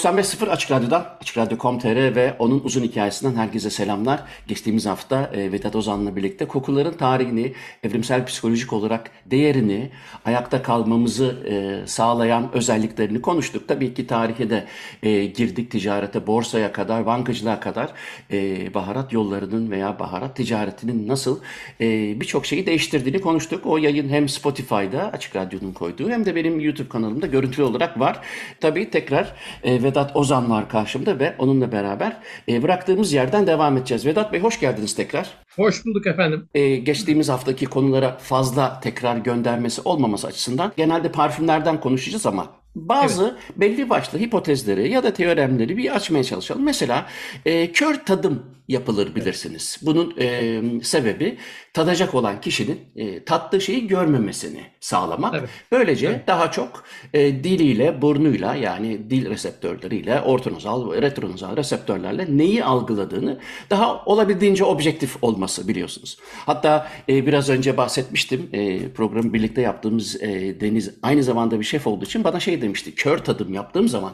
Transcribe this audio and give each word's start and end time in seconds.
95.0 0.00 0.48
Açık 0.48 0.70
Radyo'dan, 0.70 1.06
Açık 1.20 1.38
Radyo.com.tr 1.38 2.14
ve 2.14 2.34
onun 2.38 2.60
uzun 2.64 2.82
hikayesinden 2.82 3.34
herkese 3.34 3.70
selamlar. 3.70 4.22
Geçtiğimiz 4.46 4.86
hafta 4.86 5.30
e, 5.34 5.52
Vedat 5.52 5.76
Ozan'la 5.76 6.16
birlikte 6.16 6.44
kokuların 6.44 6.92
tarihini, 6.92 7.52
evrimsel 7.84 8.26
psikolojik 8.26 8.72
olarak 8.72 9.10
değerini, 9.26 9.90
ayakta 10.24 10.62
kalmamızı 10.62 11.36
e, 11.50 11.86
sağlayan 11.86 12.50
özelliklerini 12.52 13.20
konuştuk. 13.22 13.68
Tabii 13.68 13.94
ki 13.94 14.06
tarihe 14.06 14.50
de 14.50 14.64
e, 15.02 15.24
girdik, 15.24 15.70
ticarete, 15.70 16.26
borsaya 16.26 16.72
kadar, 16.72 17.06
bankacılığa 17.06 17.60
kadar 17.60 17.90
e, 18.32 18.74
baharat 18.74 19.12
yollarının 19.12 19.70
veya 19.70 19.98
baharat 19.98 20.36
ticaretinin 20.36 21.08
nasıl 21.08 21.40
e, 21.80 22.20
birçok 22.20 22.46
şeyi 22.46 22.66
değiştirdiğini 22.66 23.20
konuştuk. 23.20 23.66
O 23.66 23.76
yayın 23.76 24.08
hem 24.08 24.28
Spotify'da 24.28 25.12
Açık 25.12 25.36
Radyo'nun 25.36 25.72
koyduğu 25.72 26.10
hem 26.10 26.26
de 26.26 26.34
benim 26.34 26.60
YouTube 26.60 26.88
kanalımda 26.88 27.26
görüntülü 27.26 27.62
olarak 27.62 28.00
var. 28.00 28.20
Tabii 28.60 28.90
tekrar 28.90 29.32
e, 29.64 29.89
Vedat 29.90 30.16
Ozan 30.16 30.50
var 30.50 30.68
karşımda 30.68 31.18
ve 31.18 31.34
onunla 31.38 31.72
beraber 31.72 32.16
e, 32.48 32.62
bıraktığımız 32.62 33.12
yerden 33.12 33.46
devam 33.46 33.76
edeceğiz. 33.76 34.06
Vedat 34.06 34.32
Bey 34.32 34.40
hoş 34.40 34.60
geldiniz 34.60 34.94
tekrar. 34.94 35.28
Hoş 35.56 35.84
bulduk 35.84 36.06
efendim. 36.06 36.48
E, 36.54 36.76
geçtiğimiz 36.76 37.28
haftaki 37.28 37.66
konulara 37.66 38.16
fazla 38.16 38.80
tekrar 38.80 39.16
göndermesi 39.16 39.80
olmaması 39.84 40.26
açısından 40.26 40.72
genelde 40.76 41.12
parfümlerden 41.12 41.80
konuşacağız 41.80 42.26
ama 42.26 42.46
bazı 42.74 43.22
evet. 43.24 43.60
belli 43.60 43.90
başlı 43.90 44.18
hipotezleri 44.18 44.92
ya 44.92 45.02
da 45.02 45.12
teoremleri 45.12 45.76
bir 45.76 45.96
açmaya 45.96 46.24
çalışalım. 46.24 46.64
Mesela 46.64 47.06
e, 47.44 47.72
kör 47.72 47.94
tadım 47.94 48.42
yapılır 48.70 49.14
bilirsiniz. 49.14 49.78
Bunun 49.82 50.14
e, 50.18 50.62
sebebi 50.82 51.38
tadacak 51.72 52.14
olan 52.14 52.40
kişinin 52.40 52.80
e, 52.96 53.24
tattığı 53.24 53.60
şeyi 53.60 53.86
görmemesini 53.86 54.60
sağlamak. 54.80 55.34
Evet. 55.38 55.48
Böylece 55.72 56.06
evet. 56.06 56.26
daha 56.26 56.50
çok 56.50 56.84
e, 57.14 57.44
diliyle, 57.44 58.02
burnuyla 58.02 58.54
yani 58.54 59.10
dil 59.10 59.30
reseptörleriyle, 59.30 60.20
ortonozal, 60.20 61.02
retronozal 61.02 61.56
reseptörlerle 61.56 62.26
neyi 62.36 62.64
algıladığını 62.64 63.38
daha 63.70 64.04
olabildiğince 64.04 64.64
objektif 64.64 65.16
olması 65.22 65.68
biliyorsunuz. 65.68 66.18
Hatta 66.46 66.90
e, 67.08 67.26
biraz 67.26 67.48
önce 67.48 67.76
bahsetmiştim 67.76 68.48
e, 68.52 68.88
programı 68.92 69.32
birlikte 69.32 69.60
yaptığımız 69.60 70.22
e, 70.22 70.60
Deniz 70.60 70.90
aynı 71.02 71.22
zamanda 71.22 71.60
bir 71.60 71.64
şef 71.64 71.86
olduğu 71.86 72.04
için 72.04 72.24
bana 72.24 72.40
şey 72.40 72.62
demişti. 72.62 72.94
Kör 72.94 73.18
tadım 73.18 73.54
yaptığım 73.54 73.88
zaman 73.88 74.12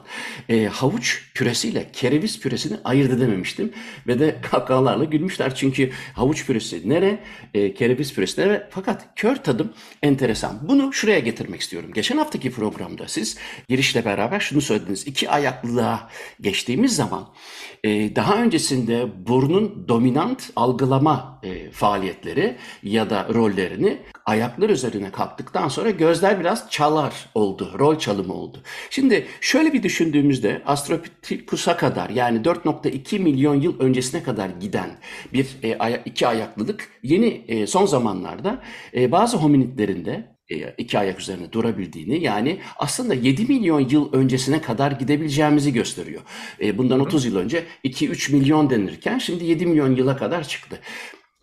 e, 0.49 0.67
havuç 0.67 1.33
püresiyle 1.35 1.87
kereviz 1.93 2.41
püresini 2.41 2.77
ayırt 2.85 3.13
edememiştim 3.13 3.73
ve 4.07 4.19
de 4.19 4.37
kahkahalarla 4.51 5.05
gülmüşler. 5.05 5.55
Çünkü 5.55 5.91
havuç 6.15 6.47
püresi 6.47 6.89
nere, 6.89 7.19
e, 7.55 7.75
kereviz 7.75 8.15
püresi 8.15 8.41
nere. 8.41 8.69
Fakat 8.71 9.09
kör 9.17 9.37
tadım 9.37 9.73
enteresan. 10.03 10.59
Bunu 10.63 10.93
şuraya 10.93 11.19
getirmek 11.19 11.61
istiyorum. 11.61 11.91
Geçen 11.95 12.17
haftaki 12.19 12.51
programda 12.53 13.09
siz 13.09 13.39
girişle 13.69 14.05
beraber 14.05 14.41
şunu 14.41 14.61
söylediniz. 14.61 15.07
İki 15.07 15.31
ayaklılığa 15.31 16.11
geçtiğimiz 16.41 16.97
zaman 16.97 17.29
daha 18.17 18.43
öncesinde 18.43 19.27
burnun 19.27 19.85
dominant 19.89 20.51
algılama 20.57 21.41
e, 21.43 21.71
faaliyetleri 21.71 22.57
ya 22.83 23.11
da 23.11 23.29
rollerini 23.35 23.99
ayaklar 24.27 24.71
üzerine 24.71 25.13
kalktıktan 25.13 25.69
sonra 25.69 25.91
gözler 25.91 26.41
biraz 26.41 26.71
çalar 26.71 27.15
oldu. 27.35 27.75
Rol 27.79 27.99
çalımı 27.99 28.35
oldu. 28.35 28.63
Şimdi 28.91 29.27
şöyle 29.41 29.73
bir 29.73 29.83
düşündüğümüzde 29.83 30.63
Astropithecus'a 30.67 31.77
kadar 31.77 32.11
yani 32.11 32.39
4.2 32.39 33.19
milyon 33.19 33.61
yıl 33.61 33.81
öncesine 33.81 34.23
kadar 34.23 34.49
giden 34.49 34.91
bir 35.33 35.57
e, 35.63 36.03
iki 36.05 36.27
ayaklılık 36.27 36.91
yeni 37.03 37.45
e, 37.49 37.67
son 37.67 37.87
zamanlarda 37.87 38.63
bazı 38.95 39.37
hominidlerinde 39.37 40.36
iki 40.79 40.99
ayak 40.99 41.21
üzerine 41.21 41.53
durabildiğini 41.53 42.23
yani 42.23 42.61
aslında 42.77 43.15
7 43.15 43.45
milyon 43.45 43.89
yıl 43.89 44.13
öncesine 44.13 44.63
kadar 44.63 44.93
gidebileceğimizi 44.93 45.73
gösteriyor. 45.73 46.23
E, 46.61 46.79
bundan 46.79 47.01
30 47.01 47.25
yıl 47.27 47.37
önce 47.37 47.65
2-3 47.85 48.33
milyon 48.33 48.71
denirken 48.71 49.19
şimdi 49.19 49.45
7 49.45 49.67
milyon 49.67 49.97
yıla 49.97 50.17
kadar 50.17 50.49
çıktı. 50.49 50.81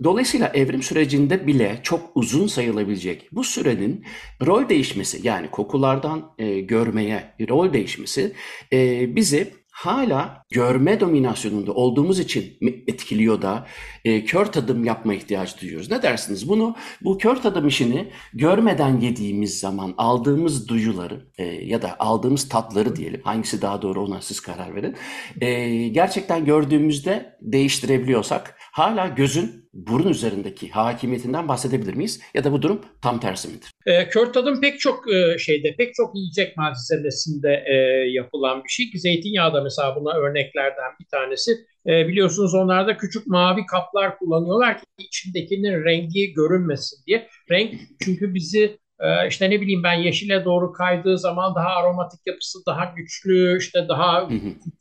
Dolayısıyla 0.03 0.47
evrim 0.47 0.84
sürecinde 0.84 1.47
bile 1.47 1.80
çok 1.84 2.12
uzun 2.16 2.47
sayılabilecek 2.47 3.30
bu 3.31 3.44
sürenin 3.44 4.06
rol 4.46 4.69
değişmesi 4.69 5.28
yani 5.28 5.52
kokulardan 5.52 6.34
e, 6.38 6.59
görmeye 6.59 7.35
rol 7.50 7.74
değişmesi 7.74 8.34
e, 8.74 9.16
bizi 9.16 9.53
hala 9.72 10.42
görme 10.53 11.00
dominasyonunda 11.00 11.74
olduğumuz 11.74 12.19
için 12.19 12.58
etkiliyor 12.88 13.41
da 13.41 13.68
e, 14.06 14.25
kör 14.25 14.46
tadım 14.46 14.84
yapma 14.86 15.14
ihtiyacı 15.14 15.62
duyuyoruz. 15.62 15.91
Ne 15.91 16.02
dersiniz? 16.02 16.50
Bunu 16.50 16.75
bu 17.02 17.18
kör 17.18 17.36
tadım 17.36 17.68
işini 17.68 18.12
görmeden 18.34 19.00
yediğimiz 19.00 19.59
zaman 19.59 19.94
aldığımız 19.97 20.68
duyuları 20.68 21.22
e, 21.38 21.44
ya 21.46 21.81
da 21.81 21.96
aldığımız 22.00 22.50
tatları 22.50 22.96
diyelim 22.96 23.22
hangisi 23.24 23.62
daha 23.62 23.81
doğru 23.81 24.03
ona 24.03 24.22
siz 24.22 24.40
karar 24.40 24.75
verin. 24.75 24.96
E, 25.41 25.88
gerçekten 25.88 26.46
gördüğümüzde 26.46 27.38
değiştirebiliyorsak 27.41 28.56
hala 28.59 29.08
gözün 29.08 29.64
burun 29.74 30.09
üzerindeki 30.09 30.70
hakimiyetinden 30.70 31.47
bahsedebilir 31.47 31.94
miyiz? 31.94 32.22
Ya 32.34 32.44
da 32.44 32.52
bu 32.52 32.62
durum 32.62 32.81
tam 33.02 33.20
tersi 33.20 33.47
midir? 33.47 33.72
E, 33.85 34.09
kör 34.09 34.34
tadım 34.34 34.62
pek 34.62 34.80
çok 34.80 35.14
e, 35.14 35.38
şeyde, 35.38 35.75
pek 35.78 35.94
çok 35.94 36.16
yiyecek 36.16 36.58
malzemesinde 36.58 37.64
e, 37.68 37.75
yapılan 38.12 38.64
bir 38.64 38.70
şey. 38.70 38.85
Zeytinyağı 38.96 39.53
da 39.53 39.62
mesela 39.62 39.96
buna 39.96 40.14
örneklerden 40.43 40.91
bir 40.99 41.05
tanesi. 41.05 41.51
E, 41.87 42.07
biliyorsunuz 42.07 42.53
onlarda 42.53 42.97
küçük 42.97 43.27
mavi 43.27 43.65
kaplar 43.65 44.17
kullanıyorlar 44.17 44.77
ki 44.77 44.83
içindekinin 44.97 45.83
rengi 45.85 46.33
görünmesin 46.33 46.97
diye. 47.07 47.27
Renk 47.51 47.73
çünkü 48.03 48.33
bizi 48.33 48.77
e, 48.99 49.27
işte 49.27 49.49
ne 49.49 49.61
bileyim 49.61 49.83
ben 49.83 49.93
yeşile 49.93 50.45
doğru 50.45 50.73
kaydığı 50.73 51.17
zaman 51.17 51.55
daha 51.55 51.69
aromatik 51.69 52.19
yapısı 52.25 52.59
daha 52.67 52.93
güçlü, 52.95 53.57
işte 53.59 53.85
daha 53.89 54.29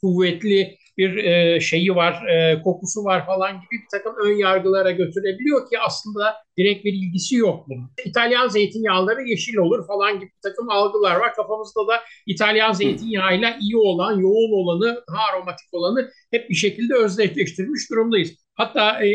kuvvetli 0.01 0.77
bir 0.99 1.17
e, 1.17 1.61
şeyi 1.61 1.95
var, 1.95 2.27
e, 2.27 2.63
kokusu 2.63 3.05
var 3.05 3.27
falan 3.27 3.53
gibi 3.53 3.83
bir 3.83 3.99
takım 3.99 4.15
ön 4.25 4.37
yargılara 4.37 4.91
götürebiliyor 4.91 5.71
ki 5.71 5.79
aslında 5.87 6.35
direkt 6.59 6.85
bir 6.85 6.93
ilgisi 6.93 7.37
yok 7.37 7.65
bunun. 7.69 7.91
İtalyan 8.05 8.49
zeytinyağları 8.49 9.23
yeşil 9.23 9.57
olur 9.57 9.87
falan 9.87 10.15
gibi 10.15 10.31
bir 10.31 10.51
takım 10.51 10.71
algılar 10.71 11.17
var. 11.17 11.35
Kafamızda 11.35 11.87
da 11.87 12.01
İtalyan 12.27 12.73
zeytinyağıyla 12.73 13.57
iyi 13.61 13.77
olan, 13.77 14.21
yoğun 14.21 14.53
olanı, 14.53 15.03
daha 15.13 15.25
aromatik 15.33 15.69
olanı 15.73 16.11
hep 16.31 16.51
bir 16.51 16.55
şekilde 16.55 16.95
özdeşleştirmiş 16.95 17.91
durumdayız. 17.91 18.31
Hatta 18.55 19.05
e, 19.05 19.09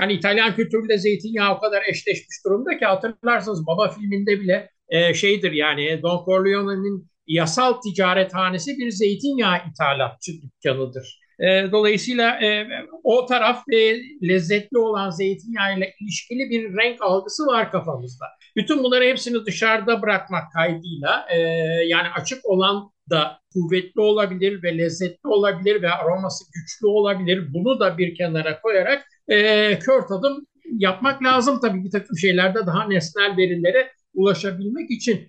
yani 0.00 0.12
İtalyan 0.12 0.56
kültürüyle 0.56 0.98
zeytinyağı 0.98 1.56
o 1.56 1.60
kadar 1.60 1.82
eşleşmiş 1.88 2.44
durumda 2.46 2.78
ki 2.78 2.84
hatırlarsanız 2.84 3.66
Baba 3.66 3.88
filminde 3.88 4.40
bile 4.40 4.70
e, 4.88 5.14
şeydir 5.14 5.52
yani 5.52 6.02
Don 6.02 6.24
Corleone'nin 6.24 7.11
yasal 7.32 7.80
ticarethanesi 7.80 8.78
bir 8.78 8.90
zeytinyağı 8.90 9.56
ithalatçı 9.70 10.32
dükkanıdır. 10.42 11.22
E, 11.40 11.72
dolayısıyla 11.72 12.44
e, 12.44 12.66
o 13.02 13.26
taraf 13.26 13.62
e, 13.72 13.96
lezzetli 14.28 14.78
olan 14.78 15.10
zeytinyağı 15.10 15.78
ile 15.78 15.94
ilişkili 16.00 16.50
bir 16.50 16.76
renk 16.76 17.02
algısı 17.02 17.46
var 17.46 17.70
kafamızda. 17.70 18.26
Bütün 18.56 18.84
bunları 18.84 19.04
hepsini 19.04 19.46
dışarıda 19.46 20.02
bırakmak 20.02 20.52
kaydıyla 20.52 21.26
e, 21.30 21.38
yani 21.86 22.08
açık 22.08 22.46
olan 22.46 22.90
da 23.10 23.38
kuvvetli 23.52 24.00
olabilir 24.00 24.62
ve 24.62 24.78
lezzetli 24.78 25.28
olabilir 25.28 25.82
ve 25.82 25.90
aroması 25.90 26.44
güçlü 26.54 26.86
olabilir. 26.86 27.54
Bunu 27.54 27.80
da 27.80 27.98
bir 27.98 28.14
kenara 28.14 28.60
koyarak 28.60 29.04
e, 29.28 29.78
kör 29.78 30.02
tadım 30.02 30.46
yapmak 30.78 31.22
lazım 31.22 31.60
tabii 31.60 31.84
bir 31.84 31.90
takım 31.90 32.18
şeylerde 32.18 32.66
daha 32.66 32.88
nesnel 32.88 33.36
verilere 33.36 33.92
ulaşabilmek 34.14 34.90
için. 34.90 35.28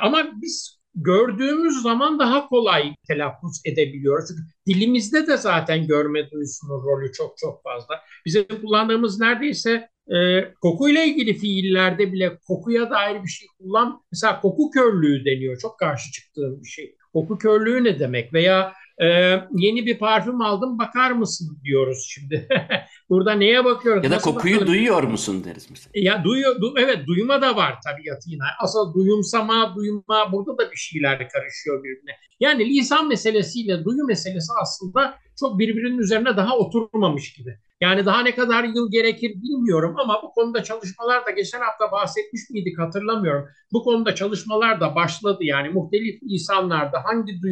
Ama 0.00 0.32
biz 0.42 0.81
gördüğümüz 0.94 1.82
zaman 1.82 2.18
daha 2.18 2.48
kolay 2.48 2.94
telaffuz 3.08 3.60
edebiliyoruz. 3.64 4.28
Çünkü 4.28 4.42
dilimizde 4.66 5.26
de 5.26 5.36
zaten 5.36 5.86
görme 5.86 6.30
duyusunun 6.30 6.82
rolü 6.82 7.12
çok 7.12 7.38
çok 7.38 7.62
fazla. 7.62 8.00
Bize 8.26 8.46
kullandığımız 8.46 9.20
neredeyse 9.20 9.88
e, 10.08 10.44
kokuyla 10.60 11.04
ilgili 11.04 11.34
fiillerde 11.34 12.12
bile 12.12 12.38
kokuya 12.46 12.90
dair 12.90 13.22
bir 13.22 13.28
şey 13.28 13.48
kullan. 13.58 14.02
Mesela 14.12 14.40
koku 14.40 14.70
körlüğü 14.70 15.24
deniyor. 15.24 15.58
Çok 15.58 15.78
karşı 15.78 16.12
çıktığım 16.12 16.62
bir 16.62 16.68
şey. 16.68 16.96
Koku 17.12 17.38
körlüğü 17.38 17.84
ne 17.84 17.98
demek? 17.98 18.32
Veya 18.32 18.72
Ee, 19.02 19.06
yeni 19.56 19.86
bir 19.86 19.98
parfüm 19.98 20.40
aldım 20.42 20.78
bakar 20.78 21.10
mısın 21.10 21.58
diyoruz 21.64 22.06
şimdi. 22.10 22.48
Burada 23.10 23.32
neye 23.32 23.64
bakıyoruz? 23.64 24.04
Ya 24.04 24.10
da 24.10 24.14
Nasıl 24.14 24.30
kokuyu 24.34 24.54
bakalım? 24.54 24.72
duyuyor 24.72 25.02
musun 25.02 25.44
deriz 25.44 25.66
mesela. 25.70 25.90
Ya 25.94 26.24
duyuyor, 26.24 26.56
du- 26.56 26.80
evet 26.80 27.06
duyma 27.06 27.42
da 27.42 27.56
var 27.56 27.74
tabiatı 27.84 28.30
yine. 28.30 28.42
Asıl 28.60 28.94
duyumsama, 28.94 29.74
duyma 29.76 30.32
burada 30.32 30.58
da 30.58 30.70
bir 30.70 30.76
şeyler 30.76 31.28
karışıyor 31.28 31.84
birbirine. 31.84 32.10
Yani 32.40 32.64
lisan 32.68 33.08
meselesiyle 33.08 33.84
duyu 33.84 34.04
meselesi 34.04 34.52
aslında 34.62 35.14
çok 35.40 35.58
birbirinin 35.58 35.98
üzerine 35.98 36.36
daha 36.36 36.56
oturmamış 36.58 37.32
gibi. 37.32 37.58
Yani 37.80 38.06
daha 38.06 38.22
ne 38.22 38.34
kadar 38.34 38.64
yıl 38.64 38.90
gerekir 38.90 39.30
bilmiyorum 39.42 39.94
ama 39.98 40.20
bu 40.22 40.30
konuda 40.32 40.62
çalışmalar 40.62 41.26
da 41.26 41.30
geçen 41.30 41.60
hafta 41.60 41.92
bahsetmiş 41.92 42.50
miydik 42.50 42.78
hatırlamıyorum. 42.78 43.48
Bu 43.72 43.82
konuda 43.84 44.14
çalışmalar 44.14 44.80
da 44.80 44.94
başladı 44.94 45.38
yani 45.40 45.68
muhtelif 45.68 46.22
lisanlarda 46.22 47.04
hangi 47.04 47.42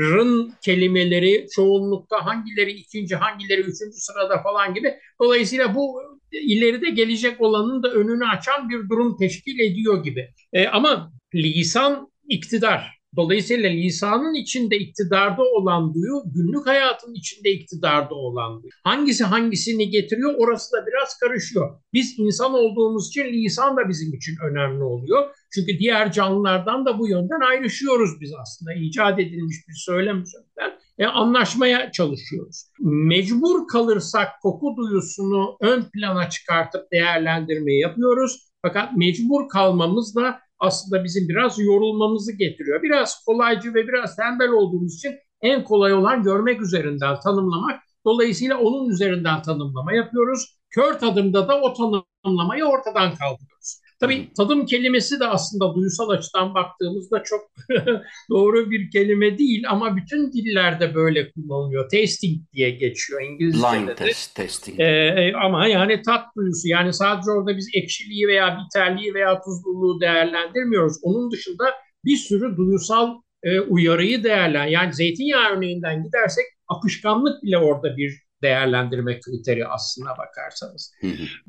duyuların 0.00 0.54
kelimeleri 0.64 1.46
çoğunlukta 1.54 2.26
hangileri 2.26 2.70
ikinci 2.70 3.16
hangileri 3.16 3.60
üçüncü 3.60 3.96
sırada 3.96 4.42
falan 4.42 4.74
gibi. 4.74 4.94
Dolayısıyla 5.20 5.74
bu 5.74 6.02
ileride 6.32 6.90
gelecek 6.90 7.40
olanın 7.40 7.82
da 7.82 7.90
önünü 7.90 8.26
açan 8.26 8.68
bir 8.68 8.88
durum 8.88 9.16
teşkil 9.16 9.58
ediyor 9.58 10.04
gibi. 10.04 10.28
E, 10.52 10.66
ama 10.66 11.12
lisan 11.34 12.08
iktidar. 12.28 12.99
Dolayısıyla 13.16 13.70
lisanın 13.70 14.34
içinde 14.34 14.76
iktidarda 14.78 15.42
olan 15.42 15.94
duyu, 15.94 16.22
günlük 16.34 16.66
hayatın 16.66 17.14
içinde 17.14 17.50
iktidarda 17.50 18.14
olan 18.14 18.62
duyu. 18.62 18.70
Hangisi 18.84 19.24
hangisini 19.24 19.90
getiriyor 19.90 20.34
orası 20.38 20.72
da 20.72 20.86
biraz 20.86 21.18
karışıyor. 21.18 21.80
Biz 21.92 22.14
insan 22.18 22.54
olduğumuz 22.54 23.08
için 23.08 23.24
lisan 23.24 23.76
da 23.76 23.88
bizim 23.88 24.14
için 24.14 24.36
önemli 24.50 24.84
oluyor. 24.84 25.34
Çünkü 25.54 25.78
diğer 25.78 26.12
canlılardan 26.12 26.86
da 26.86 26.98
bu 26.98 27.08
yönden 27.08 27.40
ayrışıyoruz 27.40 28.10
biz 28.20 28.32
aslında. 28.42 28.74
İcat 28.74 29.20
edilmiş 29.20 29.56
bir 29.68 29.74
söylem 29.74 30.22
üzerinden 30.22 30.80
e, 30.98 31.06
anlaşmaya 31.06 31.92
çalışıyoruz. 31.92 32.64
Mecbur 32.80 33.68
kalırsak 33.68 34.28
koku 34.42 34.76
duyusunu 34.76 35.56
ön 35.60 35.82
plana 35.82 36.30
çıkartıp 36.30 36.92
değerlendirmeyi 36.92 37.80
yapıyoruz. 37.80 38.50
Fakat 38.62 38.96
mecbur 38.96 39.48
kalmamız 39.48 40.16
da 40.16 40.40
aslında 40.60 41.04
bizim 41.04 41.28
biraz 41.28 41.58
yorulmamızı 41.58 42.32
getiriyor. 42.32 42.82
Biraz 42.82 43.24
kolaycı 43.24 43.74
ve 43.74 43.88
biraz 43.88 44.16
tembel 44.16 44.48
olduğumuz 44.48 44.94
için 44.94 45.14
en 45.42 45.64
kolay 45.64 45.92
olan 45.92 46.22
görmek 46.22 46.62
üzerinden 46.62 47.20
tanımlamak. 47.20 47.80
Dolayısıyla 48.04 48.58
onun 48.58 48.88
üzerinden 48.90 49.42
tanımlama 49.42 49.92
yapıyoruz. 49.92 50.56
Kör 50.70 50.98
tadımda 50.98 51.48
da 51.48 51.60
o 51.60 51.72
tanımlamayı 51.72 52.64
ortadan 52.64 53.14
kaldırıyoruz. 53.14 53.80
Tabii 54.00 54.32
tadım 54.36 54.66
kelimesi 54.66 55.20
de 55.20 55.26
aslında 55.26 55.74
duysal 55.74 56.08
açıdan 56.08 56.54
baktığımızda 56.54 57.22
çok 57.22 57.40
doğru 58.30 58.70
bir 58.70 58.90
kelime 58.90 59.38
değil 59.38 59.64
ama 59.68 59.96
bütün 59.96 60.32
dillerde 60.32 60.94
böyle 60.94 61.32
kullanılıyor. 61.32 61.88
Tasting 61.90 62.38
diye 62.52 62.70
geçiyor 62.70 63.22
İngilizce'de 63.22 63.72
Blind 63.72 63.88
de. 63.88 63.94
test, 63.94 64.34
testing. 64.34 64.80
Ee, 64.80 65.32
ama 65.42 65.66
yani 65.66 66.02
tat 66.02 66.24
duyusu 66.36 66.68
yani 66.68 66.92
sadece 66.92 67.30
orada 67.30 67.56
biz 67.56 67.68
ekşiliği 67.74 68.28
veya 68.28 68.58
biterliği 68.58 69.14
veya 69.14 69.40
tuzluluğu 69.40 70.00
değerlendirmiyoruz. 70.00 70.96
Onun 71.02 71.30
dışında 71.30 71.64
bir 72.04 72.16
sürü 72.16 72.56
duyusal 72.56 73.14
e, 73.42 73.60
uyarıyı 73.60 74.24
değerlen. 74.24 74.66
Yani 74.66 74.92
zeytinyağı 74.92 75.56
örneğinden 75.56 76.04
gidersek 76.04 76.44
akışkanlık 76.68 77.42
bile 77.42 77.58
orada 77.58 77.96
bir 77.96 78.29
değerlendirme 78.42 79.20
kriteri 79.20 79.66
aslına 79.66 80.10
bakarsanız. 80.18 80.92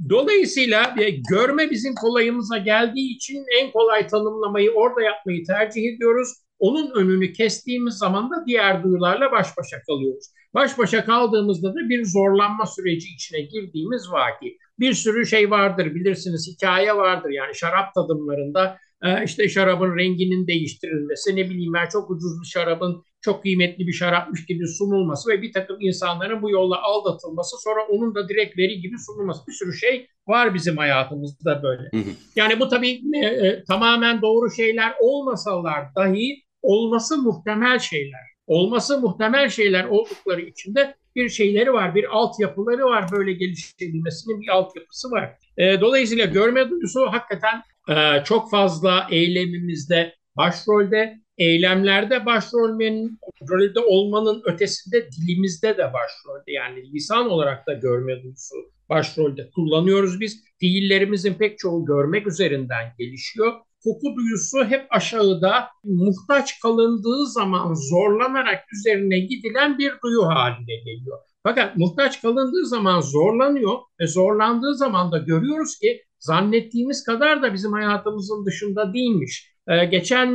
Dolayısıyla 0.10 0.96
e, 1.00 1.10
görme 1.10 1.70
bizim 1.70 1.96
kolayımıza 1.96 2.58
geldiği 2.58 3.16
için 3.16 3.46
en 3.60 3.72
kolay 3.72 4.08
tanımlamayı 4.08 4.72
orada 4.72 5.02
yapmayı 5.02 5.46
tercih 5.46 5.82
ediyoruz. 5.96 6.28
Onun 6.60 6.92
önünü 6.96 7.34
kestiğimiz 7.34 7.94
zaman 7.94 8.32
da 8.32 8.46
diğer 8.48 8.84
duyularla 8.84 9.32
baş 9.32 9.48
başa 9.58 9.82
kalıyoruz. 9.88 10.26
Baş 10.54 10.78
başa 10.78 11.06
kaldığımızda 11.06 11.70
da 11.70 11.90
bir 11.90 12.06
zorlanma 12.06 12.66
süreci 12.66 13.08
içine 13.16 13.42
girdiğimiz 13.42 14.12
vaki. 14.12 14.58
Bir 14.80 14.94
sürü 14.94 15.26
şey 15.26 15.52
vardır 15.52 15.96
bilirsiniz 15.96 16.54
hikaye 16.54 16.96
vardır 16.96 17.30
yani 17.30 17.56
şarap 17.56 17.94
tadımlarında 17.94 18.78
e, 19.04 19.24
işte 19.24 19.50
şarabın 19.50 19.98
renginin 19.98 20.48
değiştirilmesi 20.48 21.36
ne 21.36 21.50
bileyim 21.50 21.74
ben 21.74 21.90
çok 21.90 22.12
ucuz 22.12 22.42
bir 22.42 22.48
şarabın 22.48 23.04
çok 23.22 23.42
kıymetli 23.42 23.88
bir 23.88 23.94
şarapmış 23.94 24.46
gibi 24.46 24.68
sunulması 24.68 25.30
ve 25.30 25.42
bir 25.42 25.54
takım 25.54 25.78
insanların 25.80 26.42
bu 26.42 26.50
yolla 26.50 26.82
aldatılması 26.82 27.56
sonra 27.64 27.80
onun 27.90 28.16
da 28.16 28.30
direkt 28.30 28.58
veri 28.58 28.82
gibi 28.82 28.96
sunulması 29.00 29.48
bir 29.48 29.54
sürü 29.54 29.74
şey 29.74 30.08
var 30.28 30.54
bizim 30.54 30.78
hayatımızda 30.78 31.64
böyle. 31.64 31.82
Hı 31.82 31.98
hı. 31.98 32.14
Yani 32.36 32.60
bu 32.60 32.70
tabii 32.70 33.02
e, 33.14 33.26
e, 33.26 33.64
tamamen 33.64 34.22
doğru 34.22 34.52
şeyler 34.52 34.94
olmasalar 35.00 35.96
dahi 35.96 36.44
olması 36.62 37.18
muhtemel 37.18 37.80
şeyler. 37.80 38.32
Olması 38.48 39.02
muhtemel 39.02 39.50
şeyler 39.50 39.86
oldukları 39.86 40.42
için 40.42 40.76
de 40.76 40.96
bir 41.16 41.30
şeyleri 41.30 41.74
var, 41.74 41.96
bir 41.96 42.18
altyapıları 42.18 42.86
var 42.86 43.06
böyle 43.12 43.34
geliştirilmesinin 43.34 44.42
bir 44.42 44.48
altyapısı 44.48 45.12
var. 45.12 45.38
E, 45.58 45.82
dolayısıyla 45.82 46.26
görme 46.26 46.70
duyusu 46.70 47.06
hakikaten 47.12 47.64
e, 47.90 48.24
çok 48.24 48.52
fazla 48.52 49.08
eylemimizde 49.12 50.16
başrolde, 50.38 51.20
eylemlerde 51.38 52.26
başrolmenin 52.26 53.20
rolde 53.50 53.80
olmanın 53.80 54.42
ötesinde 54.46 55.10
dilimizde 55.12 55.78
de 55.78 55.84
başrolde. 55.94 56.52
Yani 56.52 56.94
lisan 56.94 57.30
olarak 57.30 57.68
da 57.68 57.74
görme 57.74 58.24
duyusu 58.24 58.56
başrolde 58.90 59.50
kullanıyoruz 59.56 60.20
biz. 60.20 60.44
Fiillerimizin 60.60 61.34
pek 61.34 61.60
çoğu 61.60 61.86
görmek 61.86 62.28
üzerinden 62.28 62.86
gelişiyor. 63.00 63.54
Koku 63.84 64.16
duyusu 64.16 64.66
hep 64.66 64.86
aşağıda 64.90 65.68
muhtaç 65.84 66.60
kalındığı 66.60 67.26
zaman 67.26 67.74
zorlanarak 67.74 68.64
üzerine 68.74 69.20
gidilen 69.20 69.78
bir 69.78 69.92
duyu 70.04 70.26
haline 70.26 70.76
geliyor. 70.76 71.18
Fakat 71.44 71.78
muhtaç 71.78 72.22
kalındığı 72.22 72.66
zaman 72.66 73.02
zorlanıyor 73.02 73.78
ve 74.00 74.08
zorlandığı 74.08 74.76
zaman 74.76 75.12
da 75.12 75.18
görüyoruz 75.18 75.80
ki 75.80 76.02
zannettiğimiz 76.20 77.04
kadar 77.04 77.42
da 77.42 77.54
bizim 77.54 77.74
hayatımızın 77.74 78.46
dışında 78.46 78.94
değilmiş. 78.94 79.52
Ee, 79.68 79.86
geçen 79.86 80.30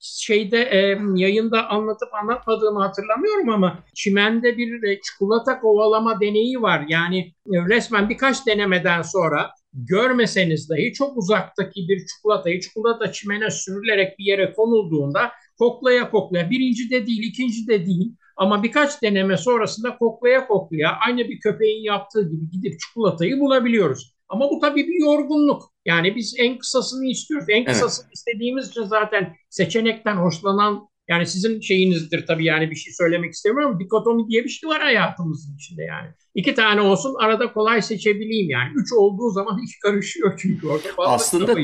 şeyde 0.00 0.58
e, 0.62 0.98
yayında 1.14 1.68
anlatıp 1.68 2.14
anlatmadığımı 2.14 2.80
hatırlamıyorum 2.80 3.48
ama 3.48 3.78
çimende 3.94 4.56
bir 4.56 4.82
e, 4.82 5.00
çikolata 5.00 5.60
kovalama 5.60 6.20
deneyi 6.20 6.62
var. 6.62 6.84
Yani 6.88 7.18
e, 7.46 7.56
resmen 7.68 8.08
birkaç 8.08 8.46
denemeden 8.46 9.02
sonra 9.02 9.50
görmeseniz 9.72 10.70
dahi 10.70 10.92
çok 10.92 11.16
uzaktaki 11.16 11.88
bir 11.88 12.06
çikolatayı 12.06 12.60
çikolata 12.60 13.12
çimene 13.12 13.50
sürülerek 13.50 14.18
bir 14.18 14.24
yere 14.24 14.52
konulduğunda 14.52 15.32
koklaya 15.58 16.10
koklaya 16.10 16.50
birinci 16.50 16.90
de 16.90 17.06
değil 17.06 17.22
ikinci 17.22 17.68
de 17.68 17.86
değil 17.86 18.12
ama 18.36 18.62
birkaç 18.62 19.02
deneme 19.02 19.36
sonrasında 19.36 19.96
koklaya 19.96 20.46
koklaya 20.46 20.92
aynı 21.06 21.28
bir 21.28 21.40
köpeğin 21.40 21.82
yaptığı 21.82 22.30
gibi 22.30 22.50
gidip 22.50 22.80
çikolatayı 22.80 23.40
bulabiliyoruz. 23.40 24.17
Ama 24.28 24.50
bu 24.50 24.60
tabii 24.60 24.88
bir 24.88 25.00
yorgunluk. 25.00 25.62
Yani 25.84 26.16
biz 26.16 26.34
en 26.38 26.58
kısasını 26.58 27.06
istiyoruz. 27.06 27.46
En 27.48 27.64
kısasını 27.64 28.06
evet. 28.06 28.16
istediğimiz 28.16 28.68
için 28.68 28.84
zaten 28.84 29.36
seçenekten 29.50 30.16
hoşlanan 30.16 30.88
yani 31.08 31.26
sizin 31.26 31.60
şeyinizdir 31.60 32.26
tabii 32.26 32.44
yani 32.44 32.70
bir 32.70 32.76
şey 32.76 32.92
söylemek 32.92 33.32
istemiyorum. 33.32 33.80
Dikotomi 33.80 34.28
diye 34.28 34.44
bir 34.44 34.48
şey 34.48 34.70
var 34.70 34.82
hayatımızın 34.82 35.56
içinde 35.56 35.82
yani. 35.82 36.08
İki 36.34 36.54
tane 36.54 36.80
olsun 36.80 37.14
arada 37.18 37.52
kolay 37.52 37.82
seçebileyim 37.82 38.50
yani. 38.50 38.72
Üç 38.74 38.92
olduğu 38.92 39.30
zaman 39.30 39.62
hiç 39.62 39.78
karışıyor 39.78 40.38
çünkü 40.38 40.66
orada. 40.66 40.88
Aslında 40.98 41.56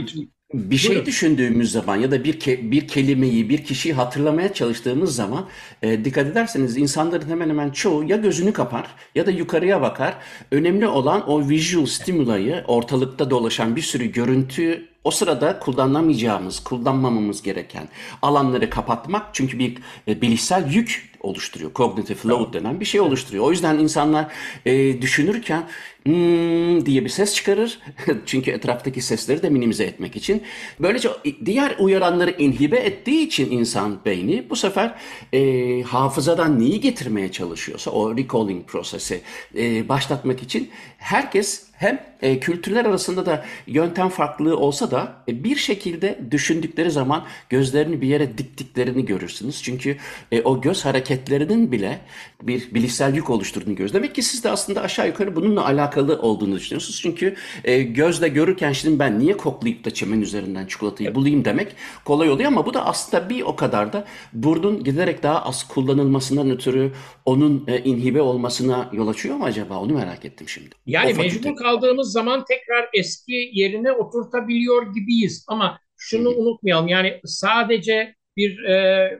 bir 0.55 0.77
şey 0.77 0.91
Buyurun. 0.91 1.07
düşündüğümüz 1.07 1.73
zaman 1.73 1.97
ya 1.97 2.11
da 2.11 2.25
bir 2.25 2.41
ke- 2.41 2.71
bir 2.71 2.89
kelimeyi, 2.89 3.49
bir 3.49 3.65
kişiyi 3.65 3.95
hatırlamaya 3.95 4.53
çalıştığımız 4.53 5.17
zaman 5.17 5.47
e, 5.83 6.05
dikkat 6.05 6.27
ederseniz 6.27 6.77
insanların 6.77 7.31
hemen 7.31 7.49
hemen 7.49 7.71
çoğu 7.71 8.05
ya 8.05 8.17
gözünü 8.17 8.53
kapar 8.53 8.87
ya 9.15 9.27
da 9.27 9.31
yukarıya 9.31 9.83
bakar. 9.83 10.15
Önemli 10.53 10.87
olan 10.89 11.31
o 11.31 11.49
visual 11.49 11.87
stimulayı, 11.87 12.65
ortalıkta 12.67 13.31
dolaşan 13.31 13.77
bir 13.77 13.83
sürü 13.83 14.13
görüntü 14.13 14.89
o 15.05 15.11
sırada 15.11 15.59
kullanamayacağımız, 15.59 16.65
kullanmamamız 16.65 17.43
gereken 17.43 17.89
alanları 18.23 18.71
kapatmak 18.71 19.27
çünkü 19.33 19.59
bir 19.59 19.77
e, 20.09 20.21
bilişsel 20.21 20.71
yük 20.73 21.13
oluşturuyor. 21.25 21.75
Cognitive 21.75 22.19
load 22.28 22.54
denen 22.54 22.81
bir 22.81 22.85
şey 22.85 23.00
oluşturuyor. 23.00 23.45
O 23.45 23.50
yüzden 23.50 23.78
insanlar 23.78 24.26
e, 24.66 25.02
düşünürken 25.02 25.69
hmm 26.07 26.87
diye 26.87 27.04
bir 27.04 27.09
ses 27.09 27.35
çıkarır. 27.35 27.78
çünkü 28.26 28.50
etraftaki 28.50 29.02
sesleri 29.02 29.43
de 29.43 29.50
minimize 29.50 29.85
etmek 29.85 30.16
için. 30.16 30.43
Böylece 30.81 31.09
diğer 31.45 31.76
uyaranları 31.78 32.31
inhibe 32.31 32.76
ettiği 32.76 33.26
için 33.26 33.50
insan 33.50 33.99
beyni 34.04 34.50
bu 34.50 34.57
sefer 34.57 34.95
e, 35.33 35.83
hafızadan 35.83 36.61
neyi 36.61 36.81
getirmeye 36.81 37.33
çalışıyorsa 37.33 37.90
o 37.90 38.16
recalling 38.16 38.66
prosesi 38.66 39.21
e, 39.57 39.88
başlatmak 39.88 40.43
için 40.43 40.71
herkes 40.99 41.64
hem 41.76 42.07
e, 42.23 42.40
kültürler 42.40 42.85
arasında 42.85 43.26
da 43.26 43.45
yöntem 43.66 44.09
farklılığı 44.09 44.57
olsa 44.57 44.90
da 44.90 45.23
e, 45.28 45.45
bir 45.45 45.57
şekilde 45.57 46.21
düşündükleri 46.31 46.90
zaman 46.90 47.25
gözlerini 47.49 48.00
bir 48.00 48.09
yere 48.09 48.38
diktiklerini 48.38 49.04
görürsünüz. 49.04 49.62
Çünkü 49.62 49.97
e, 50.33 50.43
o 50.43 50.61
göz 50.61 50.85
hareketi 50.85 51.13
hareketlerinin 51.14 51.73
bile 51.73 52.00
bir 52.42 52.75
bilişsel 52.75 53.14
yük 53.14 53.30
oluşturduğunu 53.30 53.75
görüyoruz. 53.75 53.94
Demek 53.94 54.14
ki 54.14 54.23
siz 54.23 54.44
de 54.44 54.50
aslında 54.50 54.83
aşağı 54.83 55.06
yukarı 55.06 55.37
bununla 55.37 55.66
alakalı 55.66 56.18
olduğunu 56.23 56.56
düşünüyorsunuz. 56.56 57.00
Çünkü 57.02 57.35
e, 57.64 57.83
gözle 57.83 58.28
görürken 58.28 58.73
şimdi 58.73 58.99
ben 58.99 59.18
niye 59.18 59.37
koklayıp 59.37 59.85
da 59.85 59.90
çemen 59.90 60.21
üzerinden 60.21 60.66
çikolatayı 60.66 61.14
bulayım 61.14 61.44
demek 61.44 61.73
kolay 62.04 62.30
oluyor 62.30 62.49
ama 62.49 62.66
bu 62.66 62.75
da 62.75 62.87
aslında 62.87 63.28
bir 63.28 63.42
o 63.42 63.56
kadar 63.56 63.92
da 63.92 64.04
burnun 64.33 64.85
giderek 64.85 65.23
daha 65.23 65.44
az 65.44 65.68
kullanılmasından 65.68 66.50
ötürü 66.50 66.92
onun 67.25 67.64
e, 67.68 67.78
inhibe 67.78 68.21
olmasına 68.21 68.90
yol 68.92 69.09
açıyor 69.09 69.37
mu 69.37 69.44
acaba? 69.44 69.78
Onu 69.78 69.92
merak 69.92 70.25
ettim 70.25 70.49
şimdi. 70.49 70.71
Yani 70.87 71.14
mecbur 71.14 71.56
kaldığımız 71.56 72.12
zaman 72.12 72.44
tekrar 72.44 72.88
eski 72.94 73.50
yerine 73.52 73.92
oturtabiliyor 73.92 74.94
gibiyiz 74.94 75.44
ama 75.49 75.78
şunu 75.97 76.28
unutmayalım 76.28 76.88
yani 76.88 77.21
sadece 77.25 78.14
bir 78.37 78.64
e, 78.64 79.11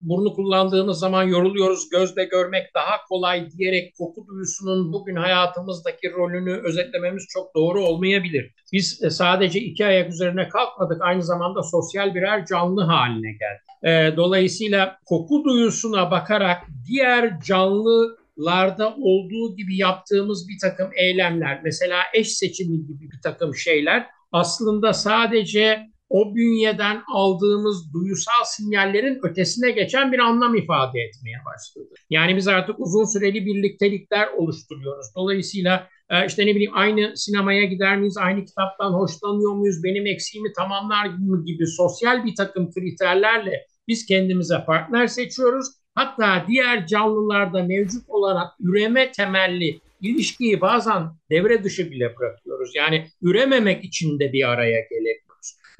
burnu 0.00 0.34
kullandığımız 0.34 0.98
zaman 0.98 1.22
yoruluyoruz, 1.22 1.88
gözle 1.90 2.24
görmek 2.24 2.74
daha 2.74 3.04
kolay 3.08 3.50
diyerek 3.50 3.94
koku 3.98 4.26
duyusunun 4.26 4.92
bugün 4.92 5.16
hayatımızdaki 5.16 6.12
rolünü 6.12 6.60
özetlememiz 6.64 7.26
çok 7.28 7.54
doğru 7.54 7.80
olmayabilir. 7.80 8.54
Biz 8.72 9.02
e, 9.02 9.10
sadece 9.10 9.60
iki 9.60 9.86
ayak 9.86 10.10
üzerine 10.10 10.48
kalkmadık, 10.48 11.02
aynı 11.02 11.22
zamanda 11.22 11.62
sosyal 11.62 12.14
birer 12.14 12.46
canlı 12.46 12.82
haline 12.82 13.32
geldik. 13.32 13.64
E, 13.84 14.16
dolayısıyla 14.16 14.98
koku 15.06 15.44
duyusuna 15.44 16.10
bakarak 16.10 16.62
diğer 16.88 17.40
canlılarda 17.40 18.94
olduğu 18.96 19.56
gibi 19.56 19.76
yaptığımız 19.76 20.48
bir 20.48 20.58
takım 20.60 20.90
eylemler, 20.96 21.60
mesela 21.64 22.00
eş 22.14 22.28
seçimi 22.28 22.86
gibi 22.86 23.10
bir 23.10 23.20
takım 23.22 23.54
şeyler 23.54 24.06
aslında 24.32 24.92
sadece 24.92 25.93
o 26.14 26.34
bünyeden 26.34 27.02
aldığımız 27.12 27.92
duyusal 27.92 28.44
sinyallerin 28.44 29.18
ötesine 29.22 29.70
geçen 29.70 30.12
bir 30.12 30.18
anlam 30.18 30.54
ifade 30.54 31.00
etmeye 31.00 31.38
başladı. 31.46 31.94
Yani 32.10 32.36
biz 32.36 32.48
artık 32.48 32.76
uzun 32.78 33.04
süreli 33.04 33.46
birliktelikler 33.46 34.28
oluşturuyoruz. 34.36 35.06
Dolayısıyla 35.16 35.88
e, 36.10 36.26
işte 36.26 36.46
ne 36.46 36.54
bileyim 36.54 36.72
aynı 36.74 37.16
sinemaya 37.16 37.64
gider 37.64 37.96
miyiz, 37.96 38.16
aynı 38.16 38.44
kitaptan 38.44 38.92
hoşlanıyor 38.92 39.54
muyuz, 39.54 39.84
benim 39.84 40.06
eksiğimi 40.06 40.52
tamamlar 40.52 41.06
mı 41.06 41.44
gibi 41.44 41.66
sosyal 41.66 42.24
bir 42.24 42.34
takım 42.34 42.70
kriterlerle 42.70 43.66
biz 43.88 44.06
kendimize 44.06 44.64
partner 44.66 45.06
seçiyoruz. 45.06 45.66
Hatta 45.94 46.44
diğer 46.48 46.86
canlılarda 46.86 47.62
mevcut 47.62 48.08
olarak 48.08 48.48
üreme 48.60 49.12
temelli 49.12 49.80
ilişkiyi 50.00 50.60
bazen 50.60 51.02
devre 51.30 51.64
dışı 51.64 51.90
bile 51.90 52.16
bırakıyoruz. 52.16 52.70
Yani 52.74 53.06
ürememek 53.22 53.84
için 53.84 54.18
de 54.18 54.32
bir 54.32 54.48
araya 54.48 54.80
gelebiliyoruz. 54.80 55.23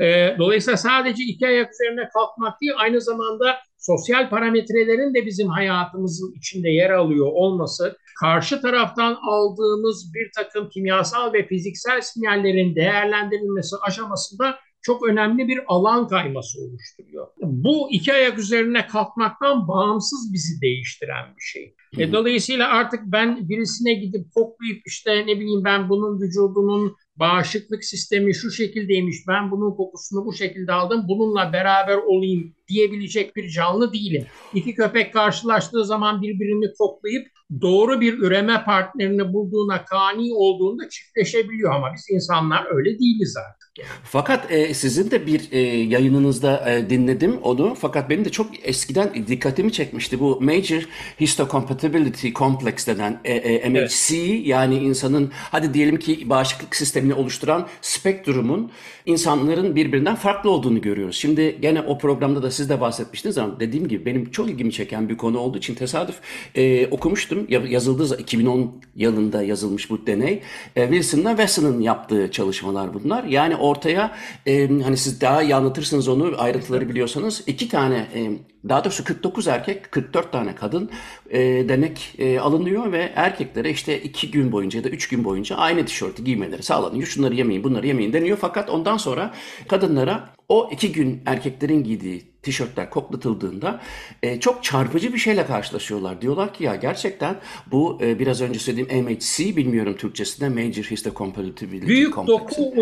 E, 0.01 0.37
dolayısıyla 0.39 0.77
sadece 0.77 1.25
iki 1.25 1.47
ayak 1.47 1.73
üzerine 1.73 2.09
kalkmak 2.09 2.61
değil, 2.61 2.73
aynı 2.77 3.01
zamanda 3.01 3.57
sosyal 3.79 4.31
parametrelerin 4.31 5.15
de 5.15 5.27
bizim 5.27 5.49
hayatımızın 5.49 6.35
içinde 6.37 6.69
yer 6.69 6.91
alıyor 6.91 7.27
olması, 7.27 7.97
karşı 8.21 8.61
taraftan 8.61 9.19
aldığımız 9.23 10.13
bir 10.15 10.31
takım 10.37 10.69
kimyasal 10.69 11.33
ve 11.33 11.47
fiziksel 11.47 12.01
sinyallerin 12.01 12.77
değerlendirilmesi 12.77 13.77
aşamasında 13.87 14.59
çok 14.85 15.09
önemli 15.09 15.49
bir 15.49 15.61
alan 15.67 16.09
kayması 16.09 16.59
oluşturuyor. 16.61 17.27
Bu 17.43 17.89
iki 17.91 18.13
ayak 18.13 18.39
üzerine 18.39 18.87
kalkmaktan 18.87 19.69
bağımsız 19.69 20.31
bizi 20.33 20.61
değiştiren 20.61 21.37
bir 21.37 21.43
şey. 21.43 21.75
E, 21.99 22.13
dolayısıyla 22.13 22.69
artık 22.69 23.01
ben 23.05 23.49
birisine 23.49 23.95
gidip 23.95 24.35
koklayıp 24.35 24.83
işte 24.87 25.27
ne 25.27 25.41
bileyim 25.41 25.65
ben 25.65 25.89
bunun 25.89 26.21
vücudunun 26.21 26.97
bağışıklık 27.17 27.85
sistemi 27.85 28.35
şu 28.35 28.51
şekildeymiş, 28.51 29.17
ben 29.29 29.51
bunun 29.51 29.77
kokusunu 29.77 30.27
bu 30.27 30.33
şekilde 30.33 30.73
aldım, 30.73 31.05
bununla 31.09 31.53
beraber 31.53 31.97
olayım 31.97 32.57
diyebilecek 32.69 33.37
bir 33.37 33.49
canlı 33.49 33.93
değilim. 33.93 34.27
İki 34.55 34.75
köpek 34.75 35.13
karşılaştığı 35.13 35.85
zaman 35.85 36.23
birbirini 36.23 36.73
koklayıp 36.79 37.27
doğru 37.61 38.01
bir 38.01 38.19
üreme 38.19 38.65
partnerini 38.65 39.33
bulduğuna 39.33 39.85
kani 39.85 40.35
olduğunda 40.35 40.89
çiftleşebiliyor 40.89 41.75
ama 41.75 41.93
biz 41.95 42.07
insanlar 42.11 42.67
öyle 42.77 42.99
değiliz 42.99 43.37
artık. 43.49 43.65
Fakat 44.05 44.53
e, 44.53 44.75
sizin 44.75 45.11
de 45.11 45.27
bir 45.27 45.53
e, 45.53 45.59
yayınınızda 45.67 46.71
e, 46.71 46.91
dinledim 46.91 47.39
onu. 47.43 47.75
Fakat 47.81 48.11
benim 48.11 48.25
de 48.25 48.31
çok 48.31 48.47
eskiden 48.63 49.27
dikkatimi 49.27 49.73
çekmişti. 49.73 50.21
Bu 50.21 50.41
Major 50.41 50.89
Histocompatibility 51.21 52.33
Complex 52.33 52.87
denen 52.87 53.21
e, 53.25 53.33
e, 53.33 53.69
MHC 53.69 54.17
evet. 54.17 54.47
yani 54.47 54.77
insanın 54.77 55.33
hadi 55.35 55.75
diyelim 55.75 55.99
ki 55.99 56.31
bağışıklık 56.31 56.77
sistemini 56.77 57.15
oluşturan 57.15 57.69
spektrumun 57.81 58.71
insanların 59.07 59.77
birbirinden 59.77 60.15
farklı 60.15 60.51
olduğunu 60.51 60.81
görüyoruz. 60.81 61.17
Şimdi 61.17 61.59
gene 61.61 61.81
o 61.81 61.99
programda 61.99 62.43
da 62.43 62.51
siz 62.55 62.69
de 62.71 62.81
bahsetmiştiniz 62.81 63.39
ama 63.39 63.61
dediğim 63.61 63.89
gibi 63.89 64.07
benim 64.07 64.31
çok 64.31 64.51
ilgimi 64.51 64.73
çeken 64.73 65.09
bir 65.09 65.17
konu 65.17 65.39
olduğu 65.39 65.59
için 65.59 65.75
tesadüf 65.75 66.17
e, 66.55 66.87
okumuştum. 66.87 67.47
Yazıldığı 67.49 68.21
2010 68.21 68.81
yılında 68.97 69.43
yazılmış 69.43 69.91
bu 69.91 70.07
deney. 70.07 70.43
E, 70.77 70.83
Wilson'la 70.83 71.31
Wesson'ın 71.31 71.81
yaptığı 71.81 72.31
çalışmalar 72.31 72.95
bunlar. 72.95 73.25
Yani 73.25 73.57
ortaya 73.57 74.17
e, 74.47 74.69
hani 74.69 74.97
siz 74.97 75.21
daha 75.21 75.43
iyi 75.43 75.55
anlatırsınız 75.55 76.09
onu 76.09 76.35
ayrıntıları 76.39 76.89
biliyorsanız 76.89 77.43
iki 77.47 77.69
tane 77.69 78.07
e, 78.15 78.31
daha 78.69 78.85
doğrusu 78.85 79.05
49 79.05 79.49
erkek 79.49 79.93
44 79.93 80.33
tane 80.33 80.55
kadın 80.55 80.91
e, 81.31 81.39
denek 81.69 82.15
e, 82.19 82.41
alınıyor 82.41 82.93
ve 82.93 83.13
erkeklere 83.15 83.71
işte 83.71 84.03
iki 84.03 84.31
gün 84.31 84.53
boyunca 84.53 84.79
ya 84.79 84.85
da 84.85 84.89
üç 84.89 85.09
gün 85.09 85.25
boyunca 85.25 85.57
aynı 85.57 85.87
tişörtü 85.87 86.25
giymeleri 86.25 86.63
sağlanıyor. 86.63 87.07
Şunları 87.07 87.35
yemeyin 87.35 87.65
bunları 87.65 87.87
yemeyin 87.87 88.13
deniyor 88.13 88.39
fakat 88.41 88.71
ondan 88.71 88.97
sonra 88.97 89.35
kadınlara 89.69 90.35
o 90.49 90.71
iki 90.73 90.93
gün 90.93 91.23
erkeklerin 91.27 91.85
giydiği 91.85 92.23
tişörtler 92.43 92.91
koklatıldığında 92.91 93.81
e, 94.23 94.41
çok 94.41 94.65
çarpıcı 94.65 95.13
bir 95.13 95.19
şeyle 95.19 95.47
karşılaşıyorlar. 95.47 96.21
Diyorlar 96.21 96.55
ki 96.55 96.65
ya 96.65 96.75
gerçekten 96.75 97.37
bu 97.67 97.99
e, 98.03 98.19
biraz 98.19 98.41
önce 98.41 98.59
söylediğim 98.59 99.05
MHC 99.05 99.57
bilmiyorum 99.57 99.97
Türkçesinde 99.97 100.49
Major 100.49 100.85
Histocompatibility 100.85 101.87
Büyük 101.87 102.17
doku 102.17 102.73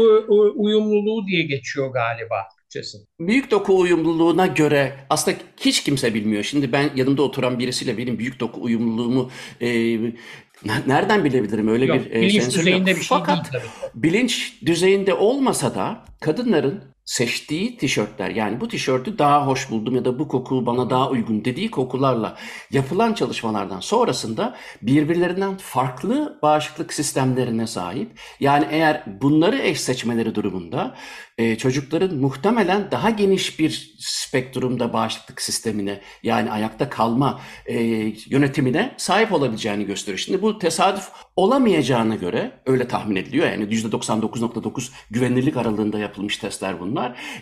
uyumluluğu 0.54 1.26
diye 1.26 1.42
geçiyor 1.42 1.92
galiba. 1.92 2.48
Türkçesi. 2.72 2.98
Büyük 3.20 3.50
doku 3.50 3.78
uyumluluğuna 3.78 4.46
göre 4.46 4.96
aslında 5.10 5.36
hiç 5.60 5.82
kimse 5.82 6.14
bilmiyor. 6.14 6.42
Şimdi 6.42 6.72
ben 6.72 6.90
yanımda 6.96 7.22
oturan 7.22 7.58
birisiyle 7.58 7.98
benim 7.98 8.18
büyük 8.18 8.40
doku 8.40 8.62
uyumluluğumu 8.62 9.30
e, 9.60 9.68
nereden 10.86 11.24
bilebilirim 11.24 11.68
öyle 11.68 11.84
yok, 11.84 12.00
bir 12.04 12.10
e, 12.10 12.20
bilinç 12.20 12.56
düzeyinde 12.56 12.90
bir 12.90 13.02
şey 13.02 13.18
Fakat 13.18 13.52
değil 13.52 13.64
tabii. 13.64 14.02
bilinç 14.02 14.52
düzeyinde 14.66 15.14
olmasa 15.14 15.74
da 15.74 16.04
kadınların 16.20 16.84
seçtiği 17.04 17.76
tişörtler 17.76 18.30
yani 18.30 18.60
bu 18.60 18.68
tişörtü 18.68 19.18
daha 19.18 19.46
hoş 19.46 19.70
buldum 19.70 19.96
ya 19.96 20.04
da 20.04 20.18
bu 20.18 20.28
koku 20.28 20.66
bana 20.66 20.90
daha 20.90 21.10
uygun 21.10 21.44
dediği 21.44 21.70
kokularla 21.70 22.36
yapılan 22.70 23.14
çalışmalardan 23.14 23.80
sonrasında 23.80 24.56
birbirlerinden 24.82 25.56
farklı 25.56 26.38
bağışıklık 26.42 26.92
sistemlerine 26.92 27.66
sahip. 27.66 28.20
Yani 28.40 28.66
eğer 28.70 29.02
bunları 29.22 29.58
eş 29.58 29.80
seçmeleri 29.80 30.34
durumunda 30.34 30.94
e, 31.38 31.58
çocukların 31.58 32.16
muhtemelen 32.16 32.90
daha 32.90 33.10
geniş 33.10 33.58
bir 33.58 33.94
spektrumda 33.98 34.92
bağışıklık 34.92 35.42
sistemine 35.42 36.00
yani 36.22 36.50
ayakta 36.50 36.88
kalma 36.90 37.40
e, 37.66 37.82
yönetimine 38.26 38.94
sahip 38.96 39.32
olabileceğini 39.32 39.86
gösteriyor. 39.86 40.18
Şimdi 40.18 40.42
bu 40.42 40.58
tesadüf 40.58 41.08
olamayacağına 41.36 42.14
göre 42.14 42.52
öyle 42.66 42.88
tahmin 42.88 43.16
ediliyor. 43.16 43.46
Yani 43.46 43.64
%99.9 43.64 44.90
güvenilirlik 45.10 45.56
aralığında 45.56 45.98
yapılmış 45.98 46.36
testler 46.36 46.80
bunlar. 46.80 46.91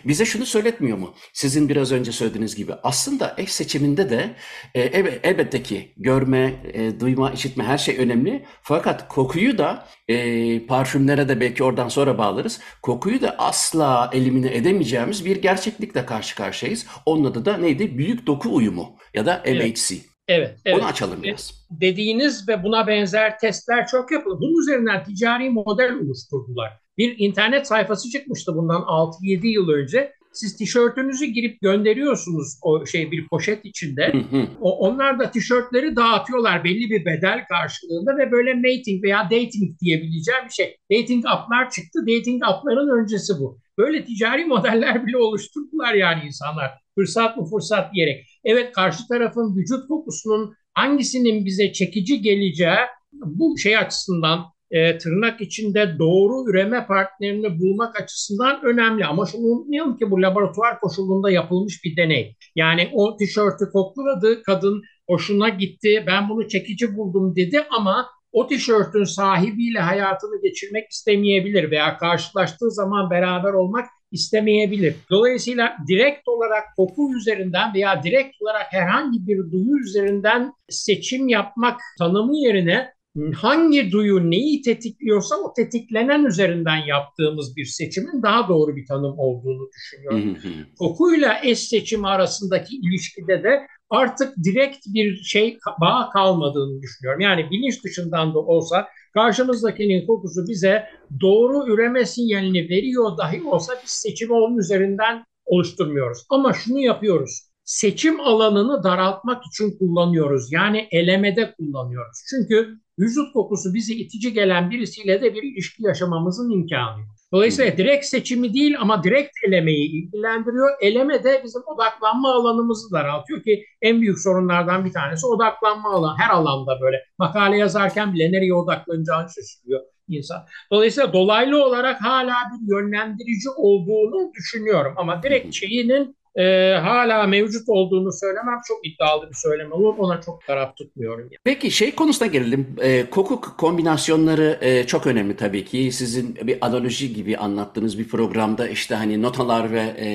Bize 0.05 0.25
şunu 0.25 0.45
söyletmiyor 0.45 0.97
mu? 0.97 1.13
Sizin 1.33 1.69
biraz 1.69 1.91
önce 1.91 2.11
söylediğiniz 2.11 2.55
gibi 2.55 2.73
aslında 2.83 3.35
eş 3.37 3.51
seçiminde 3.51 4.09
de 4.09 4.35
e, 4.75 4.81
elbette 5.23 5.63
ki 5.63 5.93
görme, 5.97 6.53
e, 6.73 6.99
duyma, 6.99 7.31
işitme 7.31 7.63
her 7.63 7.77
şey 7.77 7.97
önemli. 7.97 8.45
Fakat 8.61 9.07
kokuyu 9.07 9.57
da 9.57 9.87
e, 10.07 10.65
parfümlere 10.65 11.29
de 11.29 11.39
belki 11.39 11.63
oradan 11.63 11.89
sonra 11.89 12.17
bağlarız. 12.17 12.59
Kokuyu 12.81 13.21
da 13.21 13.35
asla 13.37 14.09
elimine 14.13 14.55
edemeyeceğimiz 14.55 15.25
bir 15.25 15.41
gerçeklikle 15.41 16.05
karşı 16.05 16.35
karşıyayız. 16.35 16.85
Onun 17.05 17.23
adı 17.23 17.45
da 17.45 17.57
neydi? 17.57 17.97
Büyük 17.97 18.27
doku 18.27 18.55
uyumu 18.55 18.97
ya 19.13 19.25
da 19.25 19.43
MHC. 19.45 19.95
Evet. 19.95 20.11
Evet, 20.27 20.59
evet. 20.65 20.77
Onu 20.77 20.85
açalım 20.85 21.23
biraz. 21.23 21.67
Dediğiniz 21.71 22.47
ve 22.47 22.63
buna 22.63 22.87
benzer 22.87 23.39
testler 23.39 23.87
çok 23.87 24.11
yapıldı. 24.11 24.37
Bunun 24.41 24.61
üzerinden 24.61 25.03
ticari 25.03 25.49
model 25.49 25.93
oluşturdular. 25.93 26.80
Bir 26.97 27.15
internet 27.17 27.67
sayfası 27.67 28.09
çıkmıştı 28.09 28.55
bundan 28.55 28.81
6-7 28.81 29.47
yıl 29.47 29.69
önce. 29.69 30.13
Siz 30.33 30.57
tişörtünüzü 30.57 31.25
girip 31.25 31.61
gönderiyorsunuz 31.61 32.59
o 32.61 32.85
şey 32.85 33.11
bir 33.11 33.27
poşet 33.27 33.65
içinde. 33.65 34.13
O, 34.61 34.77
onlar 34.77 35.19
da 35.19 35.31
tişörtleri 35.31 35.95
dağıtıyorlar 35.95 36.63
belli 36.63 36.89
bir 36.89 37.05
bedel 37.05 37.45
karşılığında 37.49 38.17
ve 38.17 38.31
böyle 38.31 38.53
mating 38.53 39.03
veya 39.03 39.23
dating 39.23 39.79
diyebileceğim 39.81 40.41
bir 40.45 40.53
şey. 40.53 40.77
Dating 40.91 41.25
app'lar 41.25 41.69
çıktı. 41.69 41.99
Dating 42.07 42.43
app'ların 42.43 43.01
öncesi 43.01 43.33
bu. 43.39 43.59
Böyle 43.77 44.05
ticari 44.05 44.45
modeller 44.55 45.07
bile 45.07 45.17
oluşturdular 45.17 45.93
yani 45.93 46.23
insanlar. 46.25 46.71
Fırsat 46.95 47.37
mı 47.37 47.45
fırsat 47.45 47.93
diyerek. 47.93 48.27
Evet 48.43 48.71
karşı 48.71 49.07
tarafın 49.07 49.57
vücut 49.57 49.87
kokusunun 49.87 50.53
hangisinin 50.73 51.45
bize 51.45 51.73
çekici 51.73 52.21
geleceği 52.21 52.77
bu 53.13 53.57
şey 53.57 53.77
açısından 53.77 54.45
e, 54.71 54.97
tırnak 54.97 55.41
içinde 55.41 55.95
doğru 55.99 56.49
üreme 56.49 56.85
partnerini 56.85 57.59
bulmak 57.59 58.01
açısından 58.01 58.65
önemli. 58.65 59.05
Ama 59.05 59.25
şunu 59.25 59.41
unutmayalım 59.41 59.97
ki 59.97 60.11
bu 60.11 60.21
laboratuvar 60.21 60.79
koşulunda 60.79 61.31
yapılmış 61.31 61.83
bir 61.83 61.97
deney. 61.97 62.35
Yani 62.55 62.89
o 62.93 63.17
tişörtü 63.17 63.71
kokladı 63.73 64.43
kadın 64.43 64.81
hoşuna 65.09 65.49
gitti, 65.49 66.03
ben 66.07 66.29
bunu 66.29 66.47
çekici 66.47 66.95
buldum 66.97 67.35
dedi 67.35 67.65
ama 67.77 68.07
o 68.31 68.47
tişörtün 68.47 69.03
sahibiyle 69.03 69.79
hayatını 69.79 70.41
geçirmek 70.41 70.89
istemeyebilir 70.91 71.71
veya 71.71 71.97
karşılaştığı 71.97 72.71
zaman 72.71 73.09
beraber 73.09 73.53
olmak 73.53 73.85
istemeyebilir. 74.11 74.95
Dolayısıyla 75.09 75.77
direkt 75.87 76.27
olarak 76.27 76.63
koku 76.77 77.17
üzerinden 77.17 77.73
veya 77.73 78.03
direkt 78.03 78.41
olarak 78.41 78.73
herhangi 78.73 79.27
bir 79.27 79.37
duyu 79.51 79.79
üzerinden 79.79 80.53
seçim 80.69 81.27
yapmak 81.27 81.79
tanımı 81.99 82.37
yerine 82.37 82.93
hangi 83.35 83.91
duyu 83.91 84.31
neyi 84.31 84.61
tetikliyorsa 84.61 85.35
o 85.35 85.53
tetiklenen 85.53 86.25
üzerinden 86.25 86.77
yaptığımız 86.77 87.55
bir 87.55 87.65
seçimin 87.65 88.23
daha 88.23 88.47
doğru 88.47 88.75
bir 88.75 88.85
tanım 88.85 89.19
olduğunu 89.19 89.69
düşünüyorum. 89.75 90.37
Kokuyla 90.79 91.39
eş 91.43 91.59
seçimi 91.59 92.07
arasındaki 92.07 92.75
ilişkide 92.75 93.43
de 93.43 93.67
artık 93.89 94.33
direkt 94.43 94.77
bir 94.87 95.15
şey 95.15 95.57
bağ 95.81 96.09
kalmadığını 96.13 96.81
düşünüyorum. 96.81 97.21
Yani 97.21 97.47
bilinç 97.51 97.83
dışından 97.83 98.33
da 98.33 98.39
olsa 98.39 98.87
karşımızdakinin 99.13 100.07
kokusu 100.07 100.47
bize 100.47 100.85
doğru 101.21 101.73
üreme 101.73 102.05
sinyalini 102.05 102.69
veriyor 102.69 103.17
dahi 103.17 103.43
olsa 103.43 103.73
biz 103.83 103.91
seçimi 103.91 104.33
onun 104.33 104.57
üzerinden 104.57 105.25
oluşturmuyoruz. 105.45 106.25
Ama 106.29 106.53
şunu 106.53 106.79
yapıyoruz. 106.79 107.51
Seçim 107.63 108.19
alanını 108.19 108.83
daraltmak 108.83 109.43
için 109.45 109.77
kullanıyoruz. 109.77 110.51
Yani 110.51 110.87
elemede 110.91 111.53
kullanıyoruz. 111.57 112.17
Çünkü 112.29 112.79
vücut 113.01 113.33
kokusu 113.33 113.73
bizi 113.73 113.93
itici 113.93 114.33
gelen 114.33 114.71
birisiyle 114.71 115.21
de 115.21 115.33
bir 115.35 115.43
ilişki 115.43 115.83
yaşamamızın 115.83 116.51
imkanı 116.51 116.99
yok. 116.99 117.09
Dolayısıyla 117.33 117.77
direkt 117.77 118.05
seçimi 118.05 118.53
değil 118.53 118.75
ama 118.79 119.03
direkt 119.03 119.31
elemeyi 119.47 119.89
ilgilendiriyor. 119.91 120.69
Eleme 120.81 121.23
de 121.23 121.41
bizim 121.43 121.61
odaklanma 121.67 122.33
alanımızı 122.33 122.91
daraltıyor 122.91 123.43
ki 123.43 123.65
en 123.81 124.01
büyük 124.01 124.19
sorunlardan 124.19 124.85
bir 124.85 124.93
tanesi 124.93 125.27
odaklanma 125.27 125.93
alanı. 125.93 126.17
Her 126.17 126.29
alanda 126.29 126.81
böyle 126.81 126.97
makale 127.17 127.57
yazarken 127.57 128.13
bile 128.13 128.31
nereye 128.31 128.53
odaklanacağını 128.53 129.27
şaşırıyor 129.29 129.81
insan. 130.07 130.45
Dolayısıyla 130.71 131.13
dolaylı 131.13 131.65
olarak 131.65 132.01
hala 132.01 132.33
bir 132.51 132.75
yönlendirici 132.75 133.49
olduğunu 133.57 134.33
düşünüyorum 134.33 134.93
ama 134.97 135.23
direkt 135.23 135.55
şeyinin 135.55 136.15
e, 136.35 136.73
hala 136.73 137.27
mevcut 137.27 137.69
olduğunu 137.69 138.11
söylemem 138.11 138.59
çok 138.67 138.87
iddialı 138.87 139.29
bir 139.29 139.35
söylem 139.35 139.71
olur. 139.71 139.95
Ona 139.97 140.21
çok 140.21 140.45
taraf 140.45 140.77
tutmuyorum. 140.77 141.23
Yani. 141.23 141.37
Peki 141.43 141.71
şey 141.71 141.95
konusuna 141.95 142.27
gelelim. 142.27 142.75
E, 142.81 143.09
koku 143.09 143.41
kombinasyonları 143.57 144.57
e, 144.61 144.87
çok 144.87 145.07
önemli 145.07 145.35
tabii 145.35 145.65
ki. 145.65 145.91
Sizin 145.91 146.35
bir 146.35 146.65
analoji 146.65 147.13
gibi 147.13 147.37
anlattığınız 147.37 147.99
bir 147.99 148.07
programda 148.07 148.67
işte 148.67 148.95
hani 148.95 149.21
notalar 149.21 149.71
ve 149.71 149.81
e, 149.81 150.07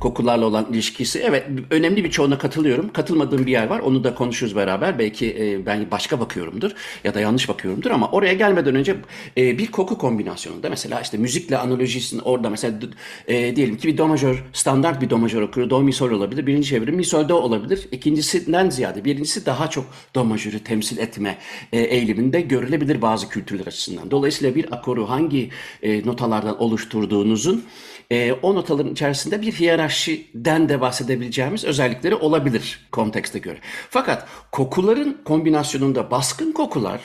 kokularla 0.00 0.46
olan 0.46 0.66
ilişkisi. 0.72 1.20
Evet 1.24 1.46
önemli 1.70 2.04
bir 2.04 2.10
çoğuna 2.10 2.38
katılıyorum. 2.38 2.92
Katılmadığım 2.92 3.46
bir 3.46 3.52
yer 3.52 3.66
var. 3.66 3.80
Onu 3.80 4.04
da 4.04 4.14
konuşuruz 4.14 4.56
beraber. 4.56 4.98
Belki 4.98 5.36
e, 5.40 5.66
ben 5.66 5.90
başka 5.90 6.20
bakıyorumdur 6.20 6.70
ya 7.04 7.14
da 7.14 7.20
yanlış 7.20 7.48
bakıyorumdur 7.48 7.90
ama 7.90 8.10
oraya 8.10 8.32
gelmeden 8.34 8.74
önce 8.74 8.96
e, 9.36 9.58
bir 9.58 9.70
koku 9.70 9.98
kombinasyonunda 9.98 10.68
mesela 10.70 11.00
işte 11.00 11.18
müzikle 11.18 11.58
analojisini 11.58 12.22
orada 12.22 12.50
mesela 12.50 12.78
e, 13.26 13.56
diyelim 13.56 13.76
ki 13.76 13.88
bir 13.88 13.98
do 13.98 14.08
majör 14.08 14.44
standart 14.52 15.00
bir 15.00 15.10
do 15.10 15.18
majör 15.32 15.48
okuyor. 15.48 15.70
Do 15.70 15.80
mi 15.80 15.92
sol 15.92 16.10
olabilir. 16.10 16.46
Birinci 16.46 16.68
çevrim 16.68 16.94
mi 16.94 17.04
sol 17.04 17.28
do 17.28 17.34
olabilir. 17.34 17.88
İkincisinden 17.92 18.70
ziyade 18.70 19.04
birincisi 19.04 19.46
daha 19.46 19.70
çok 19.70 19.84
do 20.14 20.24
majörü 20.24 20.58
temsil 20.58 20.98
etme 20.98 21.38
e, 21.72 21.80
eğiliminde 21.80 22.40
görülebilir 22.40 23.02
bazı 23.02 23.28
kültürler 23.28 23.66
açısından. 23.66 24.10
Dolayısıyla 24.10 24.54
bir 24.54 24.72
akoru 24.72 25.10
hangi 25.10 25.50
e, 25.82 26.06
notalardan 26.06 26.62
oluşturduğunuzun 26.62 27.64
e, 28.10 28.32
o 28.32 28.54
notaların 28.54 28.92
içerisinde 28.92 29.42
bir 29.42 29.52
hiyerarşiden 29.52 30.68
de 30.68 30.80
bahsedebileceğimiz 30.80 31.64
özellikleri 31.64 32.14
olabilir 32.14 32.88
kontekste 32.92 33.38
göre. 33.38 33.58
Fakat 33.90 34.28
kokuların 34.52 35.16
kombinasyonunda 35.24 36.10
baskın 36.10 36.52
kokular 36.52 37.00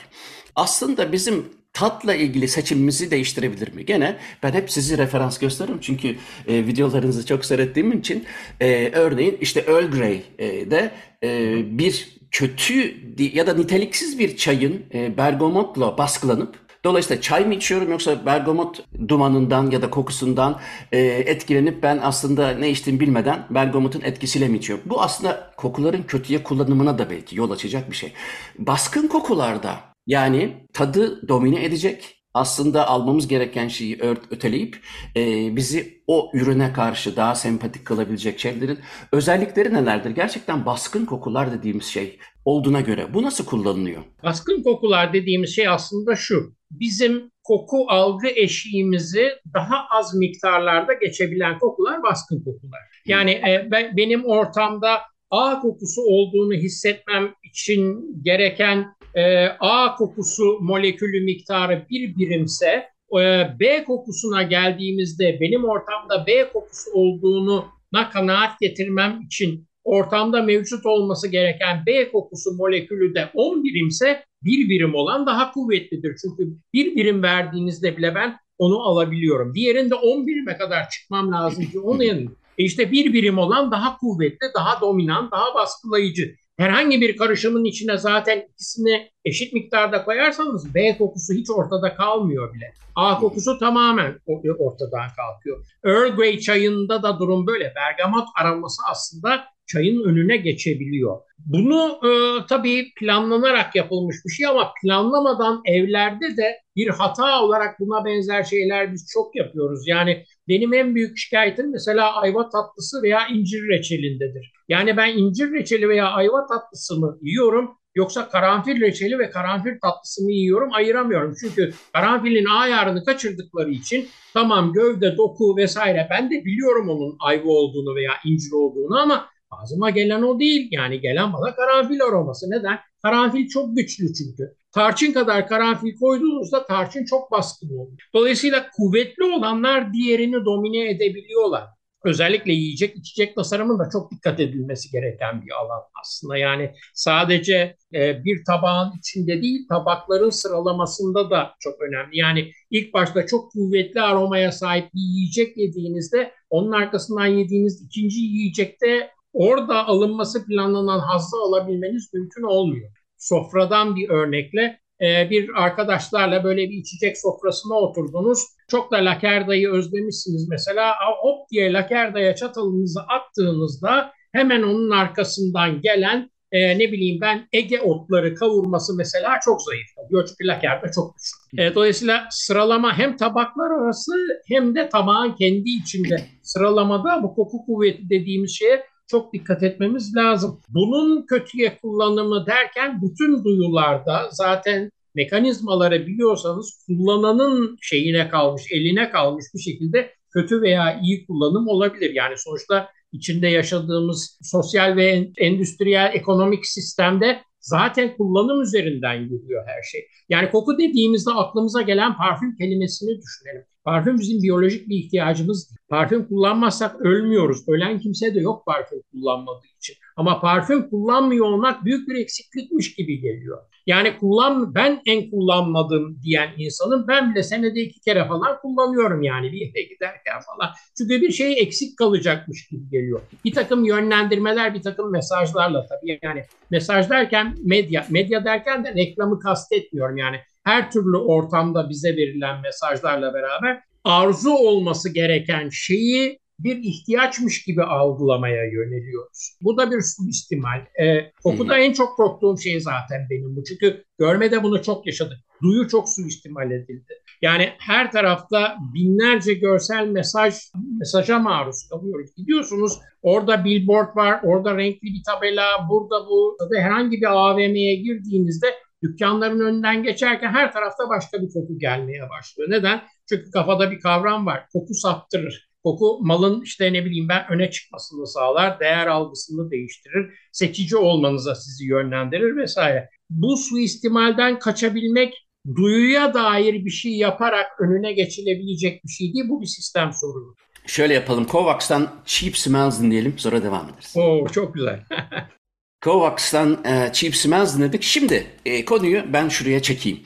aslında 0.55 1.12
bizim 1.12 1.46
tatla 1.77 2.15
ilgili 2.15 2.48
seçimimizi 2.48 3.12
değiştirebilir 3.12 3.74
mi? 3.74 3.86
Gene 3.86 4.17
ben 4.43 4.51
hep 4.51 4.72
sizi 4.72 4.98
referans 4.98 5.38
gösteririm 5.39 5.77
çünkü 5.81 6.15
e, 6.48 6.67
videolarınızı 6.67 7.25
çok 7.25 7.46
seyrettiğim 7.46 7.91
için 7.91 8.25
e, 8.60 8.89
örneğin 8.93 9.38
işte 9.41 9.60
Earl 9.60 9.91
Grey'de 9.91 10.92
e, 11.24 11.59
bir 11.79 12.18
kötü 12.31 12.96
ya 13.33 13.48
da 13.48 13.53
niteliksiz 13.53 14.20
bir 14.20 14.37
çayın 14.37 14.85
e, 14.94 15.18
bergamotla 15.18 15.98
baskılanıp 15.98 16.68
Dolayısıyla 16.83 17.22
çay 17.22 17.46
mı 17.46 17.53
içiyorum 17.53 17.92
yoksa 17.92 18.25
bergamot 18.25 18.83
dumanından 19.07 19.72
ya 19.72 19.81
da 19.81 19.90
kokusundan 19.90 20.59
e, 20.92 21.00
etkilenip 21.05 21.83
ben 21.83 22.00
aslında 22.03 22.50
ne 22.50 22.70
içtiğimi 22.70 23.00
bilmeden 23.00 23.46
bergamotun 23.50 24.01
etkisiyle 24.01 24.48
mi 24.48 24.57
içiyorum? 24.57 24.85
Bu 24.90 25.01
aslında 25.01 25.53
kokuların 25.57 26.03
kötüye 26.03 26.44
kullanımına 26.44 26.98
da 26.98 27.09
belki 27.09 27.37
yol 27.37 27.51
açacak 27.51 27.92
bir 27.92 27.96
şey. 27.96 28.13
Baskın 28.59 29.07
kokularda 29.07 29.79
yani 30.07 30.67
tadı 30.74 31.27
domine 31.27 31.65
edecek. 31.65 32.13
Aslında 32.33 32.87
almamız 32.87 33.27
gereken 33.27 33.67
şeyi 33.67 34.00
öteleyip 34.31 34.79
e, 35.15 35.55
bizi 35.55 36.01
o 36.07 36.31
ürüne 36.33 36.74
karşı 36.74 37.15
daha 37.15 37.35
sempatik 37.35 37.85
kılabilecek 37.85 38.39
şeylerin 38.39 38.79
özellikleri 39.11 39.74
nelerdir? 39.74 40.09
Gerçekten 40.09 40.65
baskın 40.65 41.05
kokular 41.05 41.51
dediğimiz 41.51 41.85
şey 41.85 42.20
olduğuna 42.46 42.81
göre 42.81 43.13
bu 43.13 43.24
nasıl 43.24 43.46
kullanılıyor? 43.46 44.03
Baskın 44.24 44.63
kokular 44.63 45.13
dediğimiz 45.13 45.55
şey 45.55 45.67
aslında 45.67 46.15
şu. 46.15 46.53
Bizim 46.72 47.31
koku 47.43 47.85
algı 47.87 48.27
eşiğimizi 48.27 49.29
daha 49.53 49.85
az 49.89 50.15
miktarlarda 50.15 50.93
geçebilen 50.93 51.59
kokular 51.59 52.03
baskın 52.03 52.37
kokular. 52.37 52.79
Yani 53.05 53.31
e, 53.31 53.67
ben, 53.72 53.98
benim 53.98 54.25
ortamda 54.25 55.00
A 55.31 55.59
kokusu 55.59 56.01
olduğunu 56.01 56.53
hissetmem 56.53 57.33
için 57.43 58.11
gereken 58.24 58.85
e, 59.18 59.48
A 59.60 59.96
kokusu 59.96 60.60
molekülü 60.62 61.24
miktarı 61.24 61.86
bir 61.90 62.18
birimse 62.18 62.90
e, 63.20 63.48
B 63.60 63.84
kokusuna 63.84 64.44
geldiğimizde 64.44 65.38
benim 65.42 65.66
ortamda 65.66 66.27
B 66.27 66.50
kokusu 66.53 66.92
olduğunu 66.94 67.66
na 67.92 68.10
kanaat 68.10 68.60
getirmem 68.60 69.22
için 69.25 69.68
ortamda 69.84 70.42
mevcut 70.42 70.86
olması 70.86 71.27
gereken 71.27 71.84
B 71.86 72.12
kokusu 72.12 72.53
molekülü 72.53 73.16
de 73.16 73.30
10 73.34 73.64
birimse 73.64 74.24
bir 74.44 74.70
birim 74.70 74.96
olan 74.96 75.25
daha 75.25 75.51
kuvvetlidir. 75.51 76.16
Çünkü 76.22 76.53
bir 76.74 76.96
birim 76.96 77.24
verdiğinizde 77.24 77.98
bile 77.98 78.16
ben 78.16 78.38
onu 78.58 78.82
alabiliyorum. 78.82 79.53
Diğerinde 79.56 79.96
10 79.96 80.27
birime 80.27 80.58
kadar 80.58 80.90
çıkmam 80.90 81.32
lazım 81.32 81.66
ki 81.66 81.80
onun 81.80 82.00
e 82.00 82.27
işte 82.58 82.92
bir 82.92 83.14
birim 83.14 83.38
olan 83.38 83.72
daha 83.72 83.98
kuvvetli, 83.98 84.48
daha 84.56 84.82
dominant, 84.82 85.32
daha 85.32 85.56
baskılayıcı. 85.56 86.36
Herhangi 86.57 87.01
bir 87.01 87.17
karışımın 87.17 87.65
içine 87.65 87.98
zaten 87.98 88.48
ikisini 88.53 89.11
eşit 89.25 89.53
miktarda 89.53 90.03
koyarsanız 90.03 90.75
B 90.75 90.98
kokusu 90.98 91.33
hiç 91.33 91.50
ortada 91.50 91.96
kalmıyor 91.96 92.53
bile. 92.53 92.74
A 92.96 93.20
kokusu 93.20 93.59
tamamen 93.59 94.20
ortadan 94.59 95.07
kalkıyor. 95.15 95.65
Earl 95.85 96.15
Grey 96.15 96.39
çayında 96.39 97.03
da 97.03 97.20
durum 97.20 97.48
böyle. 97.48 97.74
Bergamot 97.75 98.27
aroması 98.41 98.81
aslında 98.91 99.43
çayın 99.67 100.03
önüne 100.03 100.37
geçebiliyor. 100.37 101.22
Bunu 101.39 102.00
e, 102.03 102.09
tabii 102.50 102.93
planlanarak 103.00 103.75
yapılmış 103.75 104.15
bir 104.25 104.31
şey 104.31 104.48
ama 104.48 104.74
planlamadan 104.81 105.61
evlerde 105.65 106.37
de 106.37 106.57
bir 106.75 106.87
hata 106.87 107.43
olarak 107.43 107.79
buna 107.79 108.05
benzer 108.05 108.43
şeyler 108.43 108.93
biz 108.93 109.09
çok 109.13 109.35
yapıyoruz. 109.35 109.87
Yani 109.87 110.24
benim 110.48 110.74
en 110.74 110.96
büyük 110.96 111.18
şikayetim 111.18 111.72
mesela 111.72 112.16
ayva 112.16 112.50
tatlısı 112.50 113.01
veya 113.03 113.27
incir 113.27 113.68
reçelindedir. 113.70 114.53
Yani 114.70 114.98
ben 114.98 115.18
incir 115.18 115.51
reçeli 115.51 115.90
veya 115.90 116.07
ayva 116.07 116.48
tatlısı 116.48 117.00
mı 117.00 117.18
yiyorum 117.22 117.77
yoksa 117.96 118.29
karanfil 118.29 118.81
reçeli 118.81 119.20
ve 119.20 119.29
karanfil 119.29 119.79
tatlısı 119.81 120.24
mı 120.24 120.31
yiyorum 120.31 120.74
ayıramıyorum. 120.74 121.36
Çünkü 121.42 121.74
karanfilin 121.94 122.46
ayarını 122.46 123.05
kaçırdıkları 123.05 123.72
için 123.72 124.07
tamam 124.33 124.74
gövde, 124.74 125.18
doku 125.18 125.57
vesaire 125.57 126.07
ben 126.10 126.31
de 126.31 126.46
biliyorum 126.46 126.90
onun 126.90 127.18
ayva 127.20 127.50
olduğunu 127.50 127.96
veya 127.96 128.12
incir 128.25 128.51
olduğunu 128.51 129.00
ama 129.00 129.29
Ağzıma 129.51 129.90
gelen 129.90 130.22
o 130.22 130.40
değil. 130.40 130.68
Yani 130.72 131.01
gelen 131.01 131.33
bana 131.33 131.55
karanfil 131.55 132.03
aroması. 132.03 132.46
Neden? 132.50 132.79
Karanfil 133.01 133.48
çok 133.48 133.75
güçlü 133.77 134.14
çünkü. 134.14 134.55
Tarçın 134.77 135.13
kadar 135.13 135.48
karanfil 135.48 135.96
koyduğunuzda 135.96 136.66
tarçın 136.66 137.05
çok 137.05 137.31
baskın 137.31 137.68
oluyor. 137.68 137.98
Dolayısıyla 138.13 138.70
kuvvetli 138.75 139.24
olanlar 139.24 139.94
diğerini 139.94 140.46
domine 140.46 140.90
edebiliyorlar. 140.90 141.63
Özellikle 142.03 142.53
yiyecek 142.53 142.96
içecek 142.96 143.35
tasarımın 143.35 143.79
da 143.79 143.90
çok 143.92 144.11
dikkat 144.11 144.40
edilmesi 144.40 144.92
gereken 144.92 145.42
bir 145.42 145.51
alan 145.51 145.81
aslında. 146.01 146.37
Yani 146.37 146.72
sadece 146.94 147.75
e, 147.94 148.24
bir 148.24 148.46
tabağın 148.46 148.92
içinde 149.00 149.42
değil 149.42 149.68
tabakların 149.70 150.29
sıralamasında 150.29 151.29
da 151.29 151.53
çok 151.59 151.81
önemli. 151.81 152.18
Yani 152.18 152.51
ilk 152.72 152.94
başta 152.94 153.25
çok 153.25 153.51
kuvvetli 153.51 154.01
aromaya 154.01 154.51
sahip 154.51 154.94
bir 154.94 155.01
yiyecek 155.01 155.57
yediğinizde 155.57 156.31
onun 156.50 156.72
arkasından 156.72 157.27
yediğiniz 157.27 157.81
ikinci 157.85 158.20
yiyecekte 158.20 159.11
orada 159.33 159.87
alınması 159.87 160.46
planlanan 160.46 161.00
hazzı 161.00 161.37
alabilmeniz 161.37 162.13
mümkün 162.13 162.44
olmuyor. 162.44 162.97
Sofradan 163.18 163.96
bir 163.96 164.10
örnekle 164.10 164.80
e, 165.01 165.30
bir 165.30 165.64
arkadaşlarla 165.64 166.44
böyle 166.44 166.70
bir 166.70 166.77
içecek 166.77 167.18
sofrasına 167.18 167.74
oturdunuz. 167.74 168.44
Çok 168.68 168.92
da 168.92 168.98
lakerdayı 168.98 169.70
özlemişsiniz 169.70 170.50
mesela. 170.50 170.94
Hop 171.22 171.50
diye 171.51 171.74
lakerdaya 171.74 172.36
çatalınızı 172.36 173.01
attığınızda 173.01 174.12
hemen 174.34 174.64
onun 174.64 174.92
arkasından 174.92 175.82
gelen 175.82 176.30
e, 176.51 176.80
ne 176.80 176.92
bileyim 176.92 177.22
ben 177.22 177.48
Ege 177.53 177.82
otları 177.82 178.36
kavurması 178.36 178.96
mesela 178.96 179.40
çok 179.46 179.62
zayıf. 179.62 179.88
Göç 180.12 180.30
plakerde 180.40 180.92
çok 180.96 181.16
düşük. 181.18 181.60
E, 181.60 181.75
dolayısıyla 181.75 182.27
sıralama 182.32 182.98
hem 182.98 183.18
tabaklar 183.18 183.72
arası 183.72 184.14
hem 184.48 184.75
de 184.75 184.90
tabağın 184.90 185.36
kendi 185.36 185.70
içinde 185.70 186.22
sıralamada 186.44 187.24
bu 187.24 187.36
koku 187.36 187.66
kuvveti 187.66 188.10
dediğimiz 188.10 188.58
şeye 188.58 188.84
çok 189.07 189.33
dikkat 189.33 189.63
etmemiz 189.63 190.15
lazım. 190.15 190.61
Bunun 190.70 191.25
kötüye 191.25 191.77
kullanımı 191.81 192.46
derken 192.46 193.01
bütün 193.01 193.43
duyularda 193.43 194.29
zaten 194.31 194.91
mekanizmaları 195.15 196.07
biliyorsanız 196.07 196.85
kullananın 196.87 197.77
şeyine 197.81 198.29
kalmış, 198.29 198.63
eline 198.72 199.09
kalmış 199.09 199.46
bir 199.55 199.59
şekilde 199.59 200.13
kötü 200.33 200.61
veya 200.61 201.00
iyi 201.00 201.25
kullanım 201.25 201.67
olabilir. 201.67 202.11
Yani 202.13 202.37
sonuçta 202.37 202.89
içinde 203.11 203.48
yaşadığımız 203.48 204.39
sosyal 204.41 204.96
ve 204.96 205.31
endüstriyel 205.37 206.11
ekonomik 206.13 206.65
sistemde 206.65 207.41
zaten 207.59 208.17
kullanım 208.17 208.61
üzerinden 208.61 209.13
yürüyor 209.13 209.63
her 209.67 209.83
şey. 209.83 210.07
Yani 210.29 210.50
koku 210.51 210.77
dediğimizde 210.77 211.31
aklımıza 211.31 211.81
gelen 211.81 212.17
parfüm 212.17 212.55
kelimesini 212.55 213.22
düşünelim. 213.22 213.65
Parfüm 213.88 214.20
bizim 214.20 214.44
biyolojik 214.44 214.90
bir 214.90 214.96
ihtiyacımız. 214.96 215.76
Parfüm 215.90 216.28
kullanmazsak 216.28 217.02
ölmüyoruz. 217.02 217.70
Ölen 217.70 218.00
kimse 218.00 218.36
de 218.36 218.40
yok 218.40 218.66
parfüm 218.66 219.02
kullanmadığı 219.12 219.68
için. 219.78 219.96
Ama 220.18 220.42
parfüm 220.42 220.90
kullanmıyor 220.90 221.46
olmak 221.46 221.86
büyük 221.86 222.10
bir 222.10 222.16
eksiklikmiş 222.16 222.96
gibi 222.96 223.22
geliyor. 223.22 223.58
Yani 223.86 224.18
kullan 224.18 224.76
ben 224.76 225.02
en 225.06 225.30
kullanmadım 225.30 226.20
diyen 226.24 226.50
insanım. 226.58 227.06
Ben 227.08 227.32
bile 227.32 227.44
senede 227.44 227.82
iki 227.82 228.02
kere 228.02 228.28
falan 228.28 228.62
kullanıyorum 228.62 229.24
yani 229.24 229.52
bir 229.52 229.58
yere 229.58 229.82
giderken 229.82 230.40
falan. 230.46 230.74
Çünkü 230.98 231.22
bir 231.22 231.32
şey 231.32 231.62
eksik 231.62 231.98
kalacakmış 231.98 232.68
gibi 232.68 232.90
geliyor. 232.90 233.22
Bir 233.46 233.54
takım 233.54 233.86
yönlendirmeler, 233.86 234.74
bir 234.74 234.82
takım 234.82 235.12
mesajlarla 235.12 235.86
tabii 235.86 236.20
yani 236.24 236.44
mesaj 236.72 237.10
derken 237.10 237.56
medya, 237.64 238.06
medya 238.10 238.46
derken 238.46 238.84
de 238.84 238.96
reklamı 238.96 239.40
kastetmiyorum 239.40 240.18
yani 240.18 240.38
her 240.68 240.92
türlü 240.92 241.18
ortamda 241.18 241.90
bize 241.90 242.10
verilen 242.10 242.62
mesajlarla 242.62 243.34
beraber 243.34 243.80
arzu 244.03 244.51
olması 244.51 245.14
gereken 245.14 245.70
şeyi 245.72 246.40
bir 246.60 246.77
ihtiyaçmış 246.77 247.64
gibi 247.64 247.84
algılamaya 247.84 248.64
yöneliyoruz. 248.64 249.58
Bu 249.62 249.77
da 249.77 249.92
bir 249.92 250.01
suistimal. 250.01 250.80
E, 251.01 251.32
kokuda 251.44 251.77
en 251.77 251.94
çok 251.94 252.18
korktuğum 252.18 252.58
şey 252.58 252.80
zaten 252.80 253.27
benim 253.30 253.56
bu. 253.56 253.64
Çünkü 253.64 254.03
görmede 254.20 254.64
bunu 254.64 254.82
çok 254.82 255.08
yaşadık. 255.08 255.38
Duyu 255.62 255.88
çok 255.88 256.10
suistimal 256.10 256.72
edildi. 256.72 257.14
Yani 257.42 257.70
her 257.80 258.12
tarafta 258.12 258.75
binlerce 258.94 259.53
görsel 259.53 260.08
mesaj 260.08 260.56
mesaja 261.00 261.40
maruz 261.40 261.88
kalıyoruz. 261.90 262.30
Gidiyorsunuz 262.38 262.94
orada 263.22 263.66
billboard 263.66 264.16
var, 264.16 264.40
orada 264.44 264.77
renkli 264.77 265.08
bir 265.08 265.22
tabela, 265.27 265.66
burada 265.90 266.25
bu. 266.25 266.58
Herhangi 266.75 267.18
bir 267.22 267.32
AVM'ye 267.32 267.96
girdiğinizde 267.96 268.68
dükkanların 269.03 269.60
önünden 269.60 270.03
geçerken 270.03 270.50
her 270.50 270.74
tarafta 270.74 271.10
başka 271.10 271.42
bir 271.42 271.48
koku 271.53 271.79
gelmeye 271.79 272.29
başlıyor. 272.29 272.70
Neden? 272.72 273.01
Çünkü 273.29 273.51
kafada 273.51 273.92
bir 273.92 274.00
kavram 274.00 274.46
var. 274.46 274.66
Koku 274.74 274.94
saptırır. 274.94 275.68
Koku 275.83 276.20
malın 276.22 276.62
işte 276.62 276.94
ne 276.94 277.05
bileyim 277.05 277.29
ben 277.29 277.51
öne 277.51 277.72
çıkmasını 277.72 278.27
sağlar, 278.27 278.79
değer 278.79 279.07
algısını 279.07 279.72
değiştirir, 279.72 280.33
seçici 280.51 280.98
olmanıza 280.98 281.55
sizi 281.55 281.86
yönlendirir 281.86 282.57
vesaire. 282.57 283.10
Bu 283.29 283.57
suistimalden 283.57 284.60
kaçabilmek 284.60 285.33
duyuya 285.75 286.33
dair 286.33 286.86
bir 286.86 286.90
şey 286.90 287.12
yaparak 287.12 287.81
önüne 287.81 288.14
geçilebilecek 288.14 289.03
bir 289.03 289.10
şey 289.10 289.33
değil. 289.33 289.46
Bu 289.50 289.62
bir 289.62 289.66
sistem 289.66 290.12
sorunu. 290.14 290.55
Şöyle 290.88 291.14
yapalım. 291.14 291.46
Kovacs'tan 291.46 292.10
Cheap 292.25 292.57
Smells 292.57 293.01
dinleyelim 293.01 293.33
sonra 293.38 293.64
devam 293.64 293.90
ederiz. 293.90 294.14
Oo, 294.18 294.48
çok 294.48 294.74
güzel. 294.74 295.03
Kovacs'tan 296.01 296.77
e, 296.86 297.14
Cheap 297.14 297.36
Smells 297.36 297.77
dinledik. 297.77 298.03
Şimdi 298.03 298.48
e, 298.66 298.86
konuyu 298.86 299.33
ben 299.33 299.50
şuraya 299.50 299.81
çekeyim. 299.81 300.20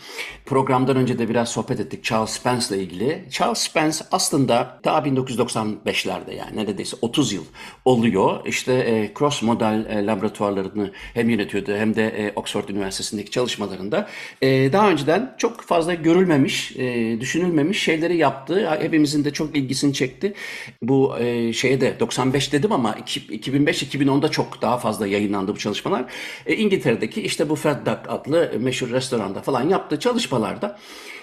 Programdan 0.46 0.96
önce 0.98 1.20
de 1.20 1.30
biraz 1.30 1.50
sohbet 1.50 1.80
ettik 1.80 2.04
Charles 2.04 2.30
Spence 2.30 2.66
ile 2.70 2.84
ilgili. 2.84 3.26
Charles 3.32 3.58
Spence 3.58 3.98
aslında 4.12 4.80
daha 4.84 5.00
1995'lerde 5.00 6.34
yani 6.36 6.56
neredeyse 6.56 6.98
30 7.02 7.34
yıl 7.34 7.44
oluyor. 7.86 8.46
İşte 8.46 8.74
e, 8.74 9.12
cross 9.20 9.42
model 9.42 9.86
e, 9.90 10.06
laboratuvarlarını 10.06 10.92
hem 11.14 11.30
yönetiyordu 11.30 11.76
hem 11.76 11.96
de 11.96 12.08
e, 12.08 12.32
Oxford 12.36 12.70
Üniversitesi'ndeki 12.70 13.32
çalışmalarında 13.32 14.10
e, 14.42 14.74
daha 14.74 14.90
önceden 14.90 15.36
çok 15.38 15.62
fazla 15.62 15.94
görülmemiş, 15.94 16.76
e, 16.78 17.18
düşünülmemiş 17.22 17.84
şeyleri 17.84 18.18
yaptı. 18.18 18.78
Hepimizin 18.82 19.26
de 19.26 19.34
çok 19.34 19.58
ilgisini 19.58 19.94
çekti. 19.94 20.34
Bu 20.82 21.20
e, 21.20 21.54
şeye 21.54 21.82
de 21.82 22.00
95 22.00 22.54
dedim 22.54 22.72
ama 22.72 22.92
2005-2010'da 22.94 24.30
çok 24.32 24.62
daha 24.62 24.78
fazla 24.78 25.08
yayınlandı 25.08 25.52
çalışmalar. 25.62 26.06
E, 26.46 26.56
İngiltere'deki 26.56 27.22
işte 27.22 27.50
bu 27.50 27.56
Fred 27.56 27.86
Duck 27.86 28.00
adlı 28.08 28.52
meşhur 28.60 28.90
restoranda 28.90 29.42
falan 29.42 29.70
yaptığı 29.70 30.00
çalışmalarda 30.00 30.80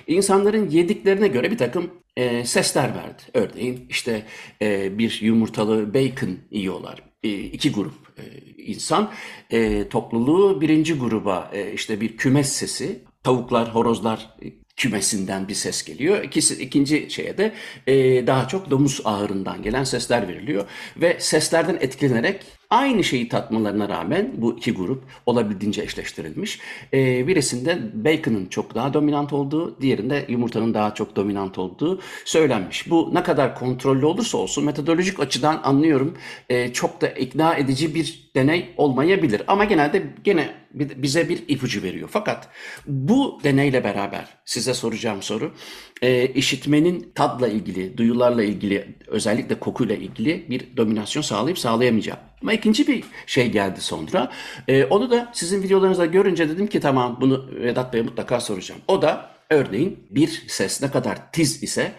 insanların 0.07 0.71
yediklerine 0.71 1.29
göre 1.29 1.51
bir 1.51 1.59
takım 1.59 1.91
e, 2.17 2.45
sesler 2.45 2.95
verdi. 2.95 3.23
Örneğin 3.35 3.87
işte 3.89 4.23
e, 4.63 4.99
bir 4.99 5.19
yumurtalı 5.23 5.95
bacon 5.95 6.39
yiyorlar. 6.51 7.03
E, 7.23 7.39
iki 7.39 7.73
grup 7.73 7.95
e, 8.19 8.25
insan 8.63 9.11
e, 9.51 9.89
topluluğu 9.89 10.61
birinci 10.61 10.95
gruba 10.99 11.51
e, 11.53 11.73
işte 11.73 12.01
bir 12.01 12.17
kümes 12.17 12.53
sesi 12.53 13.05
tavuklar, 13.23 13.75
horozlar 13.75 14.37
kümesinden 14.77 15.49
bir 15.49 15.55
ses 15.55 15.85
geliyor. 15.85 16.23
İkisi, 16.23 16.63
ikinci 16.63 17.11
şeye 17.11 17.39
de 17.39 17.55
e, 17.87 18.27
daha 18.27 18.49
çok 18.49 18.71
domuz 18.71 19.01
ağırından 19.05 19.63
gelen 19.63 19.85
sesler 19.85 20.29
veriliyor. 20.29 20.65
Ve 20.97 21.17
seslerden 21.21 21.79
etkilenerek 21.81 22.58
aynı 22.71 23.05
şeyi 23.05 23.29
tatmalarına 23.29 23.89
rağmen 23.89 24.33
bu 24.37 24.57
iki 24.57 24.73
grup 24.73 25.05
olabildiğince 25.27 25.83
eşleştirilmiş. 25.83 26.61
E, 26.93 27.27
birisinde 27.27 27.79
bacon'ın 27.95 28.47
çok 28.47 28.75
daha 28.75 28.95
dominant 28.95 29.33
olduğu, 29.33 29.81
diğerinde 29.81 30.25
yumurtanın 30.29 30.75
daha 30.75 30.95
çok 30.95 31.17
dominant 31.17 31.59
olduğu 31.59 32.01
söylenmiş. 32.25 32.91
Bu 32.91 33.11
ne 33.15 33.23
kadar 33.23 33.55
kontrollü 33.55 34.07
olursa 34.07 34.39
olsun 34.39 34.65
metodolojik 34.65 35.21
açıdan 35.21 35.61
anlıyorum 35.65 36.17
e, 36.49 36.73
çok 36.73 37.01
da 37.01 37.09
ikna 37.09 37.55
edici 37.55 37.95
bir 37.95 38.28
deney 38.39 38.75
olmayabilir. 38.77 39.43
Ama 39.47 39.65
genelde 39.65 40.03
gene 40.25 40.55
bize 40.73 41.29
bir 41.29 41.45
ipucu 41.49 41.83
veriyor. 41.83 42.09
Fakat 42.13 42.49
bu 42.87 43.41
deneyle 43.45 43.85
beraber 43.85 44.25
size 44.45 44.75
soracağım 44.75 45.23
soru 45.23 45.55
e, 46.03 46.27
işitmenin 46.27 47.13
tadla 47.15 47.49
ilgili, 47.49 47.99
duyularla 47.99 48.43
ilgili, 48.43 48.97
özellikle 49.07 49.59
kokuyla 49.59 49.95
ilgili 49.95 50.51
bir 50.51 50.77
dominasyon 50.77 51.23
sağlayıp 51.23 51.59
sağlayamayacağı. 51.59 52.17
Ama 52.43 52.53
ikinci 52.53 52.87
bir 52.87 53.05
şey 53.27 53.51
geldi 53.51 53.81
sonra. 53.81 54.33
E, 54.69 54.85
onu 54.85 55.11
da 55.11 55.31
sizin 55.33 55.63
videolarınızda 55.63 56.07
görünce 56.07 56.49
dedim 56.49 56.67
ki 56.67 56.81
tamam 56.81 57.19
bunu 57.21 57.51
Vedat 57.61 57.93
Bey'e 57.93 58.03
mutlaka 58.03 58.41
soracağım. 58.41 58.81
O 58.89 59.03
da 59.03 59.31
örneğin 59.51 60.07
bir 60.11 60.45
ses 60.49 60.83
ne 60.83 60.91
kadar 60.91 61.33
tiz 61.33 61.63
ise 61.63 61.93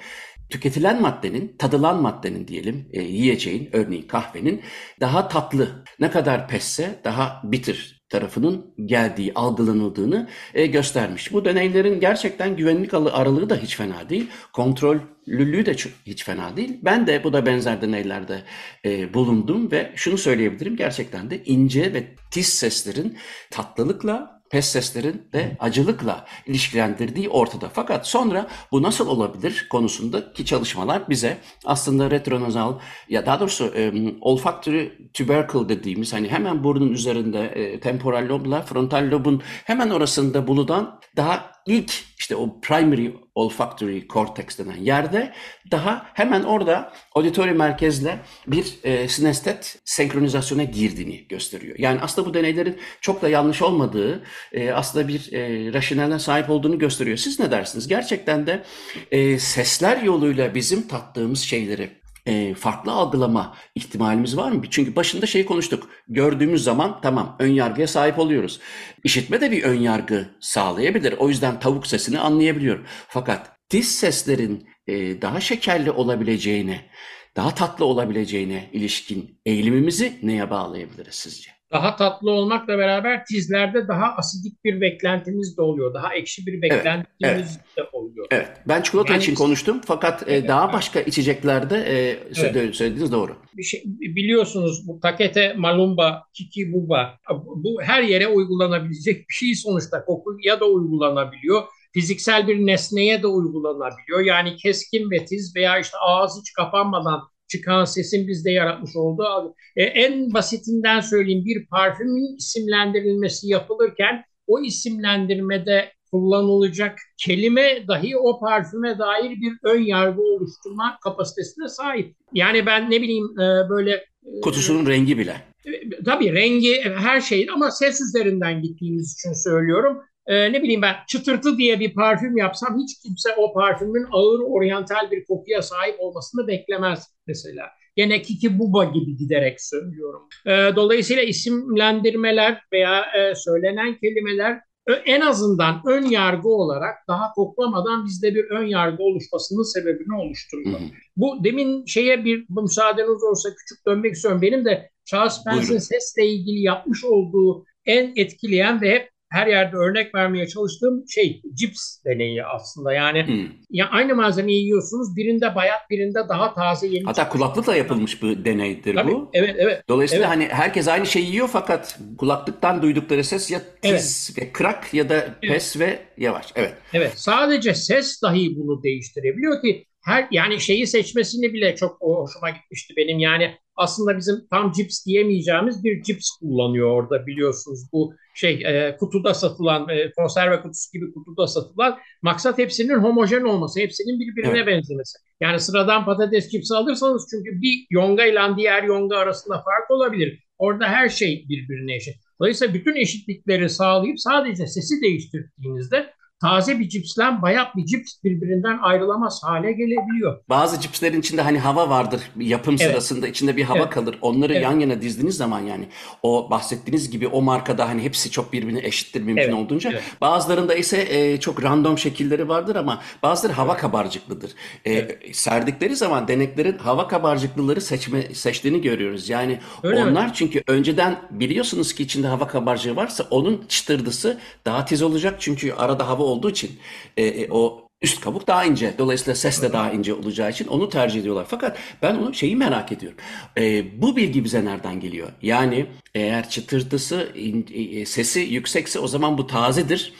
tüketilen 0.49 1.01
maddenin, 1.01 1.55
tadılan 1.57 2.01
maddenin 2.01 2.47
diyelim, 2.47 2.89
e, 2.93 3.01
yiyeceğin, 3.01 3.69
örneğin 3.73 4.07
kahvenin 4.07 4.61
daha 4.99 5.27
tatlı, 5.27 5.83
ne 5.99 6.11
kadar 6.11 6.47
pesse 6.47 7.01
daha 7.03 7.41
bitir 7.43 7.99
tarafının 8.09 8.73
geldiği, 8.85 9.33
algılanıldığını 9.35 10.29
e, 10.53 10.65
göstermiş. 10.65 11.33
Bu 11.33 11.45
deneylerin 11.45 11.99
gerçekten 11.99 12.55
güvenlik 12.55 12.93
aralığı 12.93 13.49
da 13.49 13.55
hiç 13.55 13.75
fena 13.75 14.09
değil. 14.09 14.27
Kontrollülüğü 14.53 15.65
de 15.65 15.73
hiç 16.05 16.23
fena 16.23 16.57
değil. 16.57 16.79
Ben 16.83 17.07
de 17.07 17.23
bu 17.23 17.33
da 17.33 17.45
benzer 17.45 17.81
deneylerde 17.81 18.41
e, 18.85 19.13
bulundum 19.13 19.71
ve 19.71 19.91
şunu 19.95 20.17
söyleyebilirim. 20.17 20.75
Gerçekten 20.75 21.29
de 21.29 21.43
ince 21.43 21.93
ve 21.93 22.15
tiz 22.31 22.47
seslerin 22.47 23.17
tatlılıkla 23.51 24.38
pes 24.51 24.65
seslerin 24.65 25.27
de 25.33 25.57
acılıkla 25.59 26.25
ilişkilendirdiği 26.45 27.29
ortada. 27.29 27.69
Fakat 27.73 28.07
sonra 28.07 28.47
bu 28.71 28.81
nasıl 28.81 29.07
olabilir 29.07 29.67
konusundaki 29.69 30.45
çalışmalar 30.45 31.09
bize 31.09 31.37
aslında 31.65 32.11
retronazal 32.11 32.79
ya 33.09 33.25
daha 33.25 33.39
doğrusu 33.39 33.73
e, 33.75 33.93
olfactory 34.21 34.91
tubercle 35.13 35.69
dediğimiz 35.69 36.13
hani 36.13 36.29
hemen 36.29 36.63
burnun 36.63 36.91
üzerinde 36.91 37.39
e, 37.45 37.79
temporal 37.79 38.29
lobla 38.29 38.61
frontal 38.61 39.11
lobun 39.11 39.41
hemen 39.65 39.89
orasında 39.89 40.47
bulunan 40.47 40.99
daha 41.15 41.51
ilk 41.65 41.91
işte 42.19 42.35
o 42.35 42.59
primary 42.61 43.11
olfactory 43.39 44.07
cortex 44.07 44.59
denen 44.59 44.77
yerde 44.77 45.33
daha 45.71 46.05
hemen 46.13 46.43
orada 46.43 46.93
auditori 47.15 47.51
merkezle 47.51 48.19
bir 48.47 48.79
e, 48.83 49.07
sinestet 49.07 49.79
senkronizasyona 49.85 50.63
girdiğini 50.63 51.27
gösteriyor. 51.27 51.75
Yani 51.79 51.99
aslında 52.01 52.29
bu 52.29 52.33
deneylerin 52.33 52.77
çok 53.01 53.21
da 53.21 53.29
yanlış 53.29 53.61
olmadığı, 53.61 54.23
e, 54.51 54.71
aslında 54.71 55.07
bir 55.07 55.33
e, 55.33 55.73
rasyonelden 55.73 56.17
sahip 56.17 56.49
olduğunu 56.49 56.79
gösteriyor. 56.79 57.17
Siz 57.17 57.39
ne 57.39 57.51
dersiniz? 57.51 57.87
Gerçekten 57.87 58.47
de 58.47 58.63
e, 59.11 59.39
sesler 59.39 60.01
yoluyla 60.01 60.55
bizim 60.55 60.87
tattığımız 60.87 61.39
şeyleri 61.39 61.99
e, 62.25 62.53
farklı 62.53 62.91
algılama 62.91 63.55
ihtimalimiz 63.75 64.37
var 64.37 64.51
mı? 64.51 64.63
Çünkü 64.69 64.95
başında 64.95 65.25
şey 65.25 65.45
konuştuk. 65.45 65.89
Gördüğümüz 66.07 66.63
zaman 66.63 67.01
tamam 67.01 67.35
ön 67.39 67.51
yargıya 67.51 67.87
sahip 67.87 68.19
oluyoruz. 68.19 68.59
İşitme 69.03 69.41
de 69.41 69.51
bir 69.51 69.63
ön 69.63 69.79
yargı 69.79 70.29
sağlayabilir. 70.39 71.13
O 71.13 71.29
yüzden 71.29 71.59
tavuk 71.59 71.87
sesini 71.87 72.19
anlayabiliyorum. 72.19 72.85
Fakat 73.07 73.59
tiz 73.69 73.95
seslerin 73.95 74.69
e, 74.87 75.21
daha 75.21 75.41
şekerli 75.41 75.91
olabileceğine, 75.91 76.89
daha 77.35 77.55
tatlı 77.55 77.85
olabileceğine 77.85 78.69
ilişkin 78.73 79.41
eğilimimizi 79.45 80.19
neye 80.23 80.49
bağlayabiliriz 80.49 81.15
sizce? 81.15 81.58
Daha 81.71 81.95
tatlı 81.95 82.31
olmakla 82.31 82.77
beraber 82.77 83.25
tizlerde 83.25 83.87
daha 83.87 84.15
asidik 84.15 84.63
bir 84.63 84.81
beklentimiz 84.81 85.57
de 85.57 85.61
oluyor. 85.61 85.93
Daha 85.93 86.13
ekşi 86.13 86.45
bir 86.45 86.61
beklentimiz 86.61 87.07
evet, 87.23 87.45
evet. 87.77 87.77
de 87.77 87.97
oluyor. 87.97 88.27
Evet. 88.31 88.49
Ben 88.67 88.81
çikolata 88.81 89.13
yani, 89.13 89.21
için 89.21 89.35
konuştum 89.35 89.81
fakat 89.85 90.27
e, 90.27 90.33
evet, 90.33 90.47
daha 90.47 90.73
başka 90.73 91.01
içeceklerde 91.01 91.77
e, 91.77 91.93
evet. 91.95 92.75
söylediğiniz 92.75 93.11
doğru. 93.11 93.35
Bir 93.57 93.63
şey, 93.63 93.83
biliyorsunuz 93.85 94.87
bu 94.87 94.99
takete 94.99 95.53
malumba, 95.53 96.23
kiki 96.33 96.73
buba 96.73 97.19
bu 97.55 97.81
her 97.81 98.03
yere 98.03 98.27
uygulanabilecek 98.27 99.29
bir 99.29 99.33
şey 99.33 99.55
sonuçta. 99.55 100.05
Kokuya 100.05 100.59
da 100.59 100.65
uygulanabiliyor 100.65 101.63
fiziksel 101.93 102.47
bir 102.47 102.65
nesneye 102.65 103.23
de 103.23 103.27
uygulanabiliyor. 103.27 104.19
Yani 104.19 104.55
keskin 104.55 105.11
ve 105.11 105.25
tiz 105.25 105.55
veya 105.55 105.79
işte 105.79 105.97
ağız 105.97 106.39
hiç 106.41 106.53
kapanmadan 106.53 107.21
çıkan 107.49 107.85
sesin 107.85 108.27
bizde 108.27 108.51
yaratmış 108.51 108.95
olduğu 108.95 109.55
e, 109.75 109.83
en 109.83 110.33
basitinden 110.33 110.99
söyleyeyim 110.99 111.45
bir 111.45 111.67
parfümün 111.67 112.37
isimlendirilmesi 112.37 113.47
yapılırken 113.47 114.23
o 114.47 114.61
isimlendirmede 114.61 115.91
kullanılacak 116.11 116.99
kelime 117.17 117.87
dahi 117.87 118.17
o 118.17 118.39
parfüme 118.39 118.99
dair 118.99 119.29
bir 119.29 119.53
ön 119.63 119.81
yargı 119.81 120.21
oluşturma 120.21 120.97
kapasitesine 121.03 121.67
sahip. 121.67 122.15
Yani 122.33 122.65
ben 122.65 122.91
ne 122.91 123.01
bileyim 123.01 123.39
e, 123.39 123.69
böyle 123.69 123.91
e, 123.91 124.41
kutusunun 124.43 124.85
rengi 124.85 125.17
bile. 125.17 125.41
E, 125.65 126.03
tabii 126.05 126.33
rengi 126.33 126.81
her 126.81 127.21
şey 127.21 127.47
ama 127.53 127.71
ses 127.71 128.01
üzerinden 128.01 128.61
gittiğimiz 128.61 129.13
için 129.13 129.33
söylüyorum 129.33 129.97
e, 130.27 130.53
ne 130.53 130.63
bileyim 130.63 130.81
ben 130.81 130.95
çıtırtı 131.07 131.57
diye 131.57 131.79
bir 131.79 131.93
parfüm 131.93 132.37
yapsam 132.37 132.77
hiç 132.79 133.01
kimse 133.01 133.29
o 133.37 133.53
parfümün 133.53 134.05
ağır 134.11 134.39
oryantal 134.39 135.11
bir 135.11 135.25
kokuya 135.25 135.61
sahip 135.61 135.95
olmasını 135.99 136.47
beklemez 136.47 137.07
mesela. 137.27 137.65
Gene 137.95 138.21
Kiki 138.21 138.59
Buba 138.59 138.83
gibi 138.83 139.17
giderek 139.17 139.61
söylüyorum. 139.61 140.21
E, 140.45 140.51
dolayısıyla 140.75 141.23
isimlendirmeler 141.23 142.61
veya 142.73 143.01
e, 143.01 143.35
söylenen 143.35 143.99
kelimeler 143.99 144.59
en 145.05 145.21
azından 145.21 145.81
ön 145.85 146.05
yargı 146.05 146.49
olarak 146.49 146.95
daha 147.07 147.31
koklamadan 147.33 148.05
bizde 148.05 148.35
bir 148.35 148.43
ön 148.43 148.65
yargı 148.65 149.03
oluşmasının 149.03 149.73
sebebini. 149.73 150.33
Hı 150.65 150.69
hı. 150.69 150.83
Bu 151.17 151.43
demin 151.43 151.85
şeye 151.85 152.25
bir 152.25 152.45
müsaadeniz 152.49 153.23
olursa 153.23 153.49
küçük 153.49 153.87
dönmek 153.87 154.13
istiyorum. 154.13 154.41
Benim 154.41 154.65
de 154.65 154.89
Charles 155.05 155.43
Pence'in 155.43 155.77
sesle 155.77 156.25
ilgili 156.25 156.61
yapmış 156.61 157.05
olduğu 157.05 157.65
en 157.85 158.13
etkileyen 158.15 158.81
ve 158.81 158.91
hep 158.91 159.09
her 159.29 159.47
yerde 159.47 159.75
örnek 159.77 160.15
vermeye 160.15 160.47
çalıştığım 160.47 161.03
şey 161.09 161.41
cips 161.53 162.03
deneyi 162.05 162.43
aslında. 162.43 162.93
Yani 162.93 163.27
hmm. 163.27 163.47
ya 163.69 163.89
aynı 163.89 164.15
malzemeyi 164.15 164.63
yiyorsunuz. 164.63 165.15
Birinde 165.15 165.55
bayat, 165.55 165.89
birinde 165.89 166.19
daha 166.29 166.53
taze 166.53 166.87
yeni. 166.87 167.05
Hatta 167.05 167.29
kulaklıkla 167.29 167.75
yapılmış 167.75 168.23
bir 168.23 168.45
deneydir 168.45 168.95
Tabii, 168.95 169.11
bu. 169.11 169.29
Evet, 169.33 169.55
evet. 169.57 169.83
Dolayısıyla 169.89 170.27
evet. 170.27 170.35
hani 170.35 170.59
herkes 170.59 170.87
aynı 170.87 171.05
şeyi 171.05 171.25
yiyor 171.25 171.49
fakat 171.51 171.99
kulaklıktan 172.17 172.81
duydukları 172.81 173.23
ses 173.23 173.51
ya 173.51 173.61
tiz 173.81 174.31
evet. 174.37 174.47
ve 174.47 174.51
kırak 174.51 174.93
ya 174.93 175.09
da 175.09 175.15
evet. 175.15 175.39
pes 175.41 175.79
ve 175.79 175.99
yavaş. 176.17 176.45
Evet. 176.55 176.73
Evet. 176.93 177.13
Sadece 177.15 177.73
ses 177.73 178.21
dahi 178.21 178.55
bunu 178.55 178.83
değiştirebiliyor 178.83 179.61
ki 179.61 179.85
her 180.05 180.27
yani 180.31 180.59
şeyi 180.59 180.87
seçmesini 180.87 181.53
bile 181.53 181.75
çok 181.75 182.01
hoşuma 182.01 182.49
gitmişti 182.49 182.93
benim. 182.97 183.19
Yani 183.19 183.57
aslında 183.75 184.17
bizim 184.17 184.35
tam 184.51 184.71
cips 184.71 185.05
diyemeyeceğimiz 185.05 185.83
bir 185.83 186.03
cips 186.03 186.29
kullanıyor 186.39 186.91
orada 186.91 187.27
biliyorsunuz. 187.27 187.79
Bu 187.93 188.13
şey 188.35 188.53
e, 188.65 188.97
kutuda 188.97 189.33
satılan 189.33 189.89
e, 189.89 190.11
konserve 190.11 190.61
kutusu 190.61 190.91
gibi 190.93 191.13
kutuda 191.13 191.47
satılan 191.47 191.97
maksat 192.21 192.57
hepsinin 192.57 192.99
homojen 192.99 193.41
olması, 193.43 193.79
hepsinin 193.79 194.19
birbirine 194.19 194.57
evet. 194.57 194.67
benzemesi. 194.67 195.17
Yani 195.41 195.59
sıradan 195.59 196.05
patates 196.05 196.51
cipsi 196.51 196.75
alırsanız 196.75 197.27
çünkü 197.31 197.61
bir 197.61 197.87
yonga 197.89 198.25
ile 198.25 198.57
diğer 198.57 198.83
yonga 198.83 199.17
arasında 199.17 199.55
fark 199.55 199.91
olabilir. 199.91 200.43
Orada 200.57 200.87
her 200.87 201.09
şey 201.09 201.45
birbirine 201.49 201.95
eşit. 201.95 202.15
Dolayısıyla 202.39 202.73
bütün 202.73 202.95
eşitlikleri 202.95 203.69
sağlayıp 203.69 204.19
sadece 204.19 204.67
sesi 204.67 205.01
değiştirdiğinizde 205.01 206.13
taze 206.41 206.79
bir 206.79 206.89
cipsle 206.89 207.41
bayat 207.41 207.75
bir 207.75 207.85
cips 207.85 208.13
birbirinden 208.23 208.79
ayrılamaz 208.81 209.43
hale 209.43 209.71
gelebiliyor. 209.71 210.39
Bazı 210.49 210.81
cipslerin 210.81 211.19
içinde 211.19 211.41
hani 211.41 211.59
hava 211.59 211.89
vardır 211.89 212.21
yapım 212.39 212.75
evet. 212.79 212.91
sırasında 212.91 213.27
içinde 213.27 213.57
bir 213.57 213.63
hava 213.63 213.79
evet. 213.79 213.89
kalır. 213.89 214.17
Onları 214.21 214.53
evet. 214.53 214.63
yan 214.63 214.79
yana 214.79 215.01
dizdiğiniz 215.01 215.37
zaman 215.37 215.59
yani 215.59 215.87
o 216.23 216.49
bahsettiğiniz 216.49 217.11
gibi 217.11 217.27
o 217.27 217.41
markada 217.41 217.89
hani 217.89 218.03
hepsi 218.03 218.31
çok 218.31 218.53
birbirine 218.53 218.79
eşittir 218.83 219.21
mümkün 219.21 219.43
evet. 219.43 219.53
olduğunca. 219.53 219.91
Evet. 219.91 220.03
Bazılarında 220.21 220.75
ise 220.75 221.07
e, 221.09 221.39
çok 221.39 221.63
random 221.63 221.97
şekilleri 221.97 222.49
vardır 222.49 222.75
ama 222.75 223.01
bazıları 223.23 223.53
hava 223.53 223.71
evet. 223.71 223.81
kabarcıklıdır. 223.81 224.51
E, 224.85 224.93
evet. 224.93 225.35
Serdikleri 225.35 225.95
zaman 225.95 226.27
deneklerin 226.27 226.77
hava 226.77 227.07
kabarcıklıları 227.07 227.81
seçme 227.81 228.21
seçtiğini 228.33 228.81
görüyoruz. 228.81 229.29
Yani 229.29 229.59
Öyle 229.83 230.03
onlar 230.03 230.25
mi? 230.25 230.31
çünkü 230.33 230.63
önceden 230.67 231.19
biliyorsunuz 231.31 231.93
ki 231.93 232.03
içinde 232.03 232.27
hava 232.27 232.47
kabarcığı 232.47 232.95
varsa 232.95 233.25
onun 233.29 233.65
çıtırdısı 233.67 234.39
daha 234.65 234.85
tiz 234.85 235.01
olacak 235.01 235.35
çünkü 235.39 235.73
arada 235.73 236.07
hava 236.07 236.28
olduğu 236.29 236.49
için 236.49 236.71
e, 237.17 237.25
e, 237.25 237.47
o 237.51 237.87
üst 238.01 238.21
kabuk 238.21 238.47
daha 238.47 238.65
ince. 238.65 238.93
Dolayısıyla 238.97 239.35
ses 239.35 239.61
de 239.61 239.73
daha 239.73 239.91
ince 239.91 240.13
olacağı 240.13 240.49
için 240.49 240.67
onu 240.67 240.89
tercih 240.89 241.19
ediyorlar. 241.19 241.45
Fakat 241.49 241.77
ben 242.01 242.15
onu 242.15 242.33
şeyi 242.33 242.55
merak 242.55 242.91
ediyorum. 242.91 243.17
E, 243.57 243.85
bu 244.01 244.15
bilgi 244.15 244.43
bize 244.43 244.65
nereden 244.65 244.99
geliyor? 244.99 245.29
Yani 245.41 245.85
eğer 246.15 246.49
çıtırtısı, 246.49 247.31
in, 247.35 247.67
e, 247.73 248.05
sesi 248.05 248.39
yüksekse 248.39 248.99
o 248.99 249.07
zaman 249.07 249.37
bu 249.37 249.47
tazedir. 249.47 250.13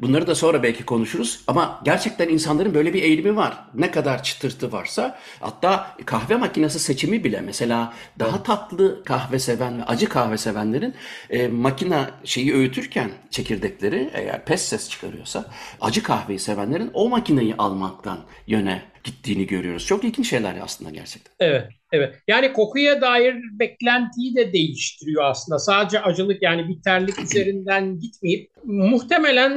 Bunları 0.00 0.26
da 0.26 0.34
sonra 0.34 0.62
belki 0.62 0.84
konuşuruz 0.84 1.40
ama 1.46 1.80
gerçekten 1.84 2.28
insanların 2.28 2.74
böyle 2.74 2.94
bir 2.94 3.02
eğilimi 3.02 3.36
var. 3.36 3.64
Ne 3.74 3.90
kadar 3.90 4.22
çıtırtı 4.22 4.72
varsa 4.72 5.18
hatta 5.40 5.96
kahve 6.06 6.36
makinesi 6.36 6.78
seçimi 6.78 7.24
bile 7.24 7.40
mesela 7.40 7.94
daha 8.18 8.42
tatlı 8.42 9.04
kahve 9.04 9.38
seven 9.38 9.78
ve 9.78 9.84
acı 9.84 10.08
kahve 10.08 10.38
sevenlerin 10.38 10.94
e, 11.30 11.48
makine 11.48 12.04
şeyi 12.24 12.54
öğütürken 12.54 13.10
çekirdekleri 13.30 14.10
eğer 14.14 14.44
pes 14.44 14.62
ses 14.62 14.90
çıkarıyorsa 14.90 15.44
acı 15.80 16.02
kahveyi 16.02 16.38
sevenlerin 16.38 16.90
o 16.94 17.08
makineyi 17.08 17.54
almaktan 17.56 18.18
yöne 18.46 18.82
gittiğini 19.04 19.46
görüyoruz. 19.46 19.86
Çok 19.86 20.04
ilginç 20.04 20.30
şeyler 20.30 20.56
aslında 20.62 20.90
gerçekten. 20.90 21.32
Evet, 21.40 21.75
evet. 21.96 22.14
Yani 22.28 22.52
kokuya 22.52 23.00
dair 23.00 23.34
beklentiyi 23.52 24.36
de 24.36 24.52
değiştiriyor 24.52 25.24
aslında. 25.24 25.58
Sadece 25.58 26.00
acılık 26.00 26.42
yani 26.42 26.68
bitterlik 26.68 27.18
üzerinden 27.22 27.98
gitmeyip 27.98 28.50
muhtemelen 28.64 29.52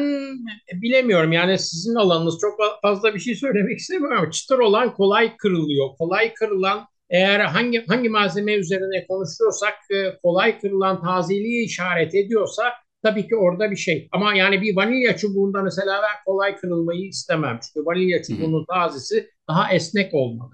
bilemiyorum 0.74 1.32
yani 1.32 1.60
sizin 1.60 1.96
alanınız 1.96 2.38
çok 2.42 2.60
fazla 2.82 3.16
bir 3.16 3.20
şey 3.20 3.36
söylemek 3.36 3.80
istemiyorum 3.80 4.18
ama 4.18 4.32
çıtır 4.32 4.60
olan 4.60 4.94
kolay 4.94 5.38
kırılıyor. 5.38 5.88
Kolay 5.98 6.34
kırılan 6.34 6.88
eğer 7.10 7.40
hangi 7.40 7.86
hangi 7.88 8.10
malzeme 8.10 8.54
üzerine 8.54 9.08
konuşuyorsak 9.08 9.74
e, 9.92 10.18
kolay 10.24 10.60
kırılan 10.60 11.02
tazeliği 11.02 11.66
işaret 11.66 12.16
ediyorsa 12.16 12.64
tabii 13.04 13.28
ki 13.28 13.36
orada 13.36 13.72
bir 13.72 13.76
şey. 13.76 14.08
Ama 14.12 14.36
yani 14.36 14.62
bir 14.62 14.76
vanilya 14.76 15.18
çubuğunda 15.18 15.62
mesela 15.62 16.02
ben 16.02 16.24
kolay 16.26 16.56
kırılmayı 16.56 17.08
istemem. 17.08 17.60
Çünkü 17.64 17.86
vanilya 17.86 18.24
çubuğunun 18.24 18.66
tazesi 18.66 19.30
daha 19.50 19.74
esnek 19.74 20.14
olmalı. 20.14 20.52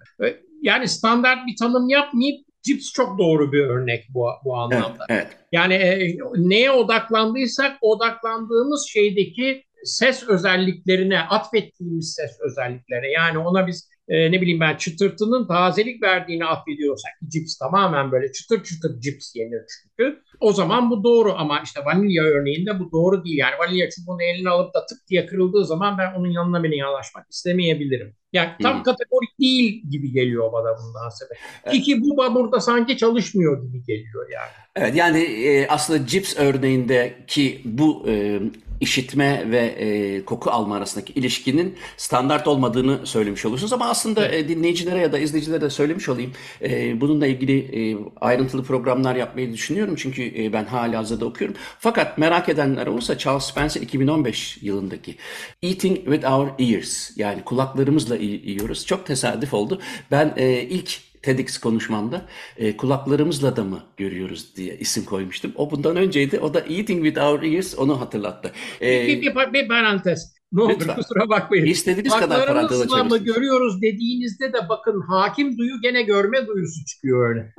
Yani 0.66 0.88
standart 0.88 1.48
bir 1.48 1.56
tanım 1.60 1.90
yapmayıp 1.90 2.46
cips 2.64 2.92
çok 2.92 3.20
doğru 3.20 3.52
bir 3.52 3.62
örnek 3.62 4.06
bu, 4.10 4.28
bu 4.46 4.58
anlamda. 4.58 5.06
Evet, 5.10 5.28
evet. 5.28 5.38
Yani 5.52 5.74
e, 5.74 6.18
neye 6.38 6.72
odaklandıysak 6.72 7.78
odaklandığımız 7.82 8.88
şeydeki 8.90 9.64
ses 9.84 10.24
özelliklerine, 10.24 11.20
atfettiğimiz 11.20 12.16
ses 12.16 12.40
özelliklere 12.42 13.12
yani 13.12 13.38
ona 13.38 13.68
biz 13.68 13.90
e, 14.08 14.32
ne 14.32 14.42
bileyim 14.42 14.60
ben 14.60 14.76
çıtırtının 14.78 15.48
tazelik 15.48 16.04
verdiğini 16.04 16.46
affediyorsak 16.46 17.12
cips 17.28 17.58
tamamen 17.58 18.12
böyle 18.12 18.32
çıtır 18.32 18.64
çıtır 18.64 19.00
cips 19.00 19.36
yenir 19.36 19.62
çünkü. 19.68 20.22
O 20.40 20.54
zaman 20.54 20.90
bu 20.90 21.04
doğru 21.04 21.34
ama 21.38 21.60
işte 21.64 21.86
vanilya 21.86 22.24
örneğinde 22.24 22.80
bu 22.80 22.92
doğru 22.92 23.26
değil. 23.26 23.38
Yani 23.38 23.54
vanilya 23.60 23.90
çubuğunu 23.90 24.24
eline 24.24 24.50
alıp 24.50 24.74
da 24.74 24.86
tık 24.86 25.08
diye 25.08 25.26
kırıldığı 25.26 25.66
zaman 25.66 25.98
ben 25.98 26.14
onun 26.14 26.32
yanına 26.32 26.64
beni 26.64 26.78
yanaşmak 26.78 27.26
istemeyebilirim. 27.30 28.16
Yani 28.34 28.50
tam 28.62 28.76
hmm. 28.76 28.84
kategorik 28.84 29.40
değil 29.40 29.84
gibi 29.90 30.12
geliyor 30.12 30.52
bana 30.54 30.78
bundan 30.84 31.10
sebep. 31.10 31.38
Evet. 31.66 31.84
Ki 31.84 32.02
bu 32.02 32.36
burada 32.36 32.60
sanki 32.60 32.98
çalışmıyor 32.98 33.64
gibi 33.64 33.84
geliyor 33.84 34.30
yani. 34.34 34.52
Evet 34.76 34.96
yani 34.96 35.20
e, 35.20 35.68
aslında 35.68 36.08
cips 36.08 36.38
örneğindeki 36.38 37.62
bu 37.66 38.06
e, 38.08 38.40
işitme 38.80 39.52
ve 39.52 39.58
e, 39.58 40.26
koku 40.26 40.50
alma 40.52 40.76
arasındaki 40.76 41.14
ilişkinin 41.14 41.76
standart 41.98 42.48
olmadığını 42.48 43.08
söylemiş 43.08 43.46
olursunuz. 43.46 43.74
Ama 43.74 43.90
aslında 43.90 44.28
evet. 44.28 44.46
e, 44.46 44.50
dinleyicilere 44.50 45.00
ya 45.00 45.12
da 45.12 45.20
izleyicilere 45.20 45.62
de 45.62 45.70
söylemiş 45.70 46.10
olayım. 46.10 46.32
E, 46.62 47.02
bununla 47.02 47.28
ilgili 47.28 47.58
e, 47.60 47.98
ayrıntılı 48.22 48.64
programlar 48.64 49.16
yapmayı 49.16 49.54
düşünüyorum. 49.54 49.96
Çünkü 49.98 50.25
e, 50.26 50.54
ben 50.54 50.66
hala 50.66 50.98
hazırda 50.98 51.26
okuyorum. 51.26 51.56
Fakat 51.80 52.18
merak 52.18 52.50
edenler 52.50 52.88
olursa 52.88 53.18
Charles 53.18 53.44
Spencer 53.44 53.82
2015 53.82 54.58
yılındaki 54.62 55.16
Eating 55.64 55.98
with 55.98 56.32
Our 56.32 56.50
Ears 56.60 57.18
yani 57.18 57.44
kulaklarımızla 57.44 58.16
yiyoruz. 58.16 58.86
Çok 58.86 59.06
tesadüf 59.06 59.54
oldu. 59.54 59.82
Ben 60.12 60.34
e, 60.38 60.62
ilk 60.62 61.06
TEDx 61.26 61.58
konuşmamda 61.58 62.26
e, 62.58 62.78
kulaklarımızla 62.78 63.56
da 63.56 63.64
mı 63.64 63.84
görüyoruz 63.98 64.56
diye 64.56 64.78
isim 64.78 65.06
koymuştum. 65.06 65.52
O 65.56 65.72
bundan 65.72 65.96
önceydi. 65.96 66.40
O 66.40 66.54
da 66.54 66.60
Eating 66.60 67.06
with 67.06 67.24
Our 67.24 67.44
Ears 67.44 67.80
onu 67.80 68.02
hatırlattı. 68.02 68.52
E, 68.82 69.08
bir, 69.08 69.22
bir, 69.22 69.54
bir 69.54 69.68
parantez. 69.68 70.35
Ne 70.52 70.62
olur 70.62 70.74
Lütfen. 70.74 70.96
kusura 70.96 71.30
bakmayın. 71.30 71.66
İstediğiniz 71.66 72.14
kadar 72.14 72.48
parantez 72.48 72.82
açabilirsiniz. 72.82 73.24
görüyoruz 73.24 73.82
dediğinizde 73.82 74.54
de 74.54 74.70
bakın 74.70 75.02
hakim 75.02 75.58
duyu 75.58 75.82
gene 75.82 76.02
görme 76.02 76.48
duyusu 76.48 76.86
çıkıyor 76.86 77.30
öyle. 77.30 77.54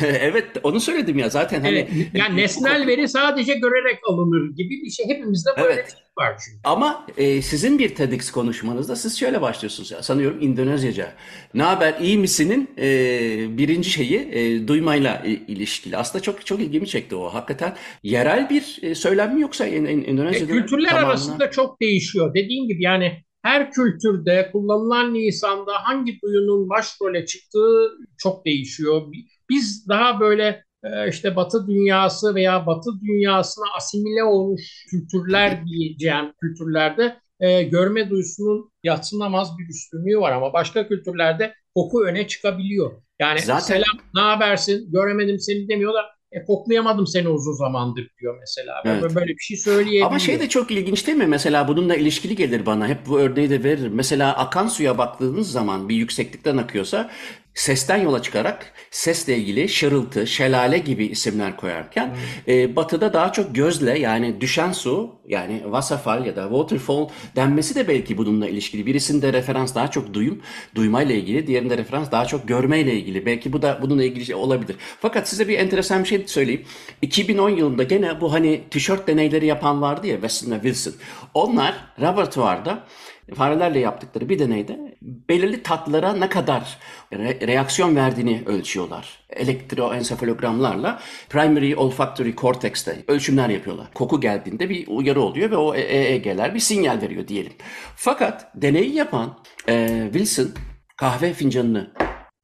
evet 0.20 0.46
onu 0.62 0.80
söyledim 0.80 1.18
ya 1.18 1.30
zaten 1.30 1.60
hani 1.60 1.78
evet, 1.78 2.08
yani 2.14 2.36
nesnel 2.36 2.86
veri 2.86 3.08
sadece 3.08 3.54
görerek 3.54 3.98
alınır 4.08 4.50
gibi 4.56 4.82
bir 4.82 4.90
şey 4.90 5.06
hepimizde 5.08 5.50
böyle 5.58 5.74
evet. 5.74 6.03
Var 6.18 6.38
çünkü. 6.44 6.60
Ama 6.64 7.06
e, 7.16 7.42
sizin 7.42 7.78
bir 7.78 7.94
TEDx 7.94 8.30
konuşmanızda 8.30 8.96
siz 8.96 9.18
şöyle 9.18 9.40
başlıyorsunuz 9.40 9.90
ya 9.90 10.02
sanıyorum 10.02 10.38
İndonezyaca. 10.40 11.12
Ne 11.54 11.62
haber 11.62 11.94
iyi 12.00 12.18
misinin 12.18 12.70
e, 12.78 13.58
birinci 13.58 13.90
şeyi 13.90 14.18
e, 14.32 14.68
duymayla 14.68 15.22
ilişkili. 15.48 15.96
Aslında 15.96 16.22
çok 16.22 16.46
çok 16.46 16.60
ilgimi 16.60 16.86
çekti 16.86 17.16
o. 17.16 17.34
Hakikaten 17.34 17.76
yerel 18.02 18.50
bir 18.50 18.78
e, 18.82 18.94
söylem 18.94 19.34
mi 19.34 19.40
yoksa 19.40 19.66
in, 19.66 19.84
in, 19.84 20.04
Endonezya'da? 20.04 20.52
E, 20.52 20.56
kültürler 20.56 20.90
tamamına... 20.90 21.10
arasında 21.10 21.50
çok 21.50 21.80
değişiyor. 21.80 22.34
Dediğim 22.34 22.68
gibi 22.68 22.82
yani 22.82 23.24
her 23.42 23.70
kültürde 23.70 24.50
kullanılan 24.52 25.14
lisanda 25.14 25.72
hangi 25.84 26.18
duyunun 26.22 26.68
başrole 26.68 27.26
çıktığı 27.26 27.90
çok 28.18 28.46
değişiyor. 28.46 29.02
Biz 29.50 29.88
daha 29.88 30.20
böyle 30.20 30.46
e, 30.46 30.64
işte 31.10 31.36
Batı 31.36 31.66
dünyası 31.66 32.34
veya 32.34 32.66
Batı 32.66 32.90
dünyasına 33.00 33.64
asimile 33.76 34.24
olmuş 34.24 34.86
kültürler 34.90 35.66
diyeceğim 35.66 36.32
kültürlerde 36.40 37.16
e, 37.40 37.62
görme 37.62 38.10
duyusunun 38.10 38.72
yatsınamaz 38.82 39.58
bir 39.58 39.68
üstünlüğü 39.68 40.18
var 40.18 40.32
ama 40.32 40.52
başka 40.52 40.88
kültürlerde 40.88 41.54
koku 41.74 42.04
öne 42.04 42.26
çıkabiliyor. 42.26 42.92
Yani 43.18 43.40
Zaten... 43.40 43.60
selam 43.60 43.98
ne 44.14 44.20
habersin 44.20 44.92
göremedim 44.92 45.40
seni 45.40 45.68
demiyor 45.68 45.94
da 45.94 46.00
e, 46.32 46.44
koklayamadım 46.44 47.06
seni 47.06 47.28
uzun 47.28 47.52
zamandır 47.52 48.08
diyor 48.20 48.36
mesela. 48.40 48.82
Ben 48.84 48.90
evet. 48.90 49.14
böyle 49.14 49.32
bir 49.32 49.42
şey 49.42 49.56
söyleyebilirim. 49.56 50.06
Ama 50.06 50.18
şey 50.18 50.40
de 50.40 50.48
çok 50.48 50.70
ilginç 50.70 51.06
değil 51.06 51.18
mi? 51.18 51.26
Mesela 51.26 51.68
bununla 51.68 51.96
ilişkili 51.96 52.36
gelir 52.36 52.66
bana. 52.66 52.88
Hep 52.88 53.06
bu 53.06 53.20
örneği 53.20 53.50
de 53.50 53.64
veririm. 53.64 53.92
Mesela 53.94 54.36
akan 54.36 54.66
suya 54.66 54.98
baktığınız 54.98 55.52
zaman 55.52 55.88
bir 55.88 55.96
yükseklikten 55.96 56.56
akıyorsa 56.56 57.10
sesten 57.54 57.96
yola 57.96 58.22
çıkarak 58.22 58.72
sesle 58.90 59.36
ilgili 59.36 59.68
şırıltı, 59.68 60.26
şelale 60.26 60.78
gibi 60.78 61.06
isimler 61.06 61.56
koyarken 61.56 62.06
hmm. 62.06 62.54
e, 62.54 62.76
batıda 62.76 63.12
daha 63.12 63.32
çok 63.32 63.54
gözle 63.54 63.98
yani 63.98 64.40
düşen 64.40 64.72
su 64.72 65.14
yani 65.28 65.60
wasserfall 65.64 66.26
ya 66.26 66.36
da 66.36 66.42
waterfall 66.42 67.08
denmesi 67.36 67.74
de 67.74 67.88
belki 67.88 68.18
bununla 68.18 68.48
ilişkili. 68.48 68.86
Birisinde 68.86 69.32
referans 69.32 69.74
daha 69.74 69.90
çok 69.90 70.14
duyum, 70.14 70.42
duymayla 70.74 71.14
ilgili, 71.14 71.46
diğerinde 71.46 71.78
referans 71.78 72.10
daha 72.10 72.26
çok 72.26 72.48
görmeyle 72.48 72.94
ilgili. 72.94 73.26
Belki 73.26 73.52
bu 73.52 73.62
da 73.62 73.78
bununla 73.82 74.04
ilgili 74.04 74.26
şey 74.26 74.34
olabilir. 74.34 74.76
Fakat 75.00 75.28
size 75.28 75.48
bir 75.48 75.58
enteresan 75.58 76.02
bir 76.02 76.08
şey 76.08 76.24
söyleyeyim. 76.26 76.64
2010 77.02 77.50
yılında 77.50 77.82
gene 77.82 78.20
bu 78.20 78.32
hani 78.32 78.60
tişört 78.70 79.08
deneyleri 79.08 79.46
yapan 79.46 79.82
vardı 79.82 80.06
ya 80.06 80.14
Weston 80.14 80.50
ve 80.50 80.54
Wilson. 80.54 80.94
Onlar 81.34 81.74
laboratuvarda 82.00 82.84
farelerle 83.34 83.78
yaptıkları 83.78 84.28
bir 84.28 84.38
deneyde 84.38 84.98
belirli 85.02 85.62
tatlara 85.62 86.12
ne 86.12 86.28
kadar 86.28 86.78
re- 87.12 87.46
reaksiyon 87.46 87.96
verdiğini 87.96 88.42
ölçüyorlar. 88.46 89.24
Elektroensefalogramlarla 89.30 91.00
primary 91.28 91.76
olfactory 91.76 92.34
cortex'te 92.36 93.04
ölçümler 93.08 93.48
yapıyorlar. 93.48 93.86
Koku 93.94 94.20
geldiğinde 94.20 94.68
bir 94.70 94.86
uyarı 94.88 95.20
oluyor 95.20 95.50
ve 95.50 95.56
o 95.56 95.74
EEG'ler 95.74 96.54
bir 96.54 96.60
sinyal 96.60 97.02
veriyor 97.02 97.28
diyelim. 97.28 97.52
Fakat 97.96 98.50
deneyi 98.54 98.94
yapan 98.94 99.38
e, 99.68 100.02
Wilson 100.12 100.48
kahve 100.96 101.32
fincanını 101.32 101.92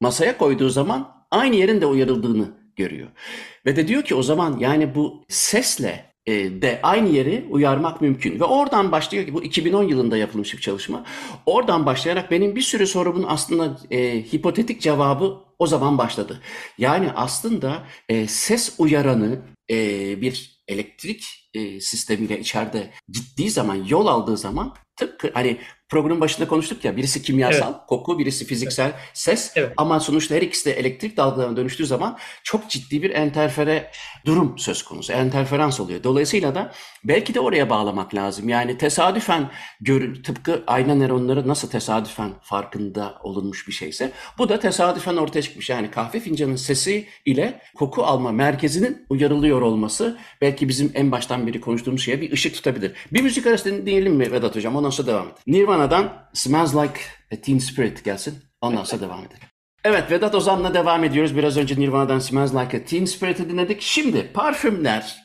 masaya 0.01 0.37
koyduğu 0.37 0.69
zaman 0.69 1.25
aynı 1.31 1.55
yerin 1.55 1.81
de 1.81 1.85
uyarıldığını 1.85 2.61
görüyor. 2.75 3.09
Ve 3.65 3.75
de 3.75 3.87
diyor 3.87 4.03
ki 4.03 4.15
o 4.15 4.23
zaman 4.23 4.57
yani 4.59 4.95
bu 4.95 5.25
sesle 5.29 5.87
e, 5.87 6.10
de 6.27 6.79
aynı 6.83 7.09
yeri 7.09 7.45
uyarmak 7.49 8.01
mümkün. 8.01 8.39
Ve 8.39 8.43
oradan 8.43 8.91
başlıyor 8.91 9.25
ki 9.25 9.33
bu 9.33 9.43
2010 9.43 9.83
yılında 9.83 10.17
yapılmış 10.17 10.53
bir 10.53 10.61
çalışma. 10.61 11.05
Oradan 11.45 11.85
başlayarak 11.85 12.31
benim 12.31 12.55
bir 12.55 12.61
sürü 12.61 12.87
sorumun 12.87 13.25
aslında 13.27 13.77
e, 13.91 14.23
hipotetik 14.33 14.81
cevabı 14.81 15.37
o 15.59 15.67
zaman 15.67 15.97
başladı. 15.97 16.41
Yani 16.77 17.11
aslında 17.15 17.83
e, 18.09 18.27
ses 18.27 18.75
uyaranı 18.77 19.41
e, 19.71 19.77
bir 20.21 20.63
elektrik 20.67 21.49
e, 21.53 21.79
sistemiyle 21.79 22.39
içeride 22.39 22.91
gittiği 23.07 23.49
zaman, 23.49 23.75
yol 23.75 24.07
aldığı 24.07 24.37
zaman 24.37 24.75
tıpkı 24.95 25.31
hani 25.33 25.57
programın 25.91 26.21
başında 26.21 26.47
konuştuk 26.47 26.85
ya 26.85 26.97
birisi 26.97 27.21
kimyasal, 27.21 27.71
evet. 27.71 27.81
koku, 27.87 28.19
birisi 28.19 28.45
fiziksel, 28.45 28.85
evet. 28.85 28.95
ses 29.13 29.51
evet. 29.55 29.73
ama 29.77 29.99
sonuçta 29.99 30.35
her 30.35 30.41
ikisi 30.41 30.65
de 30.65 30.73
elektrik 30.73 31.17
dalgalarına 31.17 31.57
dönüştüğü 31.57 31.85
zaman 31.85 32.17
çok 32.43 32.69
ciddi 32.69 33.03
bir 33.03 33.09
enterfere 33.09 33.91
durum 34.25 34.57
söz 34.57 34.83
konusu. 34.83 35.13
Enterferans 35.13 35.79
oluyor. 35.79 36.03
Dolayısıyla 36.03 36.55
da 36.55 36.71
belki 37.03 37.33
de 37.33 37.39
oraya 37.39 37.69
bağlamak 37.69 38.15
lazım. 38.15 38.49
Yani 38.49 38.77
tesadüfen 38.77 39.51
görün, 39.81 40.21
tıpkı 40.21 40.63
ayna 40.67 40.95
nöronları 40.95 41.47
nasıl 41.47 41.69
tesadüfen 41.69 42.31
farkında 42.41 43.15
olunmuş 43.23 43.67
bir 43.67 43.73
şeyse 43.73 44.11
bu 44.37 44.49
da 44.49 44.59
tesadüfen 44.59 45.17
ortaya 45.17 45.41
çıkmış. 45.41 45.69
Yani 45.69 45.91
kahve 45.91 46.19
fincanının 46.19 46.55
sesi 46.55 47.07
ile 47.25 47.61
koku 47.75 48.03
alma 48.03 48.31
merkezinin 48.31 49.05
uyarılıyor 49.09 49.61
olması 49.61 50.17
belki 50.41 50.69
bizim 50.69 50.91
en 50.93 51.11
baştan 51.11 51.47
beri 51.47 51.61
konuştuğumuz 51.61 52.01
şeye 52.01 52.21
bir 52.21 52.31
ışık 52.31 52.53
tutabilir. 52.53 52.91
Bir 53.13 53.21
müzik 53.21 53.47
arası 53.47 53.65
dinleyelim 53.65 54.13
mi 54.13 54.31
Vedat 54.31 54.55
Hocam? 54.55 54.75
Ondan 54.75 54.89
sonra 54.89 55.07
devam 55.07 55.27
edelim. 55.27 55.35
Nirvana'dan 55.81 56.29
Smells 56.33 56.75
Like 56.75 56.99
a 57.31 57.41
Teen 57.41 57.57
Spirit 57.57 58.03
gelsin. 58.03 58.43
Ondan 58.61 58.83
sonra 58.83 59.01
devam 59.01 59.19
edelim. 59.19 59.47
Evet 59.83 60.11
Vedat 60.11 60.35
Ozan'la 60.35 60.73
devam 60.73 61.03
ediyoruz. 61.03 61.37
Biraz 61.37 61.57
önce 61.57 61.79
Nirvana'dan 61.79 62.19
Smells 62.19 62.55
Like 62.55 62.77
a 62.77 62.85
Teen 62.85 63.05
Spirit'i 63.05 63.49
dinledik. 63.49 63.81
Şimdi 63.81 64.33
parfümler 64.33 65.15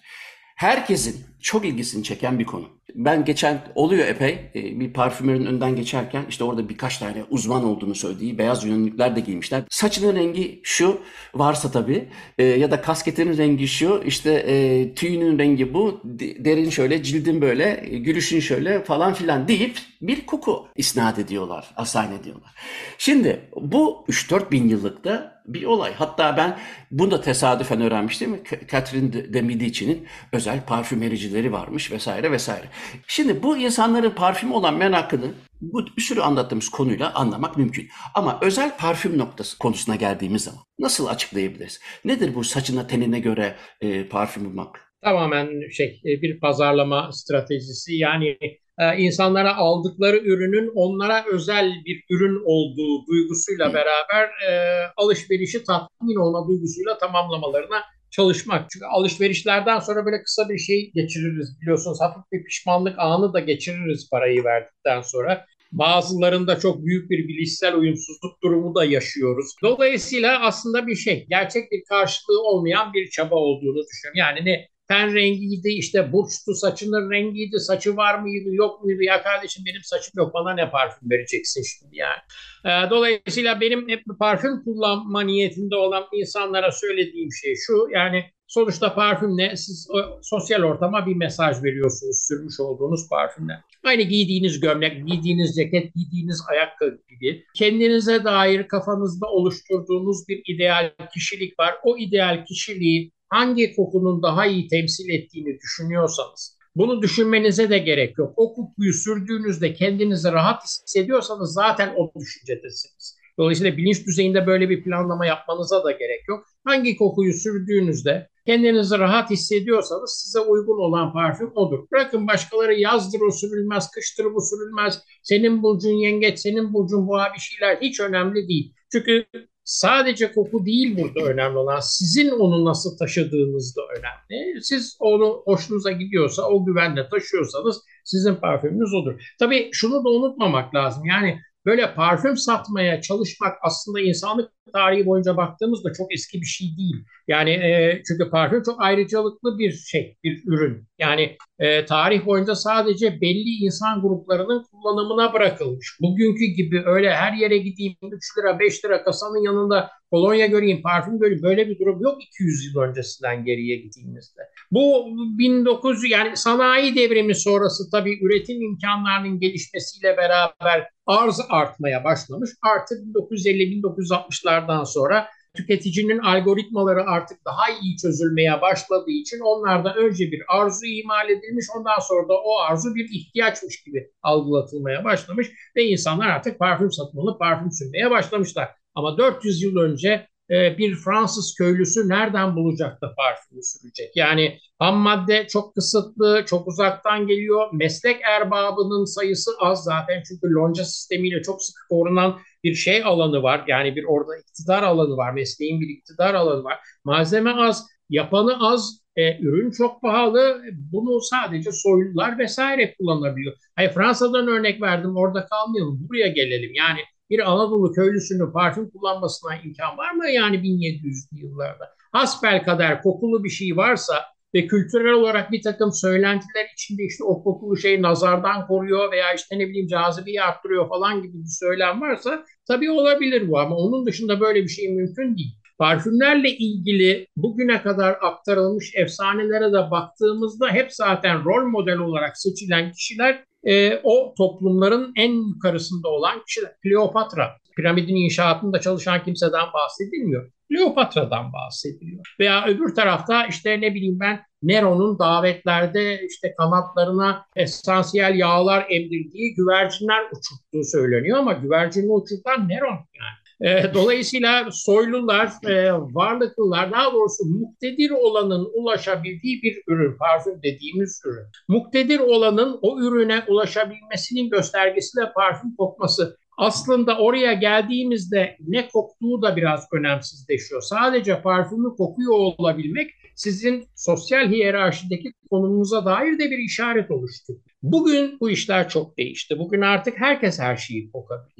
herkesin 0.56 1.26
çok 1.42 1.64
ilgisini 1.64 2.04
çeken 2.04 2.38
bir 2.38 2.44
konu. 2.44 2.75
Ben 2.94 3.24
geçen 3.24 3.60
oluyor 3.74 4.06
epey 4.06 4.38
e, 4.54 4.80
bir 4.80 4.92
parfümerin 4.92 5.46
önden 5.46 5.76
geçerken 5.76 6.24
işte 6.28 6.44
orada 6.44 6.68
birkaç 6.68 6.98
tane 6.98 7.24
uzman 7.30 7.64
olduğunu 7.64 7.94
söylediği 7.94 8.38
beyaz 8.38 8.64
yünlükler 8.64 9.16
de 9.16 9.20
giymişler. 9.20 9.62
Saçının 9.70 10.16
rengi 10.16 10.60
şu 10.62 11.00
varsa 11.34 11.70
tabii 11.70 12.08
e, 12.38 12.44
ya 12.44 12.70
da 12.70 12.80
kasketinin 12.80 13.38
rengi 13.38 13.68
şu 13.68 14.02
işte 14.06 14.32
e, 14.32 14.94
tüyünün 14.94 15.38
rengi 15.38 15.74
bu 15.74 16.00
derin 16.38 16.70
şöyle 16.70 17.02
cildin 17.02 17.40
böyle 17.40 17.88
gülüşün 17.90 18.40
şöyle 18.40 18.84
falan 18.84 19.14
filan 19.14 19.48
deyip 19.48 19.78
bir 20.02 20.26
koku 20.26 20.68
isnat 20.76 21.18
ediyorlar, 21.18 21.70
asayn 21.76 22.12
ediyorlar. 22.12 22.50
Şimdi 22.98 23.40
bu 23.56 24.04
3-4 24.08 24.50
bin 24.50 24.68
yıllıkta 24.68 25.42
bir 25.46 25.64
olay. 25.64 25.94
Hatta 25.94 26.36
ben 26.36 26.58
bunu 26.90 27.10
da 27.10 27.20
tesadüfen 27.20 27.80
öğrenmiştim. 27.80 28.42
Catherine 28.70 29.34
de 29.34 29.42
Medici'nin 29.42 30.06
özel 30.32 30.64
parfümericileri 30.66 31.52
varmış 31.52 31.92
vesaire 31.92 32.30
vesaire. 32.30 32.64
Şimdi 33.06 33.42
bu 33.42 33.56
insanların 33.56 34.10
parfüm 34.10 34.52
olan 34.52 34.74
merakını 34.74 35.26
bu 35.60 35.86
bir 35.96 36.02
sürü 36.02 36.20
anlattığımız 36.20 36.68
konuyla 36.68 37.14
anlamak 37.14 37.56
mümkün. 37.56 37.88
Ama 38.14 38.38
özel 38.42 38.76
parfüm 38.76 39.18
noktası 39.18 39.58
konusuna 39.58 39.96
geldiğimiz 39.96 40.44
zaman 40.44 40.60
nasıl 40.78 41.06
açıklayabiliriz? 41.06 41.80
Nedir 42.04 42.34
bu 42.34 42.44
saçına 42.44 42.86
tenine 42.86 43.20
göre 43.20 43.56
e, 43.80 44.08
parfüm 44.08 44.44
bulmak? 44.44 44.80
Tamamen 45.04 45.70
şey 45.70 45.86
e, 45.86 46.22
bir 46.22 46.40
pazarlama 46.40 47.12
stratejisi. 47.12 47.94
Yani 47.94 48.38
e, 48.78 48.96
insanlara 48.98 49.56
aldıkları 49.56 50.16
ürünün 50.16 50.72
onlara 50.74 51.24
özel 51.32 51.72
bir 51.86 52.04
ürün 52.10 52.42
olduğu 52.44 53.06
duygusuyla 53.06 53.74
beraber 53.74 54.24
e, 54.48 54.52
alışverişi 54.96 55.64
tatmin 55.64 56.16
olma 56.16 56.48
duygusuyla 56.48 56.98
tamamlamalarına 56.98 57.82
çalışmak. 58.16 58.70
Çünkü 58.70 58.86
alışverişlerden 58.86 59.80
sonra 59.80 60.06
böyle 60.06 60.22
kısa 60.22 60.48
bir 60.48 60.58
şey 60.58 60.90
geçiririz 60.94 61.60
biliyorsunuz. 61.60 61.98
Hafif 62.00 62.22
bir 62.32 62.44
pişmanlık 62.44 62.98
anı 62.98 63.32
da 63.32 63.40
geçiririz 63.40 64.10
parayı 64.10 64.44
verdikten 64.44 65.00
sonra. 65.00 65.44
Bazılarında 65.72 66.58
çok 66.58 66.84
büyük 66.84 67.10
bir 67.10 67.28
bilişsel 67.28 67.74
uyumsuzluk 67.74 68.42
durumu 68.42 68.74
da 68.74 68.84
yaşıyoruz. 68.84 69.46
Dolayısıyla 69.62 70.40
aslında 70.40 70.86
bir 70.86 70.96
şey, 70.96 71.26
gerçek 71.28 71.72
bir 71.72 71.84
karşılığı 71.88 72.42
olmayan 72.42 72.92
bir 72.92 73.10
çaba 73.10 73.34
olduğunu 73.34 73.84
düşünüyorum. 73.86 74.18
Yani 74.18 74.44
ne 74.44 74.68
ten 74.88 75.14
rengiydi, 75.14 75.68
işte 75.68 76.12
burçtu, 76.12 76.54
saçının 76.54 77.10
rengiydi, 77.10 77.58
saçı 77.60 77.96
var 77.96 78.18
mıydı, 78.18 78.48
yok 78.52 78.84
muydu? 78.84 79.02
Ya 79.02 79.22
kardeşim 79.22 79.64
benim 79.66 79.82
saçım 79.84 80.12
yok, 80.16 80.34
bana 80.34 80.54
ne 80.54 80.70
parfüm 80.70 81.10
vereceksin 81.10 81.62
şimdi 81.62 81.96
yani. 81.96 82.20
Ee, 82.64 82.90
dolayısıyla 82.90 83.60
benim 83.60 83.88
hep 83.88 84.02
parfüm 84.18 84.64
kullanma 84.64 85.20
niyetinde 85.20 85.76
olan 85.76 86.04
insanlara 86.12 86.72
söylediğim 86.72 87.28
şey 87.42 87.54
şu, 87.66 87.88
yani 87.94 88.24
sonuçta 88.46 88.94
parfüm 88.94 89.36
ne? 89.36 89.56
Siz 89.56 89.88
sosyal 90.22 90.62
ortama 90.62 91.06
bir 91.06 91.16
mesaj 91.16 91.62
veriyorsunuz 91.62 92.26
sürmüş 92.28 92.60
olduğunuz 92.60 93.08
parfümle. 93.08 93.52
Aynı 93.84 94.02
giydiğiniz 94.02 94.60
gömlek, 94.60 95.06
giydiğiniz 95.06 95.56
ceket, 95.56 95.94
giydiğiniz 95.94 96.42
ayakkabı 96.50 96.98
gibi 97.08 97.44
kendinize 97.56 98.24
dair 98.24 98.68
kafanızda 98.68 99.26
oluşturduğunuz 99.26 100.28
bir 100.28 100.42
ideal 100.54 100.92
kişilik 101.14 101.58
var. 101.58 101.74
O 101.84 101.98
ideal 101.98 102.44
kişiliği 102.44 103.12
hangi 103.28 103.76
kokunun 103.76 104.22
daha 104.22 104.46
iyi 104.46 104.68
temsil 104.68 105.08
ettiğini 105.08 105.58
düşünüyorsanız 105.60 106.56
bunu 106.76 107.02
düşünmenize 107.02 107.70
de 107.70 107.78
gerek 107.78 108.18
yok. 108.18 108.32
O 108.36 108.54
kokuyu 108.54 108.92
sürdüğünüzde 108.92 109.74
kendinizi 109.74 110.32
rahat 110.32 110.62
hissediyorsanız 110.64 111.52
zaten 111.52 111.94
o 111.96 112.12
düşüncedesiniz. 112.20 113.16
Dolayısıyla 113.38 113.76
bilinç 113.76 114.06
düzeyinde 114.06 114.46
böyle 114.46 114.70
bir 114.70 114.84
planlama 114.84 115.26
yapmanıza 115.26 115.84
da 115.84 115.90
gerek 115.90 116.28
yok. 116.28 116.46
Hangi 116.64 116.96
kokuyu 116.96 117.32
sürdüğünüzde 117.34 118.28
kendinizi 118.46 118.98
rahat 118.98 119.30
hissediyorsanız 119.30 120.22
size 120.24 120.40
uygun 120.40 120.78
olan 120.78 121.12
parfüm 121.12 121.52
odur. 121.54 121.78
Bırakın 121.92 122.26
başkaları 122.26 122.74
yazdır 122.74 123.20
o 123.20 123.30
sürülmez, 123.30 123.90
kıştır 123.90 124.24
bu 124.24 124.40
sürülmez, 124.40 125.02
senin 125.22 125.62
burcun 125.62 125.90
yengeç, 125.90 126.38
senin 126.38 126.74
burcun 126.74 127.08
boğa 127.08 127.32
bir 127.34 127.40
şeyler 127.40 127.76
hiç 127.80 128.00
önemli 128.00 128.48
değil. 128.48 128.74
Çünkü 128.92 129.26
sadece 129.66 130.32
koku 130.32 130.66
değil 130.66 130.98
burada 130.98 131.20
önemli 131.32 131.58
olan 131.58 131.80
sizin 131.80 132.30
onu 132.30 132.64
nasıl 132.64 132.98
taşıdığınız 132.98 133.76
da 133.76 133.82
önemli. 133.98 134.64
Siz 134.64 134.96
onu 135.00 135.42
hoşunuza 135.44 135.92
gidiyorsa 135.92 136.42
o 136.42 136.64
güvenle 136.64 137.08
taşıyorsanız 137.08 137.82
sizin 138.04 138.34
parfümünüz 138.34 138.94
odur. 138.94 139.22
Tabii 139.38 139.70
şunu 139.72 140.04
da 140.04 140.08
unutmamak 140.08 140.74
lazım. 140.74 141.04
Yani 141.04 141.40
böyle 141.66 141.94
parfüm 141.94 142.36
satmaya 142.36 143.00
çalışmak 143.00 143.58
aslında 143.62 144.00
insanlık 144.00 144.55
tarihi 144.72 145.06
boyunca 145.06 145.36
baktığımızda 145.36 145.92
çok 145.92 146.14
eski 146.14 146.40
bir 146.40 146.46
şey 146.46 146.68
değil. 146.76 147.04
Yani 147.28 147.50
e, 147.50 148.02
çünkü 148.08 148.30
parfüm 148.30 148.62
çok 148.62 148.82
ayrıcalıklı 148.82 149.58
bir 149.58 149.72
şey, 149.72 150.16
bir 150.24 150.42
ürün. 150.46 150.88
Yani 150.98 151.36
e, 151.58 151.84
tarih 151.84 152.26
boyunca 152.26 152.54
sadece 152.54 153.20
belli 153.20 153.64
insan 153.64 154.02
gruplarının 154.02 154.64
kullanımına 154.72 155.32
bırakılmış. 155.32 155.98
Bugünkü 156.00 156.44
gibi 156.44 156.82
öyle 156.86 157.14
her 157.14 157.32
yere 157.32 157.58
gideyim 157.58 157.96
3 158.12 158.38
lira 158.38 158.58
5 158.58 158.84
lira 158.84 159.04
kasanın 159.04 159.44
yanında 159.44 159.90
kolonya 160.10 160.46
göreyim, 160.46 160.82
parfüm 160.82 161.18
göreyim 161.18 161.42
böyle 161.42 161.68
bir 161.68 161.78
durum 161.78 162.00
yok 162.02 162.22
200 162.22 162.66
yıl 162.66 162.82
öncesinden 162.82 163.44
geriye 163.44 163.76
gittiğimizde. 163.76 164.40
Bu 164.70 165.06
1900 165.38 166.10
yani 166.10 166.36
sanayi 166.36 166.96
devrimi 166.96 167.34
sonrası 167.34 167.90
tabii 167.90 168.18
üretim 168.24 168.62
imkanlarının 168.62 169.40
gelişmesiyle 169.40 170.16
beraber 170.16 170.88
arz 171.06 171.40
artmaya 171.48 172.04
başlamış. 172.04 172.50
Artı 172.62 172.94
1950-1960'lar 172.94 174.55
yıllardan 174.56 174.84
sonra 174.84 175.28
tüketicinin 175.56 176.18
algoritmaları 176.18 177.04
artık 177.04 177.44
daha 177.44 177.70
iyi 177.82 177.96
çözülmeye 177.96 178.60
başladığı 178.60 179.10
için 179.10 179.40
onlardan 179.40 179.96
önce 179.96 180.32
bir 180.32 180.42
arzu 180.48 180.86
imal 180.86 181.30
edilmiş 181.30 181.66
ondan 181.76 181.98
sonra 181.98 182.28
da 182.28 182.34
o 182.34 182.58
arzu 182.58 182.94
bir 182.94 183.08
ihtiyaçmış 183.12 183.82
gibi 183.82 184.10
algılatılmaya 184.22 185.04
başlamış 185.04 185.48
ve 185.76 185.84
insanlar 185.84 186.26
artık 186.26 186.58
parfüm 186.58 186.92
satın 186.92 187.38
parfüm 187.38 187.72
sürmeye 187.72 188.10
başlamışlar. 188.10 188.68
Ama 188.94 189.18
400 189.18 189.62
yıl 189.62 189.76
önce 189.76 190.28
e, 190.50 190.78
bir 190.78 190.94
Fransız 190.94 191.54
köylüsü 191.58 192.08
nereden 192.08 192.56
bulacak 192.56 193.02
da 193.02 193.14
parfümü 193.14 193.62
sürecek? 193.62 194.16
Yani 194.16 194.58
ham 194.78 194.96
madde 194.96 195.46
çok 195.46 195.74
kısıtlı, 195.74 196.44
çok 196.46 196.68
uzaktan 196.68 197.26
geliyor. 197.26 197.68
Meslek 197.72 198.20
erbabının 198.22 199.04
sayısı 199.04 199.50
az 199.60 199.84
zaten 199.84 200.22
çünkü 200.28 200.54
lonca 200.54 200.84
sistemiyle 200.84 201.42
çok 201.42 201.62
sıkı 201.62 201.80
korunan 201.88 202.38
bir 202.64 202.74
şey 202.74 203.04
alanı 203.04 203.42
var. 203.42 203.64
Yani 203.68 203.96
bir 203.96 204.04
orada 204.04 204.36
iktidar 204.38 204.82
alanı 204.82 205.16
var, 205.16 205.32
mesleğin 205.32 205.80
bir 205.80 205.88
iktidar 205.88 206.34
alanı 206.34 206.64
var. 206.64 206.78
Malzeme 207.04 207.50
az, 207.50 207.86
yapanı 208.10 208.68
az, 208.72 209.00
e, 209.16 209.38
ürün 209.38 209.70
çok 209.70 210.02
pahalı. 210.02 210.62
Bunu 210.92 211.20
sadece 211.20 211.72
soylular 211.72 212.38
vesaire 212.38 212.94
kullanabiliyor. 212.94 213.54
Hayır 213.76 213.90
Fransa'dan 213.90 214.48
örnek 214.48 214.82
verdim, 214.82 215.16
orada 215.16 215.46
kalmayalım, 215.46 216.08
buraya 216.08 216.28
gelelim. 216.28 216.74
Yani 216.74 217.00
bir 217.30 217.50
Anadolu 217.52 217.92
köylüsünün 217.92 218.52
parfüm 218.52 218.90
kullanmasına 218.90 219.56
imkan 219.64 219.98
var 219.98 220.10
mı 220.10 220.30
yani 220.30 220.56
1700'lü 220.56 221.38
yıllarda? 221.38 221.84
Hasbel 222.12 222.64
kadar 222.64 223.02
kokulu 223.02 223.44
bir 223.44 223.48
şey 223.50 223.76
varsa 223.76 224.14
ve 224.56 224.66
kültürel 224.66 225.12
olarak 225.12 225.52
bir 225.52 225.62
takım 225.62 225.92
söylentiler 225.92 226.66
içinde 226.74 227.02
işte 227.04 227.24
o 227.24 227.42
kokulu 227.42 227.76
şey 227.76 228.02
nazardan 228.02 228.66
koruyor 228.66 229.12
veya 229.12 229.34
işte 229.34 229.58
ne 229.58 229.68
bileyim 229.68 229.86
cazibeyi 229.86 230.42
arttırıyor 230.42 230.88
falan 230.88 231.22
gibi 231.22 231.34
bir 231.34 231.58
söylem 231.60 232.00
varsa 232.00 232.44
tabii 232.68 232.90
olabilir 232.90 233.48
bu 233.48 233.58
ama 233.58 233.76
onun 233.76 234.06
dışında 234.06 234.40
böyle 234.40 234.62
bir 234.62 234.68
şey 234.68 234.88
mümkün 234.88 235.36
değil. 235.36 235.54
Parfümlerle 235.78 236.50
ilgili 236.50 237.26
bugüne 237.36 237.82
kadar 237.82 238.16
aktarılmış 238.22 238.92
efsanelere 238.94 239.72
de 239.72 239.90
baktığımızda 239.90 240.68
hep 240.70 240.92
zaten 240.92 241.44
rol 241.44 241.68
model 241.68 241.98
olarak 241.98 242.38
seçilen 242.38 242.92
kişiler 242.92 243.44
e, 243.64 244.00
o 244.02 244.34
toplumların 244.38 245.12
en 245.16 245.32
yukarısında 245.32 246.08
olan 246.08 246.44
kişiler. 246.46 246.72
Kleopatra, 246.82 247.56
piramidin 247.76 248.16
inşaatında 248.16 248.80
çalışan 248.80 249.24
kimseden 249.24 249.72
bahsedilmiyor. 249.74 250.50
Kleopatra'dan 250.68 251.52
bahsediliyor. 251.52 252.34
Veya 252.40 252.66
öbür 252.66 252.94
tarafta 252.94 253.46
işte 253.46 253.80
ne 253.80 253.94
bileyim 253.94 254.20
ben 254.20 254.40
Nero'nun 254.62 255.18
davetlerde 255.18 256.26
işte 256.26 256.54
kanatlarına 256.58 257.46
esansiyel 257.56 258.34
yağlar 258.34 258.86
emdirdiği 258.90 259.54
güvercinler 259.54 260.24
uçurttuğu 260.24 260.84
söyleniyor 260.84 261.38
ama 261.38 261.52
güvercini 261.52 262.12
uçurtan 262.12 262.68
Nero 262.68 262.86
yani. 262.90 263.46
E, 263.60 263.94
dolayısıyla 263.94 264.68
soylular, 264.72 265.48
e, 265.64 265.92
varlıklılar 265.92 266.92
daha 266.92 267.12
doğrusu 267.12 267.44
muktedir 267.44 268.10
olanın 268.10 268.68
ulaşabildiği 268.74 269.62
bir 269.62 269.82
ürün, 269.88 270.16
parfüm 270.18 270.62
dediğimiz 270.62 271.22
ürün. 271.26 271.46
Muktedir 271.68 272.20
olanın 272.20 272.78
o 272.82 273.00
ürüne 273.00 273.44
ulaşabilmesinin 273.48 274.50
göstergesi 274.50 275.16
de 275.16 275.32
parfüm 275.32 275.76
kokması. 275.76 276.36
Aslında 276.56 277.18
oraya 277.18 277.52
geldiğimizde 277.52 278.56
ne 278.66 278.88
koktuğu 278.88 279.42
da 279.42 279.56
biraz 279.56 279.88
önemsizleşiyor. 279.92 280.82
Sadece 280.82 281.42
parfümü 281.42 281.96
kokuyor 281.96 282.32
olabilmek 282.32 283.10
sizin 283.34 283.88
sosyal 283.94 284.48
hiyerarşideki 284.48 285.32
konumunuza 285.50 286.04
dair 286.04 286.38
de 286.38 286.50
bir 286.50 286.58
işaret 286.58 287.10
oluştu. 287.10 287.52
Bugün 287.82 288.40
bu 288.40 288.50
işler 288.50 288.88
çok 288.88 289.18
değişti. 289.18 289.58
Bugün 289.58 289.80
artık 289.80 290.20
herkes 290.20 290.58
her 290.58 290.76
şeyi 290.76 291.12
kokabilir. 291.12 291.54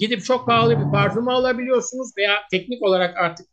Gidip 0.00 0.24
çok 0.24 0.46
pahalı 0.46 0.78
bir 0.78 0.90
parfümü 0.92 1.30
alabiliyorsunuz 1.30 2.10
veya 2.18 2.34
teknik 2.50 2.82
olarak 2.82 3.16
artık 3.16 3.46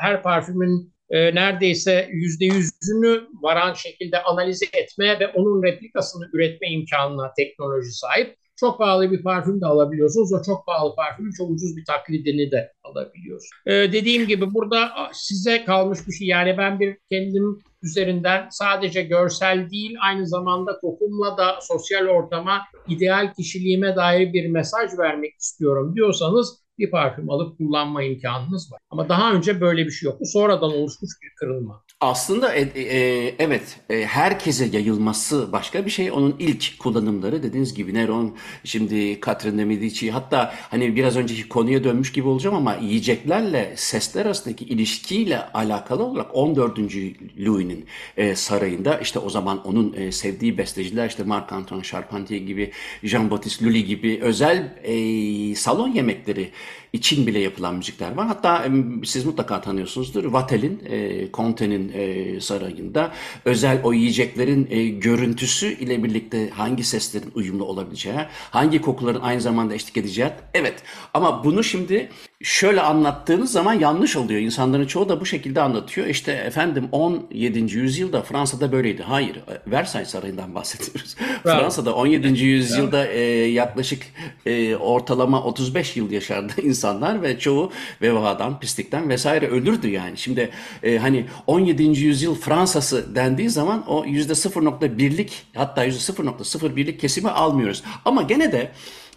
her 0.00 0.22
parfümün 0.22 0.92
e, 1.10 1.34
neredeyse 1.34 2.08
yüzde 2.12 2.44
yüzünü 2.44 3.28
varan 3.42 3.74
şekilde 3.74 4.22
analiz 4.22 4.62
etme 4.62 5.20
ve 5.20 5.28
onun 5.28 5.62
replikasını 5.62 6.30
üretme 6.32 6.70
imkanına 6.70 7.32
teknoloji 7.36 7.92
sahip. 7.92 8.36
Çok 8.60 8.78
pahalı 8.78 9.10
bir 9.10 9.22
parfüm 9.22 9.60
de 9.60 9.66
alabiliyorsunuz. 9.66 10.32
O 10.32 10.42
çok 10.42 10.66
pahalı 10.66 10.94
parfümün 10.94 11.32
çok 11.32 11.50
ucuz 11.50 11.76
bir 11.76 11.84
taklidini 11.84 12.50
de 12.50 12.72
alabiliyorsunuz. 12.84 13.50
Ee, 13.66 13.72
dediğim 13.72 14.26
gibi 14.26 14.54
burada 14.54 14.90
size 15.12 15.64
kalmış 15.64 15.98
bir 16.06 16.12
şey. 16.12 16.26
Yani 16.26 16.58
ben 16.58 16.80
bir 16.80 16.96
kendim 17.10 17.62
üzerinden 17.82 18.48
sadece 18.50 19.02
görsel 19.02 19.70
değil 19.70 19.96
aynı 20.02 20.26
zamanda 20.26 20.78
kokumla 20.80 21.38
da 21.38 21.58
sosyal 21.60 22.06
ortama, 22.06 22.62
ideal 22.88 23.32
kişiliğime 23.34 23.96
dair 23.96 24.32
bir 24.32 24.50
mesaj 24.50 24.98
vermek 24.98 25.34
istiyorum 25.40 25.94
diyorsanız 25.96 26.58
bir 26.78 26.90
parfüm 26.90 27.30
alıp 27.30 27.58
kullanma 27.58 28.02
imkanınız 28.02 28.72
var. 28.72 28.80
Ama 28.90 29.08
daha 29.08 29.32
önce 29.32 29.60
böyle 29.60 29.86
bir 29.86 29.90
şey 29.90 30.06
yoktu. 30.06 30.24
Sonradan 30.26 30.70
oluşmuş 30.70 31.10
bir 31.22 31.30
kırılma. 31.36 31.84
Aslında 32.00 32.54
e, 32.54 32.60
e, 32.60 33.34
evet 33.38 33.80
e, 33.90 34.04
herkese 34.06 34.64
yayılması 34.66 35.52
başka 35.52 35.86
bir 35.86 35.90
şey. 35.90 36.12
Onun 36.12 36.36
ilk 36.38 36.78
kullanımları 36.78 37.42
dediğiniz 37.42 37.74
gibi 37.74 37.94
Neron, 37.94 38.36
şimdi 38.64 39.20
Catherine 39.26 39.58
de 39.58 39.64
Medici 39.64 40.10
hatta 40.10 40.54
hani 40.70 40.96
biraz 40.96 41.16
önceki 41.16 41.48
konuya 41.48 41.84
dönmüş 41.84 42.12
gibi 42.12 42.28
olacağım 42.28 42.56
ama 42.56 42.74
yiyeceklerle 42.74 43.72
sesler 43.76 44.26
arasındaki 44.26 44.64
ilişkiyle 44.64 45.46
alakalı 45.52 46.04
olarak 46.04 46.36
14. 46.36 46.78
Louis'nin 47.38 47.86
e, 48.16 48.34
sarayında 48.34 48.98
işte 48.98 49.18
o 49.18 49.30
zaman 49.30 49.66
onun 49.66 49.92
e, 49.92 50.12
sevdiği 50.12 50.58
besteciler 50.58 51.08
işte 51.08 51.22
Marc-Antoine 51.22 51.82
Charpentier 51.82 52.40
gibi, 52.40 52.72
Jean-Baptiste 53.04 53.64
Lully 53.64 53.84
gibi 53.84 54.18
özel 54.22 54.78
e, 54.84 55.54
salon 55.54 55.88
yemekleri 55.88 56.50
için 56.92 57.26
bile 57.26 57.38
yapılan 57.38 57.74
müzikler 57.74 58.12
var. 58.12 58.26
Hatta 58.26 58.66
siz 59.04 59.24
mutlaka 59.24 59.60
tanıyorsunuzdur. 59.60 60.24
Vatel'in, 60.24 60.82
e, 60.88 61.28
Conte'nin 61.32 61.92
e, 61.94 62.40
sarayında 62.40 63.12
özel 63.44 63.80
o 63.84 63.92
yiyeceklerin 63.92 64.68
e, 64.70 64.88
görüntüsü 64.88 65.66
ile 65.66 66.04
birlikte 66.04 66.50
hangi 66.50 66.84
seslerin 66.84 67.32
uyumlu 67.34 67.64
olabileceği, 67.64 68.18
hangi 68.50 68.80
kokuların 68.80 69.20
aynı 69.20 69.40
zamanda 69.40 69.74
eşlik 69.74 69.96
edeceği. 69.96 70.30
Evet 70.54 70.82
ama 71.14 71.44
bunu 71.44 71.64
şimdi 71.64 72.08
şöyle 72.42 72.80
anlattığınız 72.80 73.52
zaman 73.52 73.72
yanlış 73.72 74.16
oluyor. 74.16 74.40
İnsanların 74.40 74.86
çoğu 74.86 75.08
da 75.08 75.20
bu 75.20 75.26
şekilde 75.26 75.60
anlatıyor. 75.60 76.06
İşte 76.06 76.32
efendim 76.32 76.88
17. 76.92 77.58
yüzyılda 77.58 78.22
Fransa'da 78.22 78.72
böyleydi. 78.72 79.02
Hayır, 79.02 79.40
Versailles 79.66 80.10
Sarayı'ndan 80.10 80.54
bahsediyoruz. 80.54 81.16
Bravo. 81.44 81.60
Fransa'da 81.60 81.94
17. 81.94 82.44
yüzyılda 82.44 83.06
e, 83.06 83.20
yaklaşık 83.50 84.02
e, 84.46 84.76
ortalama 84.76 85.42
35 85.42 85.96
yıl 85.96 86.10
yaşardı 86.10 86.52
insanlar 86.62 87.22
ve 87.22 87.38
çoğu 87.38 87.72
vebadan, 88.02 88.60
pislikten 88.60 89.08
vesaire 89.08 89.48
ölürdü 89.48 89.88
yani. 89.88 90.18
Şimdi 90.18 90.50
e, 90.82 90.98
hani 90.98 91.26
17. 91.46 91.82
yüzyıl 91.82 92.34
Fransa'sı 92.34 93.14
dendiği 93.14 93.50
zaman 93.50 93.84
o 93.88 94.04
%0.1'lik 94.04 95.46
hatta 95.54 95.86
%0.01'lik 95.86 97.00
kesimi 97.00 97.30
almıyoruz. 97.30 97.82
Ama 98.04 98.22
gene 98.22 98.52
de 98.52 98.70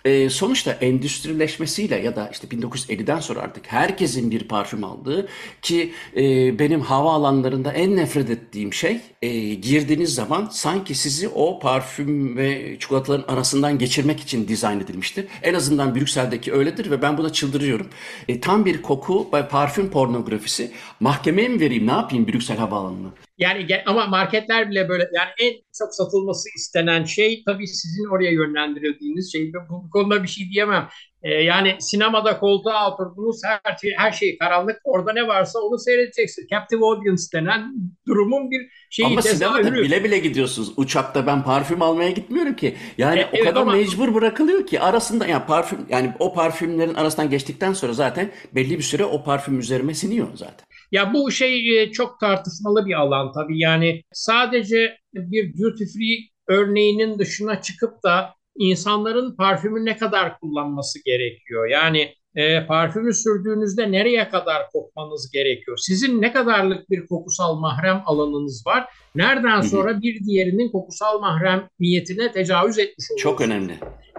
e, 0.05 0.29
sonuçta 0.29 0.71
endüstrileşmesiyle 0.71 1.95
ya 1.95 2.15
da 2.15 2.29
işte 2.31 2.47
1950'den 2.47 3.19
sonra 3.19 3.39
artık 3.39 3.67
herkesin 3.67 4.31
bir 4.31 4.47
parfüm 4.47 4.83
aldığı 4.83 5.27
ki 5.61 5.93
e, 6.17 6.59
benim 6.59 6.81
havaalanlarında 6.81 7.71
en 7.71 7.95
nefret 7.95 8.29
ettiğim 8.29 8.73
şey 8.73 8.99
e, 9.21 9.53
girdiğiniz 9.53 10.13
zaman 10.13 10.49
sanki 10.51 10.95
sizi 10.95 11.27
o 11.27 11.59
parfüm 11.59 12.37
ve 12.37 12.79
çikolataların 12.79 13.33
arasından 13.33 13.77
geçirmek 13.77 14.19
için 14.19 14.47
dizayn 14.47 14.79
edilmiştir. 14.79 15.25
En 15.43 15.53
azından 15.53 15.95
Brüksel'deki 15.95 16.53
öyledir 16.53 16.91
ve 16.91 17.01
ben 17.01 17.17
buna 17.17 17.33
çıldırıyorum. 17.33 17.87
E, 18.27 18.39
tam 18.39 18.65
bir 18.65 18.81
koku 18.81 19.29
ve 19.33 19.47
parfüm 19.47 19.89
pornografisi. 19.89 20.71
Mahkemeye 20.99 21.47
mi 21.47 21.59
vereyim 21.59 21.87
ne 21.87 21.91
yapayım 21.91 22.27
Brüksel 22.27 22.57
havaalanını? 22.57 23.11
Yani 23.41 23.67
ama 23.85 24.07
marketler 24.07 24.69
bile 24.69 24.89
böyle 24.89 25.03
yani 25.13 25.29
en 25.39 25.53
çok 25.77 25.93
satılması 25.95 26.49
istenen 26.55 27.03
şey 27.03 27.43
tabii 27.45 27.67
sizin 27.67 28.11
oraya 28.15 28.31
yönlendirildiğiniz 28.31 29.31
şey. 29.31 29.51
Bu, 29.53 29.83
bu 29.85 29.89
konuda 29.89 30.23
bir 30.23 30.27
şey 30.27 30.49
diyemem. 30.49 30.87
E, 31.23 31.29
yani 31.33 31.75
sinemada 31.79 32.39
koltuğa 32.39 32.93
oturdunuz 32.93 33.41
her 33.45 33.77
şey, 33.81 33.91
her 33.97 34.11
şey 34.11 34.37
karanlık. 34.37 34.77
Orada 34.83 35.13
ne 35.13 35.27
varsa 35.27 35.59
onu 35.59 35.79
seyredeceksin. 35.79 36.47
Captive 36.51 36.85
audience 36.85 37.23
denen 37.33 37.73
durumun 38.07 38.51
bir 38.51 38.67
şeyi 38.89 39.05
Ama 39.05 39.21
sinemada 39.21 39.61
tezahürü. 39.61 39.83
bile 39.83 40.03
bile 40.03 40.17
gidiyorsunuz. 40.19 40.73
Uçakta 40.77 41.27
ben 41.27 41.43
parfüm 41.43 41.81
almaya 41.81 42.09
gitmiyorum 42.11 42.55
ki. 42.55 42.75
Yani 42.97 43.19
E, 43.19 43.25
o 43.25 43.29
evet 43.33 43.43
kadar 43.45 43.61
ama- 43.61 43.71
mecbur 43.71 44.13
bırakılıyor 44.13 44.65
ki 44.67 44.79
arasında 44.79 45.27
yani 45.27 45.45
parfüm 45.45 45.79
yani 45.89 46.13
o 46.19 46.33
parfümlerin 46.33 46.93
arasından 46.93 47.29
geçtikten 47.29 47.73
sonra 47.73 47.93
zaten 47.93 48.31
belli 48.55 48.77
bir 48.77 48.83
süre 48.83 49.05
o 49.05 49.23
parfüm 49.23 49.59
üzerime 49.59 49.93
siniyor 49.93 50.27
zaten. 50.35 50.65
Ya 50.91 51.13
bu 51.13 51.31
şey 51.31 51.81
e, 51.81 51.91
çok 51.91 52.19
tartışmalı 52.19 52.85
bir 52.85 52.93
alan 52.93 53.31
tabii. 53.31 53.59
Yani 53.59 54.03
sadece 54.13 54.97
bir 55.13 55.53
duty 55.57 55.83
free 55.83 56.29
örneğinin 56.47 57.19
dışına 57.19 57.61
çıkıp 57.61 58.03
da 58.03 58.33
insanların 58.57 59.35
parfümü 59.35 59.85
ne 59.85 59.97
kadar 59.97 60.39
kullanması 60.39 60.99
gerekiyor? 61.05 61.67
Yani 61.67 62.15
e, 62.35 62.65
parfümü 62.65 63.13
sürdüğünüzde 63.13 63.91
nereye 63.91 64.29
kadar 64.29 64.69
kokmanız 64.73 65.31
gerekiyor? 65.31 65.77
Sizin 65.77 66.21
ne 66.21 66.33
kadarlık 66.33 66.89
bir 66.89 67.07
kokusal 67.07 67.59
mahrem 67.59 68.01
alanınız 68.05 68.63
var? 68.67 68.85
Nereden 69.15 69.61
sonra 69.61 70.01
bir 70.01 70.25
diğerinin 70.25 70.71
kokusal 70.71 71.19
mahremiyetine 71.19 72.31
tecavüz 72.31 72.79
etmiş 72.79 73.11
oluyorsunuz? 73.11 73.21
Çok 73.21 73.41
önemli. 73.41 73.73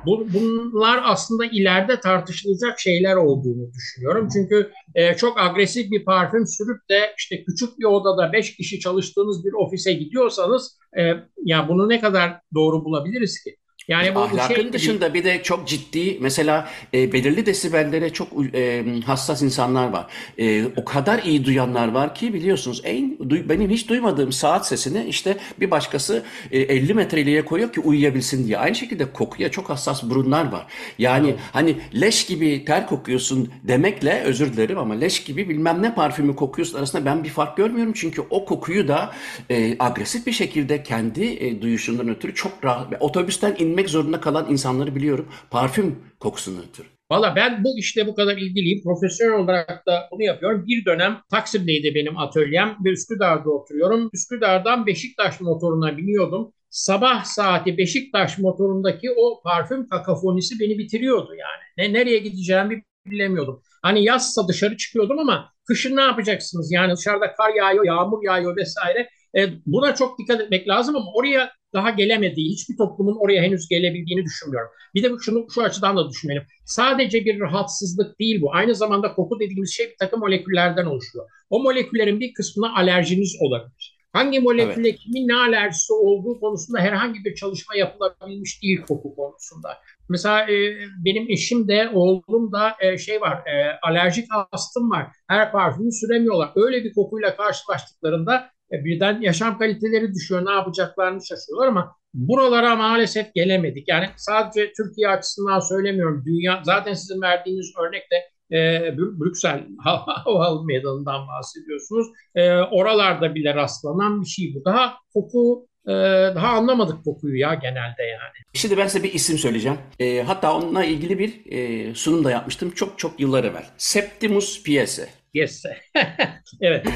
Bu- 0.07 0.27
bunlar 0.35 1.01
aslında 1.05 1.45
ileride 1.47 2.01
tartışılacak 2.01 2.81
şeyler 2.81 3.17
olduğunu 3.17 3.73
düşünüyorum. 3.73 4.29
Çünkü 4.33 4.71
e, 4.95 5.15
çok 5.17 5.41
agresif 5.41 5.91
bir 5.91 6.05
parfüm 6.05 6.47
sürüp 6.47 6.89
de 6.91 7.15
işte 7.19 7.45
küçük 7.45 7.79
bir 7.79 7.85
odada 7.85 8.33
beş 8.33 8.57
kişi 8.57 8.81
çalıştığınız 8.81 9.45
bir 9.45 9.53
ofise 9.53 9.93
gidiyorsanız 9.93 10.79
e, 10.99 11.03
ya 11.45 11.69
bunu 11.69 11.89
ne 11.89 12.01
kadar 12.01 12.41
doğru 12.55 12.85
bulabiliriz 12.85 13.43
ki? 13.45 13.57
Yani 13.89 14.15
bu 14.15 14.21
Ahlakın 14.21 14.55
şey 14.55 14.73
dışında 14.73 15.15
bir 15.15 15.25
de 15.25 15.43
çok 15.43 15.69
ciddi 15.69 16.19
mesela 16.21 16.69
e, 16.95 17.13
belirli 17.13 17.47
desibellere 17.47 18.13
çok 18.13 18.29
e, 18.55 18.85
hassas 19.07 19.43
insanlar 19.43 19.89
var. 19.89 20.07
E, 20.39 20.65
o 20.77 20.85
kadar 20.85 21.23
iyi 21.23 21.45
duyanlar 21.45 21.89
var 21.89 22.15
ki 22.15 22.35
biliyorsunuz 22.35 22.81
en 22.85 23.17
duy- 23.19 23.49
benim 23.49 23.71
hiç 23.71 23.89
duymadığım 23.89 24.33
saat 24.33 24.67
sesini 24.67 25.05
işte 25.05 25.37
bir 25.61 25.71
başkası 25.71 26.23
e, 26.51 26.61
50 26.61 26.95
metre 26.95 27.21
ileriye 27.21 27.45
koyuyor 27.45 27.73
ki 27.73 27.81
uyuyabilsin 27.81 28.47
diye. 28.47 28.59
Aynı 28.59 28.75
şekilde 28.75 29.13
kokuya 29.13 29.51
çok 29.51 29.71
hassas 29.71 30.03
burunlar 30.03 30.53
var. 30.53 30.67
Yani 30.99 31.35
hani 31.53 31.77
leş 32.01 32.27
gibi 32.27 32.65
ter 32.65 32.87
kokuyorsun 32.87 33.53
demekle 33.63 34.23
özür 34.25 34.53
dilerim 34.53 34.79
ama 34.79 34.95
leş 34.95 35.25
gibi 35.25 35.49
bilmem 35.49 35.83
ne 35.83 35.95
parfümü 35.95 36.37
kokuyorsun 36.37 36.79
arasında 36.79 37.05
ben 37.05 37.25
bir 37.25 37.29
fark 37.29 37.57
görmüyorum. 37.57 37.93
Çünkü 37.97 38.23
o 38.31 38.45
kokuyu 38.45 38.89
da 38.89 39.13
e, 39.51 39.77
agresif 39.79 40.27
bir 40.27 40.33
şekilde 40.33 40.83
kendi 40.83 41.25
e, 41.25 41.63
duyuşundan 41.63 42.09
ötürü 42.09 42.35
çok 42.35 42.65
rahat 42.65 42.93
otobüsten 43.01 43.55
inmek 43.73 43.91
zorunda 43.91 44.21
kalan 44.21 44.51
insanları 44.51 44.95
biliyorum. 44.95 45.29
Parfüm 45.51 45.99
kokusundan 46.21 46.65
ötürü. 46.69 46.87
Valla 47.11 47.37
ben 47.37 47.65
bu 47.65 47.79
işte 47.79 48.07
bu 48.07 48.15
kadar 48.15 48.37
ilgiliyim. 48.37 48.83
Profesyonel 48.83 49.39
olarak 49.39 49.87
da 49.87 50.09
bunu 50.13 50.23
yapıyorum. 50.23 50.65
Bir 50.67 50.85
dönem 50.85 51.21
Taksim'deydi 51.31 51.95
benim 51.95 52.19
atölyem 52.19 52.77
ve 52.85 52.91
Üsküdar'da 52.91 53.51
oturuyorum. 53.51 54.11
Üsküdar'dan 54.13 54.87
Beşiktaş 54.87 55.41
motoruna 55.41 55.97
biniyordum. 55.97 56.53
Sabah 56.71 57.25
saati 57.25 57.79
Beşiktaş 57.79 58.39
motorundaki 58.39 59.11
o 59.17 59.43
parfüm 59.43 59.89
kakafonisi 59.89 60.61
beni 60.61 60.79
bitiriyordu 60.79 61.35
yani. 61.35 61.63
Ne, 61.79 61.99
nereye 61.99 62.19
gideceğimi 62.19 62.83
bilemiyordum. 63.07 63.63
Hani 63.83 64.05
yazsa 64.05 64.49
dışarı 64.49 64.77
çıkıyordum 64.77 65.19
ama 65.19 65.53
kışın 65.65 65.97
ne 65.97 66.01
yapacaksınız? 66.01 66.73
Yani 66.73 66.97
dışarıda 66.97 67.33
kar 67.33 67.55
yağıyor, 67.55 67.85
yağmur 67.85 68.25
yağıyor 68.25 68.57
vesaire. 68.57 69.09
E, 69.37 69.49
buna 69.67 69.95
çok 69.95 70.19
dikkat 70.19 70.41
etmek 70.41 70.69
lazım 70.69 70.97
ama 70.97 71.13
oraya 71.15 71.51
daha 71.73 71.91
gelemediği, 71.91 72.53
hiçbir 72.53 72.77
toplumun 72.77 73.17
oraya 73.21 73.43
henüz 73.43 73.69
gelebildiğini 73.69 74.25
düşünmüyorum. 74.25 74.71
Bir 74.95 75.03
de 75.03 75.09
şunu 75.21 75.47
şu 75.55 75.63
açıdan 75.63 75.97
da 75.97 76.09
düşünelim. 76.09 76.43
Sadece 76.65 77.25
bir 77.25 77.41
rahatsızlık 77.41 78.21
değil 78.21 78.43
bu. 78.43 78.55
Aynı 78.55 78.75
zamanda 78.75 79.15
koku 79.15 79.41
dediğimiz 79.41 79.75
şey 79.75 79.87
bir 79.87 79.97
takım 79.99 80.21
moleküllerden 80.21 80.87
oluşuyor. 80.87 81.25
O 81.51 81.63
moleküllerin 81.63 82.21
bir 82.21 82.35
kısmına 82.35 82.77
alerjiniz 82.77 83.37
olabilir. 83.41 83.99
Hangi 84.13 84.41
moleküle 84.41 84.95
kimin 84.95 85.29
ne 85.29 85.35
alerjisi 85.35 85.93
olduğu 85.93 86.41
konusunda 86.41 86.81
herhangi 86.81 87.25
bir 87.25 87.35
çalışma 87.35 87.77
yapılabilmiş 87.77 88.63
değil 88.63 88.83
koku 88.83 89.15
konusunda. 89.17 89.79
Mesela 90.09 90.51
e, 90.51 90.75
benim 91.05 91.31
eşim 91.31 91.69
de 91.69 91.91
oğlum 91.95 92.53
da 92.53 92.77
e, 92.81 92.99
şey 92.99 93.21
var 93.21 93.47
e, 93.47 93.79
alerjik 93.83 94.27
astım 94.53 94.91
var. 94.91 95.07
Her 95.29 95.53
parfümü 95.53 95.93
süremiyorlar. 95.93 96.51
Öyle 96.57 96.85
bir 96.85 96.95
kokuyla 96.95 97.37
karşılaştıklarında 97.37 98.51
e, 98.73 98.85
birden 98.85 99.21
yaşam 99.21 99.59
kaliteleri 99.59 100.15
düşüyor. 100.15 100.47
Ne 100.47 100.51
yapacaklarını 100.51 101.27
şaşırıyorlar 101.27 101.69
ama 101.69 101.97
buralara 102.15 102.77
maalesef 102.77 103.35
gelemedik. 103.35 103.89
Yani 103.89 104.07
sadece 104.17 104.73
Türkiye 104.73 105.09
açısından 105.09 105.61
söylemiyorum. 105.61 106.25
Dünya 106.27 106.61
zaten 106.65 106.95
sizin 106.95 107.23
verdiğiniz 107.23 107.73
örnekte 107.87 108.17
e, 108.53 108.59
Brüksel 108.97 109.67
Hava 110.25 110.63
Meydanı'ndan 110.65 111.29
bahsediyorsunuz. 111.29 112.07
E, 112.35 112.51
oralarda 112.57 113.35
bile 113.35 113.55
rastlanan 113.55 114.23
bir 114.23 114.27
şey 114.27 114.55
bu. 114.55 114.65
Daha 114.65 114.95
koku 115.15 115.67
e, 115.87 115.93
daha 116.35 116.49
anlamadık 116.49 117.05
kokuyu 117.05 117.39
ya 117.39 117.55
genelde 117.55 118.03
yani. 118.03 118.33
Şimdi 118.55 118.77
ben 118.77 118.87
size 118.87 119.05
bir 119.05 119.13
isim 119.13 119.39
söyleyeceğim. 119.39 119.79
E, 120.01 120.23
hatta 120.23 120.57
onunla 120.57 120.85
ilgili 120.85 121.19
bir 121.19 121.53
e, 121.53 121.95
sunum 121.95 122.25
da 122.25 122.31
yapmıştım 122.31 122.71
çok 122.71 122.99
çok 122.99 123.21
yıllar 123.21 123.45
evvel. 123.45 123.65
Septimus 123.77 124.63
Piese. 124.63 125.09
Yes. 125.35 125.65
evet. 126.61 126.87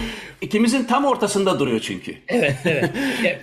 İkimizin 0.40 0.84
tam 0.84 1.04
ortasında 1.04 1.58
duruyor 1.60 1.80
çünkü. 1.80 2.14
Evet, 2.28 2.56
evet. 2.64 2.90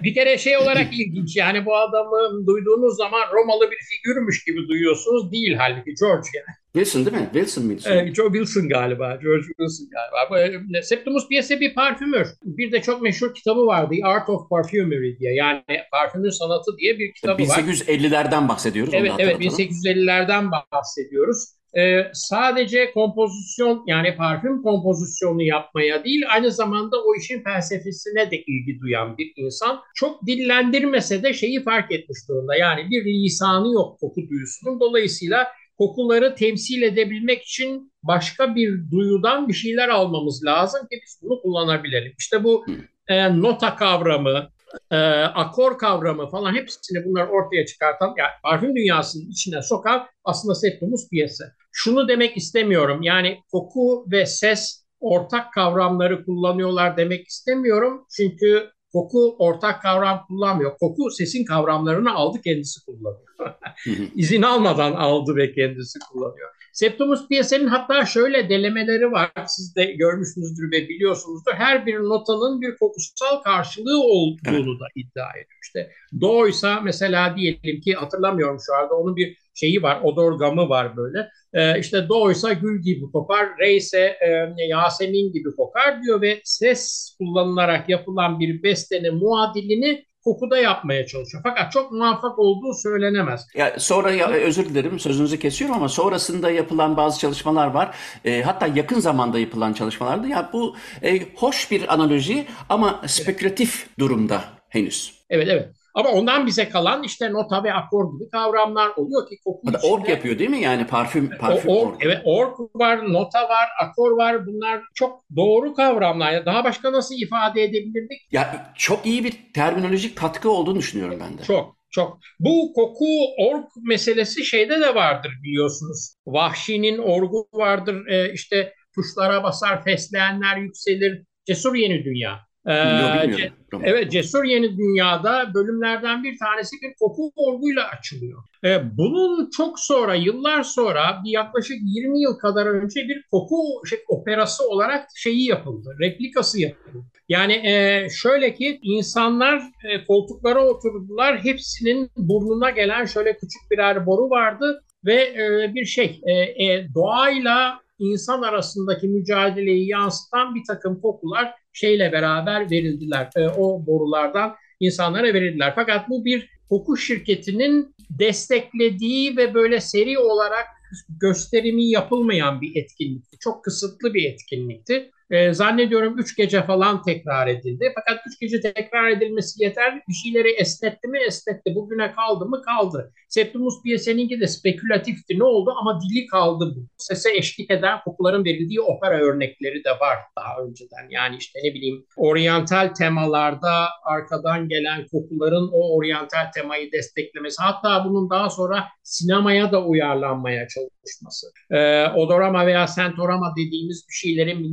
Bir 0.03 0.13
kere 0.13 0.37
şey 0.37 0.57
olarak 0.57 0.93
ilginç 0.93 1.35
yani 1.37 1.65
bu 1.65 1.77
adamı 1.77 2.47
duyduğunuz 2.47 2.97
zaman 2.97 3.21
Romalı 3.33 3.71
bir 3.71 3.77
figürmüş 3.77 4.43
gibi 4.43 4.67
duyuyorsunuz. 4.67 5.31
Değil 5.31 5.55
halbuki 5.57 5.93
George 6.01 6.27
yani. 6.35 6.55
Wilson 6.73 7.05
değil 7.05 7.17
mi? 7.17 7.29
Wilson 7.33 7.65
mıydı? 7.65 7.81
Evet, 7.85 8.15
Joe 8.15 8.33
Wilson 8.33 8.69
galiba. 8.69 9.19
George 9.23 9.43
Wilson 9.43 9.87
galiba. 9.89 10.29
Bu, 10.29 10.83
Septimus 10.83 11.27
Piese 11.27 11.59
bir 11.59 11.73
parfümör. 11.73 12.27
Bir 12.43 12.71
de 12.71 12.81
çok 12.81 13.01
meşhur 13.01 13.33
kitabı 13.33 13.65
vardı. 13.65 13.95
The 13.95 14.07
Art 14.07 14.29
of 14.29 14.49
Perfumery 14.49 15.19
diye. 15.19 15.33
Yani 15.35 15.63
parfümün 15.91 16.29
sanatı 16.29 16.77
diye 16.77 16.99
bir 16.99 17.13
kitabı 17.13 17.43
var. 17.43 17.57
1850'lerden 17.57 18.49
bahsediyoruz. 18.49 18.93
Evet, 18.93 19.11
evet 19.19 19.41
1850'lerden 19.41 20.51
bahsediyoruz. 20.71 21.53
Ee, 21.77 22.07
sadece 22.13 22.91
kompozisyon 22.91 23.83
yani 23.87 24.15
parfüm 24.15 24.61
kompozisyonu 24.61 25.41
yapmaya 25.41 26.03
değil 26.03 26.23
aynı 26.33 26.51
zamanda 26.51 26.97
o 27.03 27.15
işin 27.15 27.43
felsefesine 27.43 28.31
de 28.31 28.41
ilgi 28.41 28.79
duyan 28.79 29.17
bir 29.17 29.33
insan. 29.35 29.81
Çok 29.95 30.25
dillendirmese 30.27 31.23
de 31.23 31.33
şeyi 31.33 31.63
fark 31.63 31.91
etmiş 31.91 32.19
durumda. 32.29 32.55
Yani 32.55 32.89
bir 32.89 33.05
lisanı 33.05 33.73
yok 33.73 33.99
koku 33.99 34.21
duyusunun. 34.29 34.79
Dolayısıyla 34.79 35.47
kokuları 35.77 36.35
temsil 36.35 36.81
edebilmek 36.81 37.41
için 37.43 37.91
başka 38.03 38.55
bir 38.55 38.91
duyudan 38.91 39.47
bir 39.47 39.53
şeyler 39.53 39.89
almamız 39.89 40.45
lazım 40.45 40.81
ki 40.81 40.99
biz 41.03 41.19
bunu 41.21 41.41
kullanabilelim. 41.41 42.13
İşte 42.19 42.43
bu 42.43 42.65
e, 43.07 43.41
nota 43.41 43.75
kavramı, 43.75 44.49
e, 44.91 44.97
akor 45.23 45.77
kavramı 45.77 46.29
falan 46.29 46.55
hepsini 46.55 47.05
bunlar 47.05 47.27
ortaya 47.27 47.65
çıkartan, 47.65 48.13
yani 48.17 48.31
parfüm 48.43 48.75
dünyasının 48.75 49.29
içine 49.29 49.61
sokan 49.61 50.05
aslında 50.23 50.55
Septimus 50.55 51.09
Piese. 51.09 51.43
Şunu 51.71 52.07
demek 52.07 52.37
istemiyorum, 52.37 53.01
yani 53.01 53.39
koku 53.51 54.05
ve 54.11 54.25
ses 54.25 54.83
ortak 54.99 55.53
kavramları 55.53 56.25
kullanıyorlar 56.25 56.97
demek 56.97 57.27
istemiyorum. 57.27 58.05
Çünkü 58.17 58.69
koku 58.91 59.35
ortak 59.39 59.81
kavram 59.81 60.25
kullanmıyor. 60.27 60.77
Koku 60.77 61.11
sesin 61.11 61.45
kavramlarını 61.45 62.13
aldı 62.13 62.41
kendisi 62.43 62.85
kullanıyor. 62.85 63.27
İzin 64.15 64.41
almadan 64.41 64.93
aldı 64.93 65.35
ve 65.35 65.53
kendisi 65.53 65.99
kullanıyor. 65.99 66.49
Septimus 66.73 67.27
Piese'nin 67.27 67.67
hatta 67.67 68.05
şöyle 68.05 68.49
delemeleri 68.49 69.11
var. 69.11 69.31
Siz 69.47 69.75
de 69.75 69.85
görmüşsünüzdür 69.85 70.71
ve 70.71 70.89
biliyorsunuzdur. 70.89 71.53
Her 71.53 71.85
bir 71.85 71.95
notanın 71.99 72.61
bir 72.61 72.75
kokusal 72.75 73.41
karşılığı 73.43 74.03
olduğunu 74.03 74.79
da 74.79 74.85
iddia 74.95 75.29
ediyor. 75.31 75.59
İşte 75.63 75.91
Do'ysa 76.21 76.81
mesela 76.81 77.37
diyelim 77.37 77.81
ki 77.81 77.93
hatırlamıyorum 77.93 78.57
şu 78.65 78.75
anda 78.75 78.95
onun 78.95 79.15
bir 79.15 79.37
şeyi 79.53 79.83
var. 79.83 80.01
Odor 80.03 80.39
gamı 80.39 80.69
var 80.69 80.97
böyle. 80.97 81.29
Ee, 81.53 81.79
işte 81.79 82.09
Do'ysa 82.09 82.53
gül 82.53 82.81
gibi 82.81 83.11
kokar. 83.11 83.49
Re 83.59 83.73
ise 83.73 83.99
e, 83.99 84.63
Yasemin 84.67 85.31
gibi 85.33 85.55
kokar 85.55 86.03
diyor 86.03 86.21
ve 86.21 86.41
ses 86.43 87.15
kullanılarak 87.17 87.89
yapılan 87.89 88.39
bir 88.39 88.63
bestenin 88.63 89.15
muadilini 89.15 90.05
kokuda 90.23 90.57
yapmaya 90.57 91.07
çalışıyor. 91.07 91.43
Fakat 91.43 91.71
çok 91.71 91.91
muvaffak 91.91 92.39
olduğu 92.39 92.73
söylenemez. 92.73 93.47
Ya 93.55 93.79
sonra 93.79 94.11
ya, 94.11 94.27
özür 94.27 94.65
dilerim 94.65 94.99
sözünüzü 94.99 95.39
kesiyorum 95.39 95.75
ama 95.75 95.89
sonrasında 95.89 96.51
yapılan 96.51 96.97
bazı 96.97 97.19
çalışmalar 97.19 97.67
var. 97.67 97.95
E, 98.25 98.41
hatta 98.41 98.67
yakın 98.67 98.99
zamanda 98.99 99.39
yapılan 99.39 99.73
çalışmalarda 99.73 100.27
ya 100.27 100.49
bu 100.53 100.75
e, 101.03 101.33
hoş 101.35 101.71
bir 101.71 101.93
analoji 101.93 102.45
ama 102.69 103.01
spekülatif 103.07 103.87
durumda 103.99 104.43
henüz. 104.69 105.13
Evet 105.29 105.47
evet. 105.51 105.82
Ama 105.93 106.09
ondan 106.09 106.47
bize 106.47 106.69
kalan 106.69 107.03
işte 107.03 107.33
nota 107.33 107.63
ve 107.63 107.73
akor 107.73 108.13
gibi 108.13 108.29
kavramlar 108.29 108.89
oluyor 108.95 109.29
ki 109.29 109.35
koku 109.45 109.61
içinde... 109.69 109.93
Ork 109.93 110.09
yapıyor 110.09 110.39
değil 110.39 110.49
mi 110.49 110.61
yani 110.61 110.87
parfüm 110.87 111.29
parfüm 111.39 111.71
o, 111.71 111.79
ork, 111.81 112.05
Evet 112.05 112.21
ork 112.25 112.59
var, 112.75 113.13
nota 113.13 113.49
var, 113.49 113.67
akor 113.81 114.17
var. 114.17 114.47
Bunlar 114.47 114.81
çok 114.93 115.23
doğru 115.35 115.73
kavramlar. 115.73 116.45
Daha 116.45 116.63
başka 116.63 116.91
nasıl 116.91 117.15
ifade 117.15 117.63
edebilirdik? 117.63 118.21
Ya 118.31 118.73
çok 118.75 119.05
iyi 119.05 119.23
bir 119.23 119.53
terminolojik 119.53 120.17
katkı 120.17 120.51
olduğunu 120.51 120.79
düşünüyorum 120.79 121.19
ben 121.19 121.37
de. 121.37 121.43
Çok 121.43 121.77
Çok. 121.91 122.19
Bu 122.39 122.73
koku 122.75 123.05
org 123.37 123.65
meselesi 123.83 124.45
şeyde 124.45 124.81
de 124.81 124.95
vardır 124.95 125.31
biliyorsunuz. 125.43 126.15
Vahşi'nin 126.27 126.97
orgu 126.97 127.47
vardır. 127.53 128.07
Ee, 128.07 128.33
işte 128.33 128.73
tuşlara 128.95 129.43
basar, 129.43 129.83
fesleğenler 129.83 130.57
yükselir. 130.57 131.23
Cesur 131.45 131.75
Yeni 131.75 132.05
Dünya. 132.05 132.39
Ee, 132.67 133.51
evet, 133.83 134.11
Cesur 134.11 134.43
Yeni 134.43 134.77
Dünya'da 134.77 135.53
bölümlerden 135.53 136.23
bir 136.23 136.37
tanesi 136.37 136.75
bir 136.81 136.93
koku 136.99 137.31
orguyla 137.35 137.87
açılıyor. 137.87 138.43
Ee, 138.65 138.97
bunun 138.97 139.49
çok 139.49 139.79
sonra, 139.79 140.15
yıllar 140.15 140.63
sonra 140.63 141.21
bir 141.25 141.31
yaklaşık 141.31 141.77
20 141.83 142.21
yıl 142.21 142.37
kadar 142.37 142.65
önce 142.65 143.01
bir 143.07 143.23
koku 143.31 143.87
şey, 143.89 143.99
operası 144.07 144.69
olarak 144.69 145.07
şeyi 145.15 145.47
yapıldı, 145.47 145.95
replikası 146.01 146.61
yapıldı. 146.61 147.05
Yani 147.29 147.53
e, 147.53 148.07
şöyle 148.09 148.55
ki 148.55 148.79
insanlar 148.83 149.57
e, 149.57 150.05
koltuklara 150.05 150.65
oturdular, 150.65 151.43
hepsinin 151.43 152.11
burnuna 152.17 152.69
gelen 152.69 153.05
şöyle 153.05 153.33
küçük 153.33 153.71
birer 153.71 154.05
boru 154.05 154.29
vardı 154.29 154.83
ve 155.05 155.15
e, 155.15 155.71
bir 155.75 155.85
şey 155.85 156.21
e, 156.25 156.33
e, 156.65 156.87
doğayla 156.95 157.79
insan 157.99 158.41
arasındaki 158.41 159.07
mücadeleyi 159.07 159.89
yansıtan 159.89 160.55
bir 160.55 160.61
takım 160.67 161.01
kokular 161.01 161.53
şeyle 161.73 162.11
beraber 162.11 162.71
verildiler. 162.71 163.29
E, 163.35 163.47
o 163.47 163.85
borulardan 163.85 164.55
insanlara 164.79 165.33
verildiler. 165.33 165.71
Fakat 165.75 166.09
bu 166.09 166.25
bir 166.25 166.49
koku 166.69 166.97
şirketinin 166.97 167.95
desteklediği 168.09 169.37
ve 169.37 169.53
böyle 169.53 169.81
seri 169.81 170.19
olarak 170.19 170.65
gösterimi 171.09 171.89
yapılmayan 171.89 172.61
bir 172.61 172.75
etkinlikti. 172.75 173.37
Çok 173.39 173.63
kısıtlı 173.63 174.13
bir 174.13 174.31
etkinlikti. 174.31 175.11
E, 175.31 175.53
zannediyorum 175.53 176.19
üç 176.19 176.35
gece 176.35 176.63
falan 176.63 177.01
tekrar 177.01 177.47
edildi. 177.47 177.91
Fakat 177.95 178.19
üç 178.27 178.39
gece 178.39 178.73
tekrar 178.73 179.09
edilmesi 179.09 179.63
yeterli. 179.63 180.01
Bir 180.09 180.13
şeyleri 180.13 180.49
esnetti 180.49 181.07
mi 181.07 181.19
esnetti. 181.27 181.75
Bugüne 181.75 182.11
kaldı 182.11 182.45
mı 182.45 182.61
kaldı. 182.61 183.13
Septimus 183.29 183.83
diye 183.83 183.97
seninki 183.97 184.39
de 184.39 184.47
spekülatifti. 184.47 185.39
Ne 185.39 185.43
oldu 185.43 185.73
ama 185.81 185.99
dili 186.01 186.25
kaldı 186.25 186.73
bu. 186.75 186.87
Sese 186.97 187.37
eşlik 187.37 187.71
eden 187.71 187.99
kokuların 188.05 188.45
verildiği 188.45 188.81
opera 188.81 189.19
örnekleri 189.19 189.83
de 189.83 189.89
var 189.89 190.17
daha 190.37 190.63
önceden. 190.67 191.09
Yani 191.09 191.35
işte 191.35 191.59
ne 191.63 191.73
bileyim 191.73 192.05
oryantal 192.17 192.87
temalarda 192.87 193.87
arkadan 194.03 194.67
gelen 194.69 195.05
kokuların 195.07 195.69
o 195.73 195.95
oryantal 195.97 196.51
temayı 196.55 196.91
desteklemesi. 196.91 197.63
Hatta 197.63 198.05
bunun 198.05 198.29
daha 198.29 198.49
sonra 198.49 198.87
sinemaya 199.03 199.71
da 199.71 199.85
uyarlanmaya 199.85 200.67
çalışması. 200.67 201.47
Ee, 201.71 202.07
Odorama 202.07 202.65
veya 202.65 202.87
Sentorama 202.87 203.53
dediğimiz 203.57 204.05
bir 204.09 204.13
şeylerin 204.13 204.63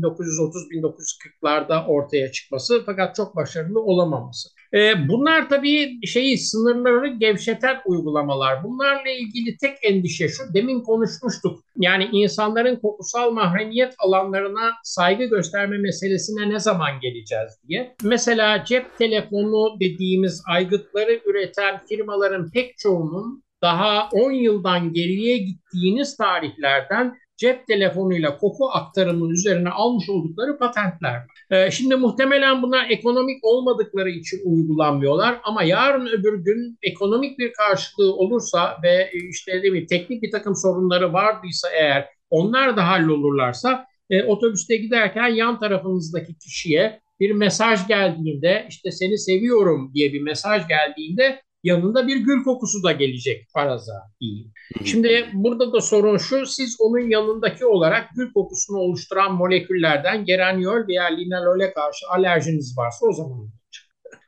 1930-1940'larda 0.50 1.86
ortaya 1.86 2.32
çıkması 2.32 2.82
fakat 2.86 3.16
çok 3.16 3.36
başarılı 3.36 3.80
olamaması. 3.80 4.48
Ee, 4.74 5.08
bunlar 5.08 5.48
tabii 5.48 6.06
şeyi 6.06 6.38
sınırları 6.38 7.06
gevşeten 7.06 7.76
uygulamalar. 7.86 8.64
Bunlarla 8.64 9.10
ilgili 9.10 9.56
tek 9.56 9.76
endişe 9.82 10.28
şu, 10.28 10.42
demin 10.54 10.80
konuşmuştuk. 10.80 11.60
Yani 11.76 12.08
insanların 12.12 12.76
kokusal 12.76 13.30
mahremiyet 13.30 13.94
alanlarına 13.98 14.70
saygı 14.84 15.24
gösterme 15.24 15.78
meselesine 15.78 16.50
ne 16.50 16.58
zaman 16.58 17.00
geleceğiz 17.00 17.52
diye. 17.68 17.94
Mesela 18.02 18.64
cep 18.64 18.98
telefonu 18.98 19.80
dediğimiz 19.80 20.42
aygıtları 20.48 21.20
üreten 21.26 21.80
firmaların 21.88 22.50
pek 22.50 22.78
çoğunun 22.78 23.42
daha 23.62 24.08
10 24.12 24.32
yıldan 24.32 24.92
geriye 24.92 25.38
gittiğiniz 25.38 26.16
tarihlerden 26.16 27.14
cep 27.40 27.66
telefonuyla 27.66 28.38
koku 28.38 28.70
aktarımının 28.72 29.30
üzerine 29.30 29.70
almış 29.70 30.08
oldukları 30.08 30.58
patentler. 30.58 31.22
Ee, 31.50 31.70
şimdi 31.70 31.96
muhtemelen 31.96 32.62
bunlar 32.62 32.90
ekonomik 32.90 33.44
olmadıkları 33.44 34.10
için 34.10 34.40
uygulanmıyorlar 34.44 35.40
ama 35.44 35.62
yarın 35.62 36.06
öbür 36.06 36.44
gün 36.44 36.78
ekonomik 36.82 37.38
bir 37.38 37.52
karşılığı 37.52 38.14
olursa 38.14 38.76
ve 38.82 39.10
işte 39.30 39.62
değil 39.62 39.72
mi, 39.72 39.86
teknik 39.86 40.22
bir 40.22 40.30
takım 40.30 40.56
sorunları 40.56 41.12
vardıysa 41.12 41.68
eğer 41.70 42.08
onlar 42.30 42.76
da 42.76 42.88
hallolurlarsa 42.88 43.84
e, 44.10 44.22
otobüste 44.22 44.76
giderken 44.76 45.28
yan 45.28 45.60
tarafınızdaki 45.60 46.38
kişiye 46.38 47.00
bir 47.20 47.30
mesaj 47.30 47.86
geldiğinde 47.86 48.66
işte 48.68 48.90
seni 48.90 49.18
seviyorum 49.18 49.90
diye 49.94 50.12
bir 50.12 50.20
mesaj 50.20 50.68
geldiğinde 50.68 51.40
yanında 51.62 52.06
bir 52.06 52.16
gül 52.16 52.44
kokusu 52.44 52.82
da 52.82 52.92
gelecek 52.92 53.46
faraza 53.52 54.02
diyeyim. 54.20 54.52
Şimdi 54.84 55.28
burada 55.32 55.72
da 55.72 55.80
sorun 55.80 56.16
şu, 56.16 56.46
siz 56.46 56.76
onun 56.80 57.10
yanındaki 57.10 57.66
olarak 57.66 58.08
gül 58.16 58.32
kokusunu 58.32 58.78
oluşturan 58.78 59.34
moleküllerden 59.34 60.24
geraniol 60.24 60.88
veya 60.88 61.04
linalole 61.04 61.72
karşı 61.72 62.06
alerjiniz 62.08 62.78
varsa 62.78 63.06
o 63.06 63.12
zaman 63.12 63.50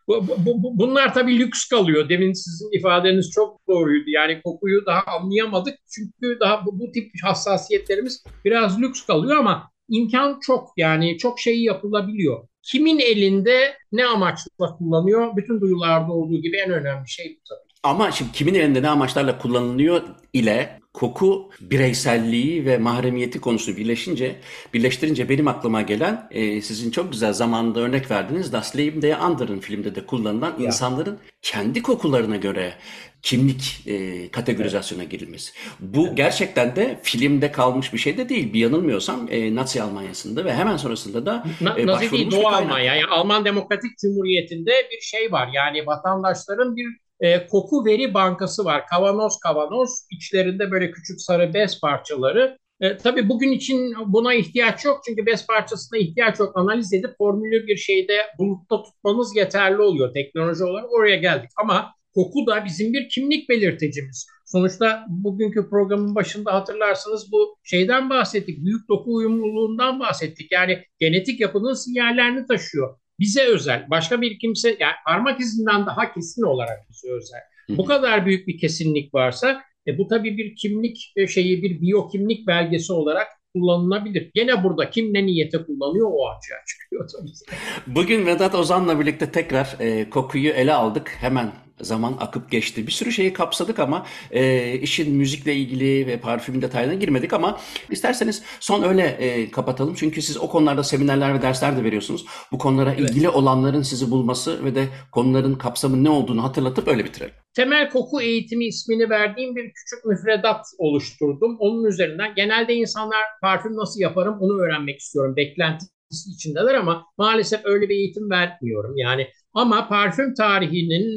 bu, 0.09 0.47
bu, 0.62 0.78
bunlar 0.78 1.14
tabii 1.14 1.39
lüks 1.39 1.68
kalıyor. 1.68 2.09
Demin 2.09 2.33
sizin 2.33 2.78
ifadeniz 2.78 3.30
çok 3.30 3.68
doğruydu. 3.68 4.11
Yani 4.11 4.41
kokuyu 4.45 4.87
daha 4.87 5.03
anlayamadık. 5.07 5.74
Çünkü 5.95 6.41
daha 6.41 6.66
bu, 6.66 6.78
bu 6.78 6.93
tip 6.93 7.11
hassasiyetlerimiz 7.22 8.24
biraz 8.45 8.80
lüks 8.80 9.07
kalıyor 9.07 9.37
ama 9.37 9.70
imkan 9.89 10.41
çok. 10.41 10.68
Yani 10.76 11.18
çok 11.18 11.41
şey 11.41 11.62
yapılabiliyor. 11.62 12.49
Kimin 12.62 12.98
elinde 12.98 13.76
ne 13.92 14.06
amaçla 14.06 14.76
kullanıyor? 14.78 15.36
Bütün 15.36 15.60
duyularda 15.60 16.12
olduğu 16.12 16.42
gibi 16.42 16.56
en 16.56 16.70
önemli 16.70 17.08
şey 17.08 17.38
bu 17.40 17.48
tabii. 17.48 17.72
Ama 17.82 18.10
şimdi 18.10 18.32
kimin 18.32 18.54
elinde 18.54 18.82
ne 18.82 18.88
amaçlarla 18.88 19.38
kullanılıyor 19.38 20.02
ile 20.32 20.82
koku 20.94 21.50
bireyselliği 21.60 22.66
ve 22.66 22.78
mahremiyeti 22.78 23.40
konusu 23.40 23.76
birleşince, 23.76 24.36
birleştirince 24.74 25.28
benim 25.28 25.48
aklıma 25.48 25.82
gelen 25.82 26.28
e, 26.30 26.62
sizin 26.62 26.90
çok 26.90 27.12
güzel 27.12 27.32
zamanında 27.32 27.80
örnek 27.80 28.10
verdiğiniz 28.10 28.52
Das 28.52 28.76
Leben 28.76 29.02
der 29.02 29.18
Anderen 29.20 29.60
filmde 29.60 29.94
de 29.94 30.06
kullanılan 30.06 30.54
ya. 30.58 30.66
insanların 30.66 31.18
kendi 31.42 31.82
kokularına 31.82 32.36
göre 32.36 32.74
kimlik 33.22 33.82
e, 33.86 34.28
kategorizasyona 34.30 35.04
girilmesi. 35.04 35.52
Bu 35.80 36.06
evet. 36.06 36.16
gerçekten 36.16 36.76
de 36.76 37.00
filmde 37.02 37.52
kalmış 37.52 37.92
bir 37.92 37.98
şey 37.98 38.18
de 38.18 38.28
değil. 38.28 38.52
Bir 38.52 38.58
yanılmıyorsam 38.58 39.28
e, 39.30 39.54
Nazi 39.54 39.82
Almanya'sında 39.82 40.44
ve 40.44 40.54
hemen 40.54 40.76
sonrasında 40.76 41.26
da 41.26 41.44
Na, 41.60 41.78
e, 41.78 41.86
Nazi 41.86 42.10
değil 42.10 42.30
Doğu 42.30 42.48
Almanya. 42.48 42.94
Yani 42.94 43.06
Alman 43.10 43.44
Demokratik 43.44 43.98
Cumhuriyeti'nde 43.98 44.72
bir 44.92 45.00
şey 45.00 45.32
var. 45.32 45.48
Yani 45.54 45.86
vatandaşların 45.86 46.76
bir 46.76 46.86
e, 47.20 47.46
koku 47.46 47.84
veri 47.84 48.14
bankası 48.14 48.64
var. 48.64 48.86
Kavanoz 48.86 49.38
kavanoz 49.40 49.90
içlerinde 50.10 50.70
böyle 50.70 50.90
küçük 50.90 51.20
sarı 51.20 51.54
bez 51.54 51.80
parçaları. 51.80 52.58
E, 52.80 52.96
tabii 52.96 53.28
bugün 53.28 53.52
için 53.52 53.94
buna 54.06 54.34
ihtiyaç 54.34 54.84
yok 54.84 55.00
çünkü 55.06 55.26
bez 55.26 55.46
parçasına 55.46 55.98
ihtiyaç 55.98 56.40
yok. 56.40 56.52
Analiz 56.54 56.92
edip 56.92 57.18
formülü 57.18 57.66
bir 57.66 57.76
şeyde 57.76 58.18
bulutta 58.38 58.82
tutmanız 58.82 59.36
yeterli 59.36 59.82
oluyor 59.82 60.14
teknoloji 60.14 60.64
olarak 60.64 60.92
oraya 60.92 61.16
geldik. 61.16 61.50
Ama 61.56 61.94
koku 62.14 62.46
da 62.46 62.64
bizim 62.64 62.92
bir 62.92 63.08
kimlik 63.08 63.48
belirtecimiz. 63.48 64.26
Sonuçta 64.46 65.06
bugünkü 65.08 65.70
programın 65.70 66.14
başında 66.14 66.54
hatırlarsanız 66.54 67.32
bu 67.32 67.56
şeyden 67.62 68.10
bahsettik. 68.10 68.64
Büyük 68.64 68.88
doku 68.88 69.14
uyumluluğundan 69.14 70.00
bahsettik. 70.00 70.52
Yani 70.52 70.78
genetik 70.98 71.40
yapının 71.40 71.74
sinyallerini 71.74 72.46
taşıyor 72.46 72.98
bize 73.20 73.42
özel. 73.42 73.86
Başka 73.90 74.20
bir 74.20 74.38
kimse 74.38 74.68
yani 74.68 74.92
parmak 75.06 75.40
izinden 75.40 75.86
daha 75.86 76.12
kesin 76.14 76.42
olarak 76.42 76.78
bize 76.90 77.12
özel. 77.12 77.40
Bu 77.68 77.84
kadar 77.84 78.26
büyük 78.26 78.48
bir 78.48 78.58
kesinlik 78.58 79.14
varsa 79.14 79.62
e, 79.86 79.98
bu 79.98 80.08
tabii 80.08 80.36
bir 80.36 80.56
kimlik 80.56 81.12
e, 81.16 81.26
şeyi 81.26 81.62
bir 81.62 81.80
biyokimlik 81.80 82.46
belgesi 82.46 82.92
olarak 82.92 83.26
kullanılabilir. 83.54 84.30
Gene 84.34 84.64
burada 84.64 84.90
kim 84.90 85.14
ne 85.14 85.26
niyete 85.26 85.64
kullanıyor 85.64 86.10
o 86.12 86.28
açığa 86.28 86.58
çıkıyor 86.68 87.08
tabii. 87.08 87.56
Bugün 87.86 88.26
Vedat 88.26 88.54
Ozan'la 88.54 89.00
birlikte 89.00 89.30
tekrar 89.30 89.76
e, 89.80 90.10
kokuyu 90.10 90.50
ele 90.50 90.72
aldık. 90.72 91.16
Hemen 91.20 91.52
zaman 91.83 92.16
akıp 92.20 92.51
geçti. 92.51 92.87
Bir 92.87 92.93
sürü 92.93 93.12
şeyi 93.12 93.33
kapsadık 93.33 93.78
ama 93.78 94.07
e, 94.30 94.72
işin 94.74 95.14
müzikle 95.14 95.55
ilgili 95.55 96.07
ve 96.07 96.20
parfüm 96.20 96.62
detaylarına 96.62 96.95
girmedik 97.01 97.33
ama 97.33 97.61
isterseniz 97.91 98.43
son 98.61 98.83
öyle 98.83 99.03
e, 99.03 99.51
kapatalım. 99.51 99.95
Çünkü 99.95 100.22
siz 100.22 100.37
o 100.37 100.49
konularda 100.49 100.85
seminerler 100.85 101.35
ve 101.35 101.43
dersler 101.43 101.76
de 101.76 101.85
veriyorsunuz. 101.85 102.24
Bu 102.53 102.59
konulara 102.59 102.93
evet. 102.93 103.11
ilgili 103.11 103.28
olanların 103.28 103.83
sizi 103.83 104.11
bulması 104.11 104.64
ve 104.64 104.74
de 104.74 104.89
konuların 105.12 105.55
kapsamı 105.55 106.05
ne 106.05 106.11
olduğunu 106.11 106.45
hatırlatıp 106.45 106.89
öyle 106.89 107.05
bitirelim. 107.05 107.35
Temel 107.55 107.91
koku 107.91 108.22
eğitimi 108.22 108.66
ismini 108.66 109.11
verdiğim 109.11 109.57
bir 109.57 109.72
küçük 109.72 110.05
müfredat 110.05 110.66
oluşturdum. 110.78 111.57
Onun 111.59 111.85
üzerinden 111.85 112.35
genelde 112.37 112.74
insanlar 112.74 113.22
parfüm 113.43 113.76
nasıl 113.76 114.01
yaparım 114.01 114.37
onu 114.41 114.62
öğrenmek 114.62 114.99
istiyorum. 114.99 115.37
Beklentisi 115.37 115.93
içindeler 116.34 116.74
ama 116.74 117.06
maalesef 117.18 117.60
öyle 117.64 117.88
bir 117.88 117.94
eğitim 117.94 118.30
vermiyorum. 118.30 118.96
Yani 118.96 119.28
ama 119.54 119.88
parfüm 119.88 120.34
tarihinin 120.34 121.16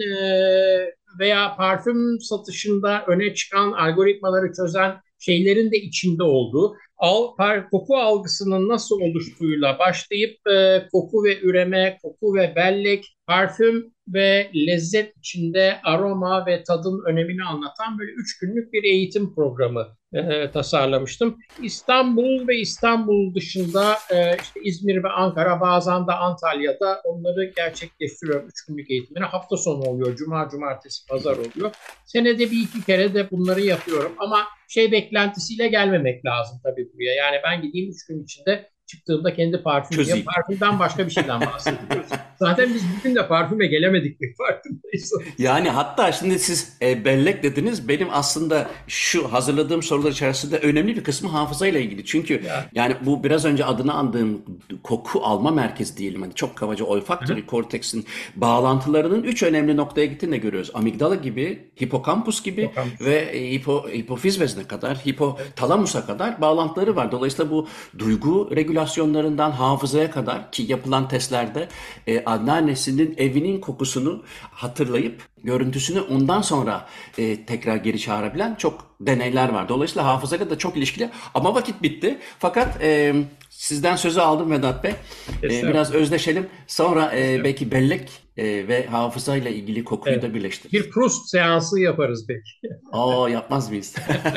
veya 1.19 1.55
parfüm 1.55 2.19
satışında 2.21 3.05
öne 3.07 3.33
çıkan 3.33 3.71
algoritmaları 3.71 4.53
çözen 4.53 4.95
şeylerin 5.19 5.71
de 5.71 5.77
içinde 5.77 6.23
olduğu, 6.23 6.75
al, 6.97 7.35
par, 7.35 7.69
koku 7.69 7.97
algısının 7.97 8.69
nasıl 8.69 9.01
oluştuğuyla 9.01 9.79
başlayıp 9.79 10.47
e, 10.47 10.87
koku 10.91 11.23
ve 11.23 11.39
üreme, 11.41 11.97
koku 12.01 12.35
ve 12.35 12.53
bellek, 12.55 13.14
parfüm 13.27 13.93
ve 14.07 14.51
lezzet 14.55 15.17
içinde 15.17 15.79
aroma 15.83 16.45
ve 16.45 16.63
tadın 16.63 17.03
önemini 17.07 17.43
anlatan 17.43 17.99
böyle 17.99 18.11
üç 18.11 18.39
günlük 18.39 18.73
bir 18.73 18.83
eğitim 18.83 19.35
programı 19.35 19.87
e, 20.13 20.51
tasarlamıştım. 20.51 21.37
İstanbul 21.61 22.47
ve 22.47 22.57
İstanbul 22.57 23.35
dışında 23.35 23.97
e, 24.13 24.37
işte 24.41 24.59
İzmir 24.63 25.03
ve 25.03 25.09
Ankara 25.09 25.61
bazen 25.61 26.07
de 26.07 26.11
Antalya'da 26.11 27.01
onları 27.03 27.51
gerçekleştiriyorum. 27.55 28.47
Üç 28.47 28.65
günlük 28.65 28.91
eğitimleri 28.91 29.23
hafta 29.23 29.57
sonu 29.57 29.81
oluyor. 29.81 30.15
Cuma, 30.15 30.49
cumartesi, 30.51 31.07
pazar 31.07 31.37
oluyor. 31.37 31.71
Senede 32.05 32.51
bir 32.51 32.63
iki 32.63 32.85
kere 32.85 33.13
de 33.13 33.31
bunları 33.31 33.61
yapıyorum 33.61 34.15
ama 34.17 34.43
şey 34.67 34.91
beklentisiyle 34.91 35.67
gelmemek 35.67 36.25
lazım 36.25 36.59
tabii 36.63 36.89
buraya. 36.93 37.15
Yani 37.15 37.37
ben 37.43 37.61
gideyim 37.61 37.91
üç 37.91 38.05
gün 38.05 38.23
içinde 38.23 38.69
çıktığımda 38.87 39.33
kendi 39.33 39.63
parfümü 39.63 40.23
parfümden 40.23 40.79
başka 40.79 41.05
bir 41.05 41.11
şeyden 41.11 41.41
bahsediyoruz. 41.41 42.07
Zaten 42.39 42.73
biz 42.73 42.83
bugün 42.97 43.15
de 43.15 43.27
parfüme 43.27 43.67
gelemedik 43.67 44.21
bir 44.21 44.35
farkındayız. 44.35 45.13
Yani 45.37 45.69
hatta 45.69 46.11
şimdi 46.11 46.39
siz 46.39 46.77
e, 46.81 47.05
bellek 47.05 47.43
dediniz. 47.43 47.87
Benim 47.87 48.07
aslında 48.11 48.69
şu 48.87 49.33
hazırladığım 49.33 49.83
sorular 49.83 50.11
içerisinde 50.11 50.57
önemli 50.57 50.95
bir 50.95 51.03
kısmı 51.03 51.29
hafızayla 51.29 51.79
ilgili. 51.79 52.05
Çünkü 52.05 52.33
ya. 52.33 52.65
yani 52.73 52.95
bu 53.01 53.23
biraz 53.23 53.45
önce 53.45 53.65
adını 53.65 53.93
andığım 53.93 54.41
koku 54.83 55.19
alma 55.23 55.51
merkezi 55.51 55.97
diyelim. 55.97 56.21
Hani 56.21 56.33
çok 56.33 56.55
kabaca 56.55 56.85
olfaktory 56.85 57.45
korteksin 57.45 58.05
bağlantılarının 58.35 59.23
üç 59.23 59.43
önemli 59.43 59.77
noktaya 59.77 60.05
gittiğini 60.05 60.31
de 60.31 60.37
görüyoruz. 60.37 60.71
Amigdala 60.73 61.15
gibi, 61.15 61.69
hipokampus 61.83 62.43
gibi 62.43 62.63
hipokampus. 62.63 63.01
ve 63.01 63.15
e, 63.15 63.51
hipo, 63.51 63.89
hipofiz 63.89 64.41
bezine 64.41 64.67
kadar, 64.67 64.97
hipotalamusa 64.97 66.05
kadar 66.05 66.41
bağlantıları 66.41 66.95
var. 66.95 67.11
Dolayısıyla 67.11 67.51
bu 67.51 67.67
duygu 67.99 68.49
regülasyonlarından 68.75 69.51
hafızaya 69.51 70.11
kadar 70.11 70.51
ki 70.51 70.63
yapılan 70.67 71.07
testlerde 71.07 71.67
e, 72.07 72.23
anneannesinin 72.23 73.15
evinin 73.17 73.61
kokusunu 73.61 74.23
hatırlayıp 74.51 75.21
görüntüsünü 75.43 76.01
ondan 76.01 76.41
sonra 76.41 76.87
e, 77.17 77.45
tekrar 77.45 77.75
geri 77.75 77.99
çağırabilen 77.99 78.55
çok 78.55 78.95
deneyler 79.01 79.49
var. 79.49 79.69
Dolayısıyla 79.69 80.05
hafızayla 80.05 80.49
da 80.49 80.57
çok 80.57 80.77
ilişkili 80.77 81.09
ama 81.33 81.55
vakit 81.55 81.81
bitti. 81.81 82.17
Fakat 82.39 82.83
e, 82.83 83.15
sizden 83.49 83.95
sözü 83.95 84.19
aldım 84.19 84.51
Vedat 84.51 84.83
Bey. 84.83 84.93
E, 85.43 85.49
biraz 85.49 85.93
özleşelim. 85.93 86.47
Sonra 86.67 87.11
e, 87.15 87.43
belki 87.43 87.71
bellek 87.71 88.24
e, 88.37 88.67
ve 88.67 88.85
hafızayla 88.85 89.51
ilgili 89.51 89.83
kokuyu 89.83 90.13
evet. 90.13 90.23
da 90.23 90.33
birleştiririz. 90.33 90.73
Bir 90.73 90.91
Proust 90.91 91.29
seansı 91.29 91.79
yaparız 91.79 92.29
belki. 92.29 92.51
Oo 92.91 93.27
yapmaz 93.27 93.69
mıyız? 93.69 93.95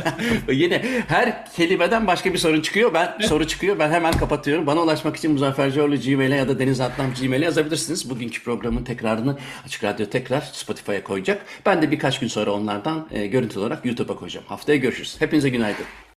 Yine 0.53 0.83
her 1.09 1.53
kelimeden 1.53 2.07
başka 2.07 2.33
bir 2.33 2.39
sorun 2.39 2.61
çıkıyor. 2.61 2.95
Ben 2.95 3.19
soru 3.21 3.47
çıkıyor. 3.47 3.79
Ben 3.79 3.91
hemen 3.91 4.13
kapatıyorum. 4.13 4.67
Bana 4.67 4.83
ulaşmak 4.83 5.17
için 5.17 5.33
Muzaffer 5.33 5.73
Coğlu 5.73 6.01
Gmail'e 6.01 6.37
ya 6.37 6.49
da 6.49 6.59
Deniz 6.59 6.81
Atlam 6.81 7.07
Gmail'e 7.21 7.45
yazabilirsiniz. 7.45 8.11
Bugünkü 8.11 8.43
programın 8.43 8.85
tekrarını 8.85 9.39
Açık 9.67 9.85
Radyo 9.85 10.07
tekrar 10.07 10.41
Spotify'a 10.41 11.05
koyacak. 11.05 11.47
Ben 11.67 11.83
de 11.83 11.91
birkaç 11.91 12.21
gün 12.21 12.29
sonra 12.29 12.53
onlardan 12.53 13.09
e, 13.11 13.27
görüntü 13.27 13.59
olarak 13.59 13.87
YouTube'a 13.87 14.17
koyacağım. 14.17 14.47
Haftaya 14.49 14.79
görüşürüz. 14.79 15.17
Hepinize 15.19 15.49
günaydın. 15.49 15.85